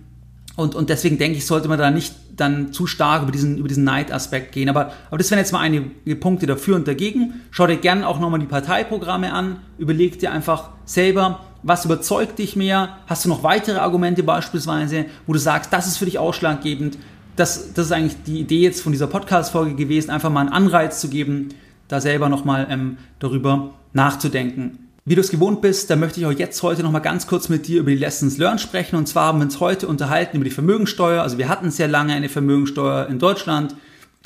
und, 0.60 0.74
und 0.74 0.90
deswegen 0.90 1.16
denke 1.16 1.38
ich, 1.38 1.46
sollte 1.46 1.68
man 1.68 1.78
da 1.78 1.90
nicht 1.90 2.14
dann 2.36 2.70
zu 2.72 2.86
stark 2.86 3.22
über 3.22 3.32
diesen, 3.32 3.56
über 3.56 3.66
diesen 3.66 3.84
Neidaspekt 3.84 4.52
gehen. 4.52 4.68
Aber, 4.68 4.92
aber 5.08 5.16
das 5.16 5.30
wären 5.30 5.38
jetzt 5.38 5.52
mal 5.52 5.60
einige 5.60 6.16
Punkte 6.16 6.46
dafür 6.46 6.76
und 6.76 6.86
dagegen. 6.86 7.40
Schau 7.50 7.66
dir 7.66 7.78
gerne 7.78 8.06
auch 8.06 8.20
nochmal 8.20 8.40
die 8.40 8.46
Parteiprogramme 8.46 9.32
an. 9.32 9.60
Überleg 9.78 10.18
dir 10.18 10.32
einfach 10.32 10.68
selber, 10.84 11.40
was 11.62 11.86
überzeugt 11.86 12.38
dich 12.38 12.56
mehr? 12.56 12.98
Hast 13.06 13.24
du 13.24 13.30
noch 13.30 13.42
weitere 13.42 13.78
Argumente 13.78 14.22
beispielsweise, 14.22 15.06
wo 15.26 15.32
du 15.32 15.38
sagst, 15.38 15.72
das 15.72 15.86
ist 15.86 15.96
für 15.96 16.04
dich 16.04 16.18
ausschlaggebend? 16.18 16.98
Das, 17.36 17.72
das 17.72 17.86
ist 17.86 17.92
eigentlich 17.92 18.22
die 18.26 18.40
Idee 18.40 18.60
jetzt 18.60 18.82
von 18.82 18.92
dieser 18.92 19.06
Podcast-Folge 19.06 19.74
gewesen, 19.76 20.10
einfach 20.10 20.30
mal 20.30 20.40
einen 20.40 20.50
Anreiz 20.50 21.00
zu 21.00 21.08
geben, 21.08 21.54
da 21.88 22.02
selber 22.02 22.28
nochmal 22.28 22.66
ähm, 22.68 22.98
darüber 23.18 23.70
nachzudenken. 23.94 24.89
Wie 25.06 25.14
du 25.14 25.22
es 25.22 25.30
gewohnt 25.30 25.62
bist, 25.62 25.88
da 25.88 25.96
möchte 25.96 26.20
ich 26.20 26.26
auch 26.26 26.32
jetzt 26.32 26.62
heute 26.62 26.82
noch 26.82 26.90
mal 26.90 26.98
ganz 26.98 27.26
kurz 27.26 27.48
mit 27.48 27.66
dir 27.66 27.80
über 27.80 27.90
die 27.90 27.96
Lessons 27.96 28.36
Learned 28.36 28.60
sprechen. 28.60 28.96
Und 28.96 29.06
zwar 29.06 29.26
haben 29.26 29.38
wir 29.38 29.44
uns 29.44 29.58
heute 29.58 29.88
unterhalten 29.88 30.36
über 30.36 30.44
die 30.44 30.50
Vermögensteuer. 30.50 31.22
Also 31.22 31.38
wir 31.38 31.48
hatten 31.48 31.70
sehr 31.70 31.88
lange 31.88 32.12
eine 32.12 32.28
Vermögensteuer 32.28 33.06
in 33.06 33.18
Deutschland. 33.18 33.74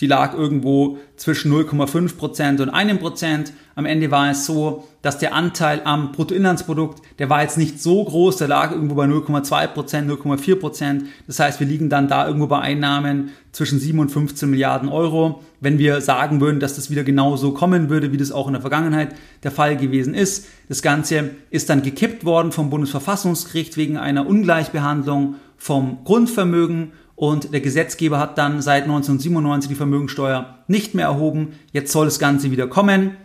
Die 0.01 0.09
lag 0.09 0.35
irgendwo 0.35 0.99
zwischen 1.17 1.53
0,5% 1.53 2.61
und 2.61 2.75
1%. 2.75 3.53
Am 3.77 3.87
Ende 3.87 4.11
war 4.11 4.29
es 4.29 4.45
so, 4.45 4.89
dass 5.03 5.19
der 5.19 5.35
Anteil 5.35 5.83
am 5.85 6.11
Bruttoinlandsprodukt, 6.11 7.01
der 7.21 7.31
war 7.31 7.43
jetzt 7.43 7.59
nicht 7.59 7.81
so 7.81 8.03
groß, 8.03 8.39
der 8.39 8.49
lag 8.49 8.73
irgendwo 8.73 8.97
bei 8.97 9.05
0,2%, 9.05 9.73
0,4%. 9.73 11.03
Das 11.29 11.39
heißt, 11.39 11.61
wir 11.61 11.67
liegen 11.69 11.91
dann 11.91 12.09
da 12.09 12.27
irgendwo 12.27 12.49
bei 12.49 12.59
Einnahmen 12.59 13.31
zwischen 13.53 13.79
7 13.79 14.01
und 14.01 14.11
15 14.11 14.51
Milliarden 14.51 14.89
Euro. 14.89 15.45
Wenn 15.61 15.79
wir 15.79 16.01
sagen 16.01 16.41
würden, 16.41 16.59
dass 16.59 16.75
das 16.75 16.91
wieder 16.91 17.05
genau 17.05 17.37
so 17.37 17.53
kommen 17.53 17.89
würde, 17.89 18.11
wie 18.11 18.17
das 18.17 18.33
auch 18.33 18.49
in 18.49 18.55
der 18.55 18.63
Vergangenheit 18.63 19.15
der 19.45 19.53
Fall 19.53 19.77
gewesen 19.77 20.15
ist. 20.15 20.47
Das 20.69 20.83
Ganze 20.83 21.31
ist 21.51 21.71
dann 21.71 21.83
gekippt 21.83 22.25
worden 22.25 22.51
vom 22.51 22.69
Bundesverfassungsgericht 22.69 23.77
wegen 23.77 23.97
einer 23.97 24.27
Ungleichbehandlung 24.27 25.37
vom 25.57 26.05
Grundvermögen 26.05 26.93
und 27.17 27.53
der 27.53 27.61
Gesetzgeber 27.61 28.19
hat 28.19 28.39
dann 28.39 28.61
seit 28.61 28.85
1997 28.85 29.69
die 29.69 29.75
Vermögensteuer 29.75 30.59
nicht 30.67 30.95
mehr 30.95 31.07
erhoben. 31.07 31.53
Jetzt 31.73 31.93
soll 31.93 32.07
das 32.07 32.19
Ganze 32.19 32.51
wieder 32.51 32.67
kommen. 32.67 33.17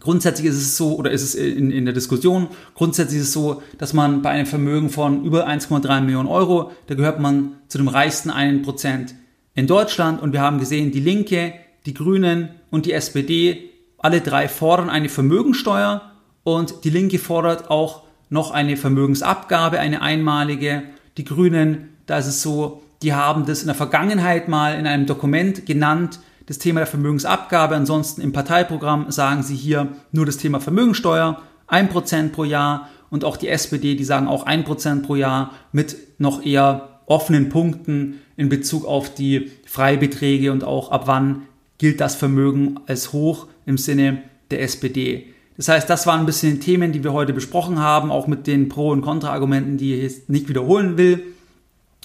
Grundsätzlich 0.00 0.46
ist 0.46 0.56
es 0.56 0.76
so, 0.76 0.96
oder 0.96 1.10
ist 1.10 1.22
es 1.22 1.34
in, 1.34 1.70
in 1.70 1.84
der 1.84 1.92
Diskussion, 1.92 2.48
grundsätzlich 2.74 3.20
ist 3.20 3.28
es 3.28 3.32
so, 3.32 3.62
dass 3.76 3.92
man 3.92 4.22
bei 4.22 4.30
einem 4.30 4.46
Vermögen 4.46 4.88
von 4.88 5.24
über 5.24 5.46
1,3 5.46 6.00
Millionen 6.00 6.28
Euro, 6.28 6.70
da 6.86 6.94
gehört 6.94 7.20
man 7.20 7.56
zu 7.68 7.76
dem 7.76 7.88
reichsten 7.88 8.30
1% 8.30 9.10
in 9.54 9.66
Deutschland. 9.66 10.22
Und 10.22 10.32
wir 10.32 10.40
haben 10.40 10.58
gesehen, 10.58 10.90
die 10.90 11.00
Linke, 11.00 11.52
die 11.84 11.92
Grünen 11.92 12.48
und 12.70 12.86
die 12.86 12.92
SPD, 12.92 13.70
alle 13.98 14.22
drei 14.22 14.48
fordern 14.48 14.88
eine 14.88 15.10
Vermögensteuer 15.10 16.12
und 16.44 16.84
die 16.84 16.90
Linke 16.90 17.18
fordert 17.18 17.70
auch 17.70 18.04
noch 18.30 18.52
eine 18.52 18.78
Vermögensabgabe, 18.78 19.78
eine 19.78 20.00
einmalige. 20.00 20.82
Die 21.18 21.24
Grünen, 21.24 21.90
da 22.06 22.18
ist 22.18 22.26
es 22.26 22.40
so, 22.40 22.82
die 23.02 23.14
haben 23.14 23.46
das 23.46 23.60
in 23.60 23.66
der 23.66 23.74
Vergangenheit 23.74 24.48
mal 24.48 24.78
in 24.78 24.86
einem 24.86 25.06
Dokument 25.06 25.66
genannt, 25.66 26.20
das 26.46 26.58
Thema 26.58 26.80
der 26.80 26.86
Vermögensabgabe. 26.86 27.76
Ansonsten 27.76 28.20
im 28.20 28.32
Parteiprogramm 28.32 29.10
sagen 29.10 29.42
sie 29.42 29.56
hier 29.56 29.88
nur 30.12 30.26
das 30.26 30.36
Thema 30.36 30.60
Vermögensteuer, 30.60 31.40
1% 31.68 32.30
pro 32.30 32.44
Jahr. 32.44 32.88
Und 33.08 33.24
auch 33.24 33.36
die 33.36 33.48
SPD, 33.48 33.94
die 33.94 34.04
sagen 34.04 34.28
auch 34.28 34.46
1% 34.46 35.02
pro 35.02 35.16
Jahr 35.16 35.52
mit 35.72 35.96
noch 36.18 36.44
eher 36.44 37.00
offenen 37.06 37.48
Punkten 37.48 38.20
in 38.36 38.48
Bezug 38.48 38.84
auf 38.84 39.14
die 39.14 39.50
Freibeträge 39.66 40.52
und 40.52 40.64
auch 40.64 40.90
ab 40.90 41.02
wann 41.06 41.42
gilt 41.78 42.00
das 42.00 42.14
Vermögen 42.14 42.80
als 42.86 43.12
hoch 43.12 43.46
im 43.66 43.78
Sinne 43.78 44.22
der 44.50 44.62
SPD. 44.62 45.26
Das 45.56 45.68
heißt, 45.68 45.90
das 45.90 46.06
waren 46.06 46.20
ein 46.20 46.26
bisschen 46.26 46.60
Themen, 46.60 46.92
die 46.92 47.04
wir 47.04 47.12
heute 47.12 47.32
besprochen 47.32 47.80
haben, 47.80 48.10
auch 48.10 48.26
mit 48.26 48.46
den 48.46 48.68
Pro- 48.68 48.90
und 48.92 49.02
Kontra-Argumenten, 49.02 49.76
die 49.76 49.94
ich 49.94 50.02
jetzt 50.02 50.28
nicht 50.30 50.48
wiederholen 50.48 50.96
will. 50.96 51.22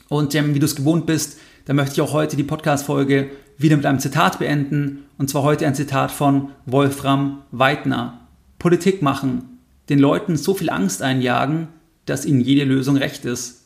Und 0.10 0.36
ähm, 0.36 0.56
wie 0.56 0.60
du 0.60 0.66
es 0.66 0.76
gewohnt 0.76 1.06
bist, 1.06 1.40
da 1.66 1.74
möchte 1.74 1.94
ich 1.94 2.02
auch 2.02 2.14
heute 2.14 2.38
die 2.38 2.44
Podcast-Folge 2.44 3.30
wieder 3.58 3.78
mit 3.78 3.86
einem 3.86 4.00
Zitat 4.00 4.40
beenden. 4.40 5.06
Und 5.18 5.30
zwar 5.30 5.44
heute 5.44 5.66
ein 5.66 5.76
Zitat 5.76 6.12
von 6.12 6.50
Wolfram 6.66 7.44
Weidner. 7.52 8.20
Politik 8.60 9.02
machen, 9.02 9.60
den 9.90 10.00
Leuten 10.00 10.38
so 10.38 10.54
viel 10.54 10.70
Angst 10.70 11.02
einjagen, 11.02 11.70
dass 12.06 12.26
ihnen 12.26 12.42
jede 12.42 12.66
Lösung 12.66 12.98
recht 12.98 13.26
ist. 13.26 13.66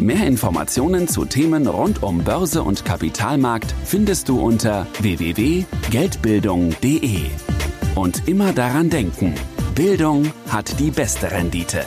Mehr 0.00 0.26
Informationen 0.26 1.06
zu 1.08 1.26
Themen 1.26 1.66
rund 1.66 2.02
um 2.02 2.24
Börse 2.24 2.62
und 2.62 2.86
Kapitalmarkt 2.86 3.74
findest 3.84 4.30
du 4.30 4.40
unter 4.40 4.86
www.geldbildung.de. 4.98 7.20
Und 7.94 8.26
immer 8.26 8.54
daran 8.54 8.88
denken, 8.88 9.34
Bildung 9.74 10.32
hat 10.48 10.80
die 10.80 10.90
beste 10.90 11.30
Rendite. 11.30 11.82